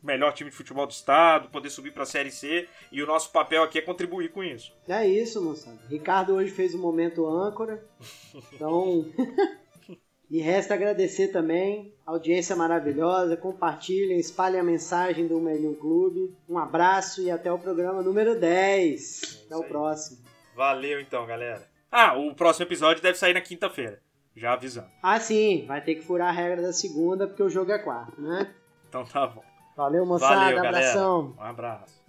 melhor 0.01 0.33
time 0.33 0.49
de 0.49 0.55
futebol 0.55 0.85
do 0.85 0.91
estado, 0.91 1.49
poder 1.49 1.69
subir 1.69 1.91
para 1.91 2.03
a 2.03 2.05
Série 2.05 2.31
C 2.31 2.67
e 2.91 3.01
o 3.01 3.07
nosso 3.07 3.31
papel 3.31 3.63
aqui 3.63 3.79
é 3.79 3.81
contribuir 3.81 4.31
com 4.31 4.43
isso. 4.43 4.73
É 4.87 5.07
isso, 5.07 5.43
moçada. 5.43 5.79
Ricardo 5.89 6.33
hoje 6.33 6.51
fez 6.51 6.73
o 6.73 6.77
um 6.77 6.81
momento 6.81 7.27
âncora. 7.27 7.83
Então, 8.53 9.05
e 10.29 10.39
resta 10.39 10.73
agradecer 10.73 11.27
também 11.29 11.93
audiência 12.05 12.55
maravilhosa. 12.55 13.37
Compartilhem, 13.37 14.17
espalhem 14.17 14.59
a 14.59 14.63
mensagem 14.63 15.27
do 15.27 15.39
Melhor 15.39 15.75
Clube. 15.75 16.35
Um 16.49 16.57
abraço 16.57 17.21
e 17.21 17.29
até 17.29 17.51
o 17.51 17.59
programa 17.59 18.01
número 18.01 18.39
10. 18.39 19.41
É 19.41 19.45
até 19.45 19.55
o 19.55 19.63
próximo. 19.67 20.19
Valeu 20.55 20.99
então, 20.99 21.25
galera. 21.25 21.69
Ah, 21.91 22.17
o 22.17 22.33
próximo 22.33 22.65
episódio 22.65 23.03
deve 23.03 23.17
sair 23.17 23.33
na 23.33 23.41
quinta-feira. 23.41 24.01
Já 24.35 24.53
avisando. 24.53 24.89
Ah, 25.03 25.19
sim. 25.19 25.65
Vai 25.67 25.83
ter 25.83 25.95
que 25.95 26.01
furar 26.01 26.29
a 26.29 26.31
regra 26.31 26.61
da 26.61 26.71
segunda 26.71 27.27
porque 27.27 27.43
o 27.43 27.49
jogo 27.49 27.71
é 27.71 27.79
quarto, 27.79 28.21
né? 28.21 28.53
Então 28.87 29.03
tá 29.03 29.27
bom. 29.27 29.50
Valeu, 29.81 30.05
moçada. 30.05 30.35
Valeu, 30.35 30.59
abração. 30.59 31.31
Galera. 31.31 31.43
Um 31.43 31.49
abraço. 31.49 32.00